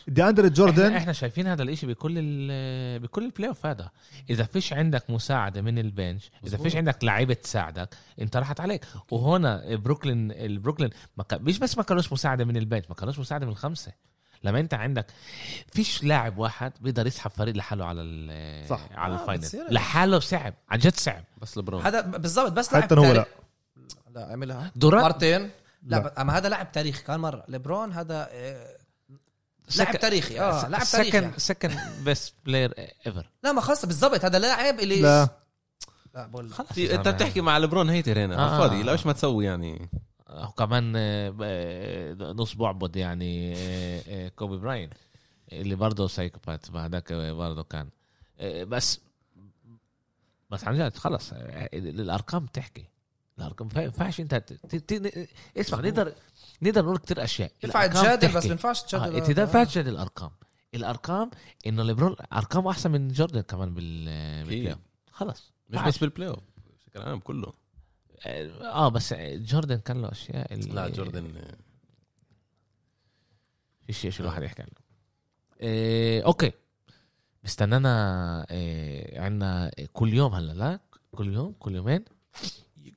[0.08, 0.92] دي اندري جوردن.
[0.92, 3.90] إحنا شايفين هذا الإشي بكل ال- بكل ال playoff هذا.
[4.30, 6.56] إذا فيش عندك مساعدة من ال bench إذا.
[6.56, 7.88] فيش عندك لعيبة تساعدك
[8.20, 8.84] انت راحت عليك.
[9.10, 10.90] وهنا بروكلين البروكلين
[11.32, 13.92] مش بس ما كانوش مساعدة من ال bench ما كانوش مساعدة من الخمسة.
[14.44, 15.06] لما انت عندك
[15.72, 18.80] فيش لاعب واحد بيقدر يسحب فريق لحاله على ال صح.
[18.94, 19.74] على آه، ال final.
[19.74, 21.24] لحاله صعب عن جد صعب.
[21.42, 23.26] بس لبرون هذا بالضبط بس حتى لاعب هو تاريخ-
[24.14, 25.50] لا عملها دوران؟ مرتين لا,
[25.82, 25.96] لا.
[26.02, 26.20] لا.
[26.20, 27.44] أما هذا لاعب تاريخي كان مرة.
[27.48, 28.76] ليبرون هذا آه،
[29.76, 31.10] لاعب تاريخي آه لاعب تاريخي.
[31.10, 31.32] second.
[31.38, 32.74] second best player
[33.06, 35.28] ever لا ما خلص بالضبط هذا لاعب اللي لا.
[36.14, 36.78] لا بقول خلص.
[36.78, 38.38] أنت بتحكي مع لبرون hater هنا.
[38.38, 38.54] آه.
[38.54, 39.90] الفاضي لا إيش ما تسوي يعني.
[40.30, 44.90] وكمان آه، آه، نص بعبد يعني آه، كوبي براين
[45.52, 47.88] اللي برضه psychopath هذاك برضه كان.
[48.42, 49.00] بس
[50.50, 51.32] بس عن جد خلص
[51.72, 52.84] الأرقام تحكي.
[53.38, 56.12] الأرقام ما ينفعش أنت ت- ت- ت- اسمع نقدر
[56.62, 57.52] نقدر نقول كثير أشياء.
[57.64, 58.44] ينفع تجادل بس.
[58.46, 60.30] ما ينفعش تجادل انت ده فاجد الأرقام.
[60.74, 61.30] الأرقام
[61.66, 64.04] إنه ليبرون ارقامه أحسن من جوردن كمان بال
[64.44, 64.76] بال play.
[65.12, 66.38] خلص مش بس بال playoff
[66.86, 67.52] بشكل عام كله.
[68.26, 71.32] آه بس جوردن كان له أشياء اللي- لا جوردن
[73.86, 74.70] فيش شيء الواحد يحكي عنه.
[75.60, 76.52] إيه okay.
[77.46, 80.80] استنانا إيه عندنا كل يوم هلا لا؟
[81.12, 82.04] كل يوم كل يومين؟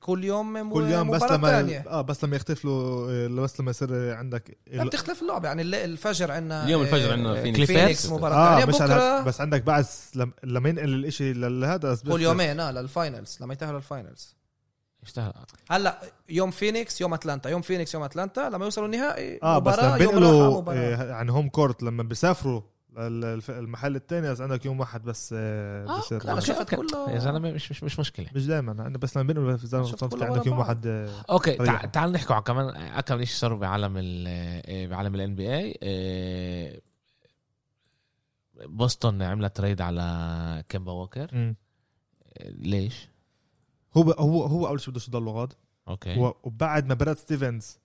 [0.00, 1.84] كل يوم م- كل يوم بس لما تانية.
[1.88, 6.64] آه بس لما يختلفوا آه، بس لما يصير عندك لا بتختلف اللعبة يعني الفجر عندنا
[6.64, 7.56] اليوم الفجر عندنا فينيكس.
[7.56, 7.76] كليبرز.
[7.76, 9.84] فينيكس مباراة آه ثانية مش على بكرة بس عندك بعد
[10.14, 14.36] لما لما ينقل الإشي لهذا كل يومين آه لل finals لما يتأهلوا ال finals
[15.02, 15.32] اشتغل
[15.70, 17.50] هلا يوم فينيكس يوم أتلانتا.
[17.50, 18.40] يوم فينيكس يوم أتلانتا.
[18.40, 20.78] لما يوصلوا النهائي آه بس مباراة لما بينقلوا مباراة.
[20.78, 22.60] آه، يعني home court لما بيسافروا
[23.48, 27.10] المحل الثاني بس عندك يوم واحد بس آه، آه، بيصير لا، أنا شفت كله.
[27.10, 28.26] يا زلمة مش مش مش مشكلة.
[28.34, 30.58] مش دائما أنا بس لما بينقلوا في زلمه عندك ورا يوم.
[30.58, 31.52] واحد آه، okay.
[31.56, 34.26] تع- تعال نحكوا على كمان اكم شيء صار بعالم ال
[34.68, 36.82] إيه، بعالم ال NBA
[38.66, 41.28] بوسطن عملت trade على كيمبا ووكر.
[41.32, 41.54] إيه،
[42.50, 43.08] ليش؟
[43.96, 45.52] هو هو هو أول شيء بدوش يضلوا غاد
[45.88, 46.16] okay.
[46.16, 47.78] هو وبعد ما براد ستيفنز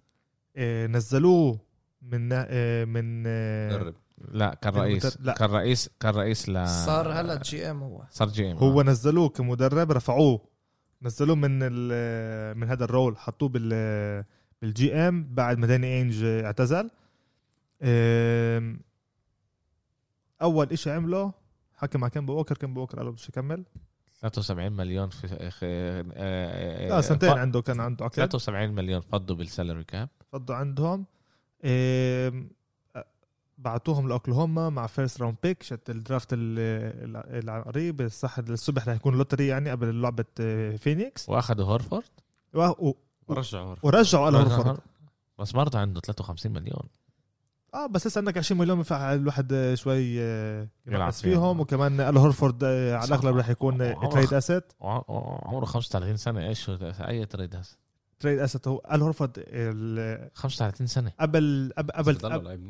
[0.56, 1.60] آه، نزلوه
[2.02, 3.96] من آه، من آه، درب
[4.32, 5.18] لا كان رئيس.
[5.22, 5.34] لا.
[5.34, 8.04] كان رئيس كان رئيس ل صار هلا GM هو.
[8.12, 10.42] صار GM هو نزلوه كمدرب رفعوه.
[11.02, 13.18] نزلوه من ال- من هذا ال role.
[13.18, 14.24] حطوه بال
[14.62, 16.90] بال GM بعد ما داني إينج اعتزل
[20.42, 21.32] أول إشي عمله
[21.76, 22.58] حكى مع كيمبا ووكر.
[22.58, 23.66] كيمبا ووكر قال له بديش اكمل
[24.22, 29.36] 73 مليون في خ- آه، لا سنتين ف- عنده كان عنده عقد 73 مليون فضوا
[29.36, 31.06] بال salary cap فضوا عندهم.
[33.58, 38.96] بعتوهم لأوكلاهوما مع first round pick شت ال draft ال- ال- القريب الصح الصبح رح
[38.96, 42.04] يكون lottery يعني قبل لعبة آه، فينيكس وأخذوا هورفورد؟
[42.54, 44.78] و- و- ورجعوا ورجعوا على هورفورد.
[45.40, 46.84] بس برضه عنده 53 مليون.
[47.78, 51.60] آه بس هسه عندك 20 مليون ينفع الواحد آه، شوي آه، يلعب فيهم.
[51.60, 53.06] وكمان ال هورفورد آه، على.
[53.08, 53.78] الأغلب رح يكون
[54.12, 56.48] trade asset عمره 35 سنة.
[56.48, 57.66] إيش؟ أي trade هذا
[58.20, 61.12] trade asset هو ال هورفورد ال- 35 سنة.
[61.20, 62.18] قبل قبل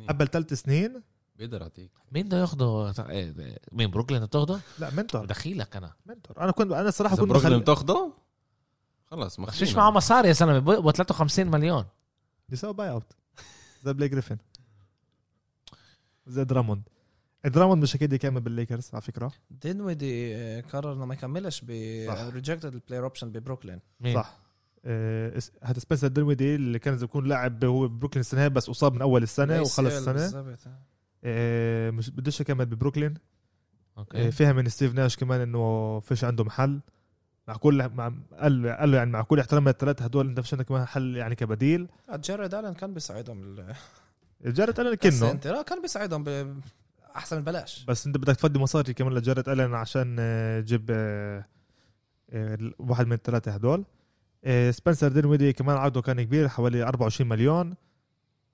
[0.09, 1.01] قبل ثلاث سنين.
[1.35, 1.91] بيقدر يعطيك.
[2.11, 2.93] مين بده ياخده؟
[3.71, 5.25] مين بروكلين بتاخده؟ لا mentor.
[5.25, 5.93] دخيلك أنا.
[6.05, 6.41] mentor.
[6.43, 8.13] أنا كنت أنا الصراحه كنت بروكلين بتاخده
[9.11, 9.65] خلص مخفينا.
[9.65, 10.59] فيش معه مصاري يا زلمة.
[10.59, 11.85] ب 53 مليون.
[12.49, 13.13] بيساوي buyout
[13.83, 14.37] زي بليك جريفن
[16.27, 16.81] زي دراموند.
[17.45, 19.31] دراموند مش أكيد يكمل بالليكرز على فكرة.
[19.51, 21.71] دينويدي آه، قرر إنه ما يكملش ب.
[22.33, 23.79] rejected ال player option ببروكلين.
[23.99, 24.39] مين؟ صح.
[24.85, 29.01] آه، اس- هذا سبنسر دينويدي اللي كان يكون لاعب هو ببروكلين السنة بس اصاب من
[29.01, 29.77] أول السنة وخلص
[30.07, 30.41] السنة.
[30.41, 30.59] بالضبط.
[31.23, 33.13] آه، مش بديش يكمل ببروكلين.
[33.13, 36.79] آه، okay فهم من ستيف ناش كمان إنه فيش عنده محل.
[37.47, 40.65] مع كل مع قال قال له يعني مع كل احترام الثلاثه هدول أنت فيش عندك
[40.65, 41.87] كمان حل يعني كبديل.
[42.09, 43.65] آه، جاريد آلن كان بيساعدهم
[44.45, 45.59] جاريت الن كنه ال center.
[45.59, 46.59] آه، كان بيساعدهم ب-
[47.15, 51.45] أحسن من بلاش بس أنت بدك تفضي مصاري كمان لجاريت الن عشان آه، تجيب آه،
[52.29, 53.85] آه، واحد من الثلاثة هدول
[54.43, 57.75] آه، سبنسر دينويدي كمان عقده كان كبير حوالي 24 مليون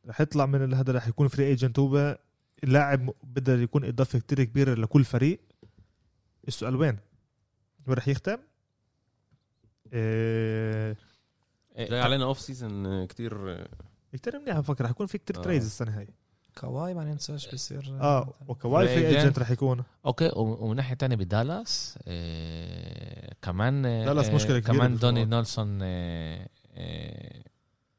[0.08, 2.18] رح يطلع من هذا رح يكون free agent هو
[2.64, 5.40] اللاعب بقدر يكون إضافة كتير كبيرة لكل فريق
[6.48, 6.98] السؤال وين؟
[7.88, 8.38] وين رح يختم؟
[9.94, 10.96] آه،
[11.78, 13.06] جاي علينا off season
[14.14, 15.42] كثير كتير منيح بفكر رح يكون في كتير آه.
[15.42, 16.08] trades السنة هاي
[16.60, 19.16] كواي ما ننساش بيصير آه وكواي agent.
[19.18, 24.98] agent رح يكون أوكي ومن ناحية تانية بدالاس آه كمان آه دالاس مشكلة كبيرة كمان.
[24.98, 27.44] دوني نيلسون آه آه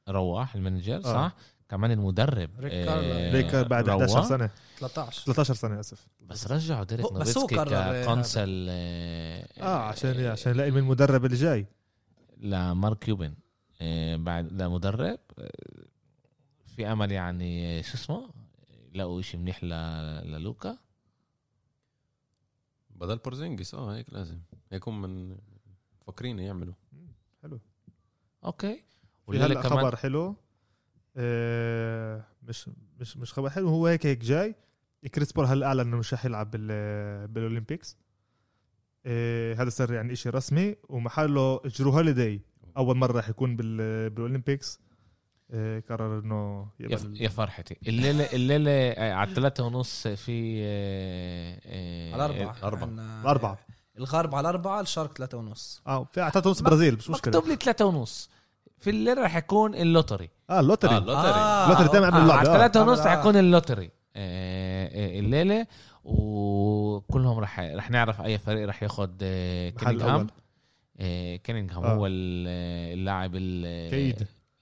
[0.09, 1.01] روح ال manager آه.
[1.01, 1.35] صح
[1.69, 3.33] كمان المدرب ريك آه، كارلايل.
[3.33, 4.03] ريك بعد روح.
[4.03, 7.70] 11 سنة 13 13 سنة اسف بس رجعوا ديرك هو- بس هو نوفيتسكي.
[8.05, 11.66] ك consultant آه آه عشان عشان يلاقي من المدرب اللي جاي
[12.39, 13.35] لمارك كيوبن
[13.81, 15.51] آه بعد لمدرب آه،
[16.77, 18.31] في أمل يعني شو اسمه؟
[18.93, 19.69] يلاقوا شيء منيح ل-
[20.33, 20.79] للوكا.
[22.91, 24.39] بدل بورزينجس آه هيك لازم.
[24.73, 25.37] هيكون من
[26.03, 26.75] مفكرين يعملوا.
[28.45, 28.83] أوكي.
[29.31, 30.37] في هلأ خبر حلو
[31.17, 32.71] آه مش
[33.01, 34.55] مش مش خبر حلو هو هيك هيك جاي.
[35.15, 37.97] كريس بول هلأ أعلن إنه مش رح يلعب بال بال Olympics.
[39.07, 42.41] آه هذا صار يعني شيء رسمي ومحله جرو هوليداي.
[42.77, 44.81] أول مرة رح يكون بال بال Olympics.
[45.89, 47.77] قرر إنه يا يقبل يا فرحتي.
[47.89, 52.57] الليلة الليلة آه، على الثلاثة ونص في آه، آه، على أربعة.
[52.62, 52.83] أربعة.
[52.89, 53.59] عنا- أربعة.
[53.99, 55.83] الغرب على أربعة الشرق ثلاثة ونص.
[55.87, 57.33] آه في اعتقد نص برازيل مش مشكلة.
[57.37, 58.31] مكتوب لي ثلاثة ونص.
[58.79, 60.31] في الليلة رح يكون ال lottery.
[60.51, 60.91] آه ال lottery.
[60.95, 62.53] آه آه ال lottery ال lottery دائما قبل آه اللعبه على آه.
[62.53, 63.07] الثلاثة ونص آه.
[63.07, 63.91] رح يكون ال lottery.
[64.16, 65.66] آه، آه، الليلة.
[66.05, 68.83] وكلهم رح رح نعرف أي فريق رح
[69.23, 70.27] آه، محل كينينغهام.
[70.99, 71.95] آه، كينينغهام آه.
[71.95, 74.15] هو ال- اللاعب ال-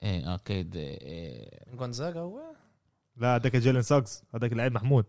[0.03, 0.25] كيد.
[0.27, 2.41] آه آه كيد آه، جونزاجا هو؟
[3.17, 5.05] لا هذاك جيلين ساكس هذاك اللعيب محمود.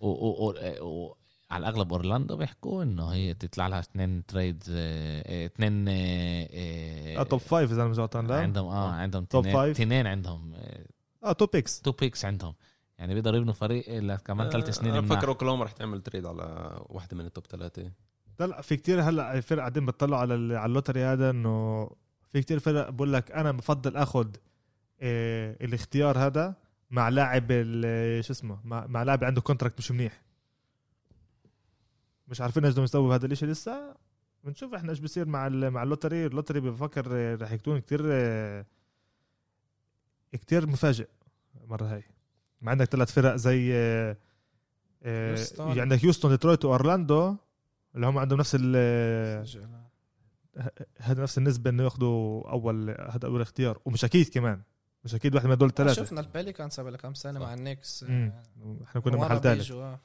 [0.00, 1.16] و- و- و- و-
[1.50, 7.82] على الأغلب أورلاندو بيحكوا إنه هي تطلع لها اثنين تريد اثنين آه توب فايف إذا
[7.82, 9.76] أنا مش غلطان لا؟ عندهم آه عندهم توب فايف.
[9.76, 10.54] تنين عندهم
[11.24, 12.54] آه top picks two picks عندهم.
[12.98, 15.00] يعني بيقدروا يبنوا فريق كمان ثلاث سنين أنا.
[15.00, 17.90] بفكر أوكلاهوما رح تعمل trade على واحدة من ال top ثلاثة.
[18.40, 21.90] لا لا في كتير هلأ فرق قاعدين بتطلعوا على على ال lottery هذا إنه
[22.32, 24.28] في كتير فرق بقول لك أنا بفضل اخذ
[25.00, 26.54] آه الاختيار هذا
[26.90, 30.22] مع لاعب ال- شو اسمه مع, مع لاعب عنده contract مش منيح.
[32.28, 33.94] مش عارفين إيش بدهم يسووا بهذا الإشي لسه.
[34.44, 36.26] بنشوف إحنا إيش بصير مع مع ال lottery.
[36.26, 38.66] ال lottery بفكر آه، رح يكون كتير آه،
[40.32, 41.08] كتير مفاجئ
[41.64, 42.02] المرة هاي.
[42.62, 44.16] ما عندك ثلاث فرق زي آه،
[45.02, 45.80] آه، هيوستن.
[45.80, 47.36] عندك هيوستن ديترويت وأورلاندو
[47.94, 48.76] اللي هم عندهم نفس ال
[50.98, 53.78] هذا نفس النسبة إنه ياخذوا أول هذا أول اختيار.
[53.84, 54.62] ومش أكيد كمان.
[55.04, 56.04] مش أكيد واحد من هدول الثلاثة.
[56.04, 58.04] شفنا البليكانز قبل كم سنة مع النيكس.
[58.04, 58.32] مم.
[58.84, 59.70] إحنا كنا محل ثالث.
[59.72, 60.00] آه.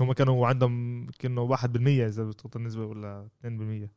[0.00, 3.88] هم كانوا عندهم كانوا 1% إذا بتحط النسبة ولا 2%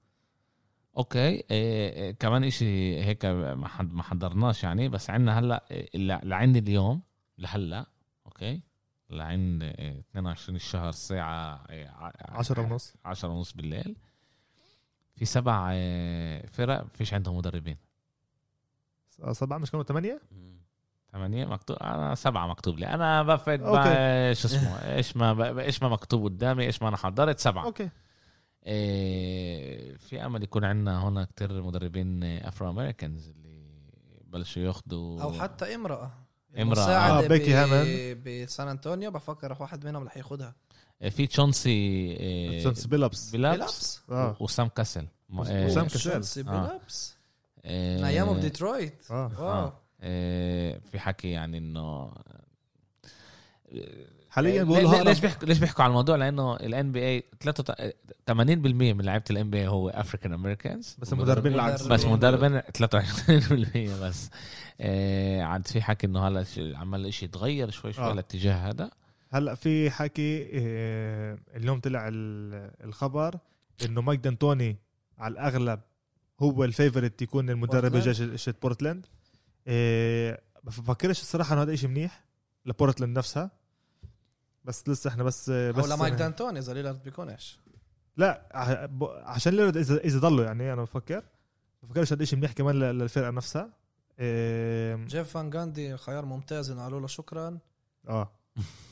[0.97, 1.19] أوكي.
[1.19, 4.89] إيه إيه كمان إشي هيك ما حد- ما حضرناش يعني.
[4.89, 7.01] بس عندنا هلأ عندي اليوم
[7.38, 7.85] لهلأ
[8.26, 8.61] أوكي.
[9.09, 12.93] لعند آه، 22 الشهر الساعة آه، ع- عشرة ونص.
[13.05, 13.95] 10 ونص بالليل.
[15.15, 17.77] في سبع آه، فرق فيش عندهم مدربين
[19.31, 20.21] سبعة مش كانوا ثمانية؟
[21.11, 24.33] ثمانية مكتوب أنا سبعة مكتوب لي أنا بفت أوكي.
[24.41, 27.89] شو اسمه إيش ما ب- إيش ما مكتوب قدامي إيش ما أنا حضرت سبعة أوكي
[28.65, 33.65] إيه في أمل يكون عندنا هنا كتير مدربين Afro Americans اللي
[34.27, 36.11] بلشوا ياخذوا أو حتى امرأة
[36.57, 36.71] امرأة.
[36.83, 38.21] مساعدة آه، بيكي هامن.
[38.25, 40.74] بسان أنطونيو بفكر واحد منهم رح ياخدها إيه
[41.09, 42.13] في تشونسي
[42.63, 45.99] جونس بيلابس بيلابس بيلابس آه وسام كاسل وس- وسام كاسل.
[45.99, 46.43] شونسي آه.
[46.43, 47.15] بيلابس
[47.65, 50.80] من ايامه بديترويت آه واو آه.
[50.91, 52.11] في حكي يعني انه
[54.30, 54.63] حاليا
[55.03, 59.89] ليش بيحكوا ليش بيحكوا على الموضوع؟ لأنه ال NBA 80% من لعيبة ال NBA هو
[59.89, 61.81] African Americans بس المدربين العكس.
[61.81, 61.97] مدربين.
[61.97, 64.30] بس مدربين 23% بس.
[64.81, 68.11] آه عاد في حكي إنه هلا ش- عمل شيء يتغير شوي شوي آه.
[68.11, 68.91] الاتجاه هذا.
[69.30, 73.39] هلا في حكي آه، اليوم طلع ال- الخبر
[73.85, 74.77] إنه مايك دانتوني
[75.18, 75.80] على الأغلب
[76.39, 79.06] هو ال favorite يكون المدرب؟ coach بورتلاند.
[79.68, 82.26] آه، ما بفكرش الصراحة إنه هذا إشي منيح
[82.65, 83.52] لبورتلاند نفسها.
[84.65, 87.60] بس لسه إحنا بس أو بس لمايك دانتوني إذا ليلارد بيكونش.
[88.18, 88.49] لا
[89.26, 91.23] عشان ليلارد إذا إذا ضلوا يعني أنا بفكر.
[91.84, 93.69] بفكرش هذا إشي منيح كمان للفرقة نفسها.
[94.19, 97.57] آه، جيف فان جاندي خيار ممتاز قالوا له شكرا.
[98.07, 98.31] آه.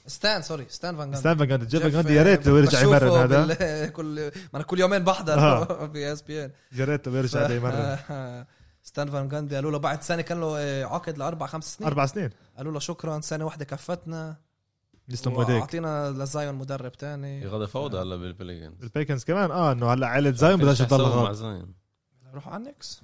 [0.07, 1.18] ستان سوري ستان فان جاندي.
[1.18, 1.65] ستان فان جاندي.
[1.65, 3.45] جيف فان جاندي يا ريت لو يرجع يمرن هذا.
[3.45, 5.88] بال- كل ما أنا كل يومين بحضر آه.
[5.94, 6.51] في ESPN.
[6.72, 7.98] يا ريت لو يرجع يمرن
[8.84, 9.56] ستان فان جاندي.
[9.56, 11.88] قالوا له بعد سنه كان له آه، عقد لأربع خمس سنين.
[11.88, 12.30] أربع سنين.
[12.57, 14.35] قالوا له شكرا سنه واحدة كفتنا.
[15.10, 17.41] ايديك اعطينا لزايون مدرب تاني.
[17.41, 19.52] يغضى فوضى هلا بالبليجنز البيكنز كمان.
[19.52, 21.31] آه إنه هلا عائله زايون بدهاش تضل غلط.
[21.31, 21.73] زاين
[22.34, 23.02] روحوا على النكس.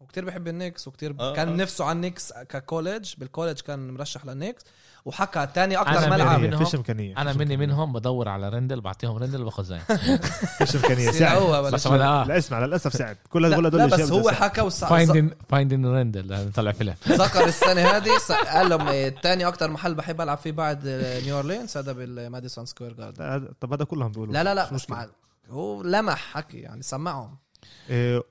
[0.00, 1.56] وكتير بحب النكس وكتير آه، كان آه.
[1.56, 4.64] نفسه على النكس ككولج بالكولج كان مرشح للنكس
[5.04, 6.40] وحكى تاني أكثر أنا ملعب.
[6.40, 6.64] منهم.
[6.64, 7.56] فيش امكانيه أنا مني.
[7.56, 9.80] منهم بدور على رندل بعطيهم رندل باخذ زين.
[10.58, 14.12] فيش امكانيه سرقوها بس هو لا لا اسمع للأسف ساعد كل هدول لا, هدول بس
[14.12, 14.30] هو.
[14.30, 16.94] حكى فايندين فايندين رندل طلع فيلم.
[17.08, 18.10] ذكر السنة هذه.
[18.52, 22.66] قال لهم إيه، تاني أكثر محل بحب ألعب فيه بعد آه، نيو اورلينز هذا بالماديسون
[22.66, 23.24] سكوير جاردن.
[23.24, 24.34] هذا- طب هذا كلهم بيقولوا.
[24.34, 24.96] لا لا لا مش بس مشكلة.
[24.96, 25.06] مع
[25.50, 27.36] هو لمح حكي يعني سمعهم.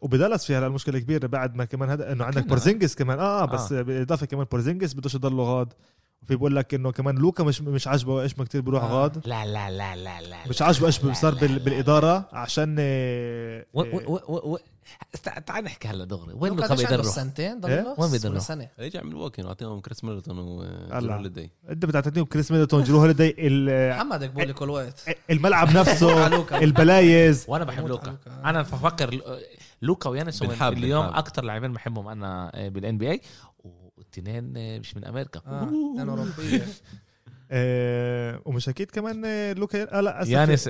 [0.02, 2.48] وبدلس في هلا المشكلة كبيرة بعد ما كمان هذا إنه عندك.
[2.48, 3.82] بورزينجس كمان آه, آه بس آه.
[3.82, 5.74] بالاضافه كمان بورزينجس بدوش يضلوا غاد
[6.24, 8.88] وفي بقول لك إنه كمان لوكا مش مش عاجبه إيش ما كتير بيروح آه.
[9.02, 11.60] غاد لا لا لا لا لا مش عاجبه إيش لا، صار بال- لا.
[11.64, 14.58] بالإدارة عشان إيه و- و- و- و-
[15.24, 18.40] تع- تعال نحكي هلا دغري وين لوكا عنده بيدرب سنتين إيه؟ ضل وين بيدرب؟ ولا
[18.40, 20.98] سنه رجع من الوكي اعطيهم كريس ميلتون هلا.
[20.98, 25.70] وجيرو هوليداي أنت بتعطيني كريس ميدلتون جيرو هوليداي ال- محمد بقول لي كل وقت الملعب
[25.78, 26.28] نفسه.
[26.64, 28.18] البلايز وأنا بحب لوكا.
[28.46, 29.22] أنا بفكر
[29.82, 31.06] لوكا ويانس اليوم.
[31.06, 33.22] أكثر لاعبين بحبهم أنا بالان بي اي
[34.18, 35.42] والاثنين مش من أمريكا.
[35.48, 36.66] آه اثنين اوروبيه
[37.52, 40.30] آه ومش أكيد كمان آه، لوكا آه لا أسف.
[40.32, 40.68] يانس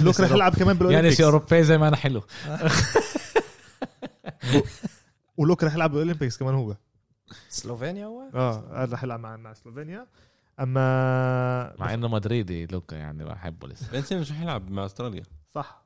[0.00, 2.22] لوكا رح يلعب كمان يانس بال Olympics اوروبي زي ما أنا حلو.
[5.36, 6.76] ولوكا رح يلعب بال Olympics كمان هو.
[7.48, 10.06] سلوفينيا هو؟ آه رح يلعب مع مع سلوفينيا.
[10.60, 13.86] أما مع إنه مدريدي لوكا يعني بحبه لسه.
[13.92, 15.22] بن سيمنز رح يلعب مع أستراليا.
[15.54, 15.82] صح.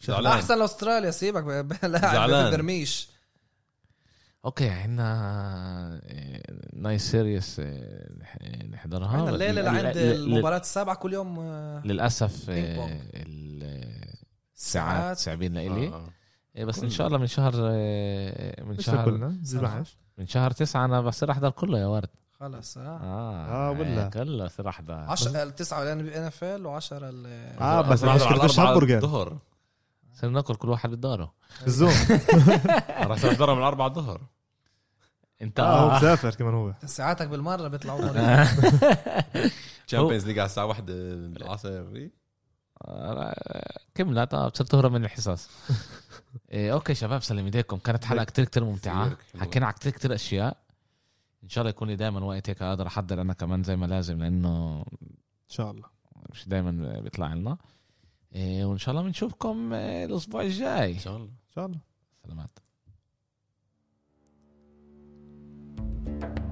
[0.00, 0.32] زعلان.
[0.32, 1.44] أحسن لاستراليا سيبك
[1.82, 2.50] لاعب.
[2.52, 3.08] برميش
[4.46, 6.00] okay عندنا
[6.72, 7.60] nice series
[8.70, 9.08] نحضرها.
[9.08, 12.50] عندنا الليلة ل- المباراه السابعة كل يوم آه، للأسف.
[12.50, 14.16] آه، الساعات
[14.54, 15.18] ساعات.
[15.18, 16.08] صعبين لإلي آه.
[16.56, 16.90] إيه بس إن.
[16.90, 19.10] شاء الله من شهر آه، من مش شهر
[20.18, 22.08] من شهر تسعة أنا بصير أحضر كله يا ورد.
[22.40, 22.80] خلص آه.
[22.82, 24.08] آه آه، ولا.
[24.08, 24.94] كله بصير أحضر.
[24.94, 27.26] 10 تسعه NFL و10 ال
[27.60, 29.38] آه بس رح الأربعة همبرجر الظهر.
[30.14, 31.32] صرنا ناكل كل واحد بداره
[31.66, 31.90] ال Zoom.
[33.08, 34.20] راح يصير من الأربعة الظهر.
[35.42, 35.96] انت آه هو آه.
[35.96, 36.74] مسافر كمان هو.
[36.86, 38.00] ساعاتك بالمرة بيطلعوا.
[39.86, 41.84] Champions League على الساعة 1 العصر
[42.84, 45.50] آه، كملت آه بتصير تهرب من الحصص.
[46.52, 49.16] إيه okay شباب سلم ايديكم كانت حلقة كتير كتير ممتعة.
[49.38, 50.56] حكينا على كتير كتير أشياء.
[51.44, 54.18] إن شاء الله يكون لي دائما وقت هيك أقدر أحضر أنا كمان زي ما لازم
[54.18, 55.08] لأنه إن
[55.48, 55.84] شاء الله.
[56.30, 57.56] مش دائما بيطلع لنا.
[58.34, 60.92] إيه وإن شاء الله بنشوفكم آه، الأسبوع الجاي.
[60.94, 61.26] إن شاء الله.
[61.26, 61.78] إن شاء الله.
[62.24, 62.58] سلامات.
[65.76, 66.45] Thank you.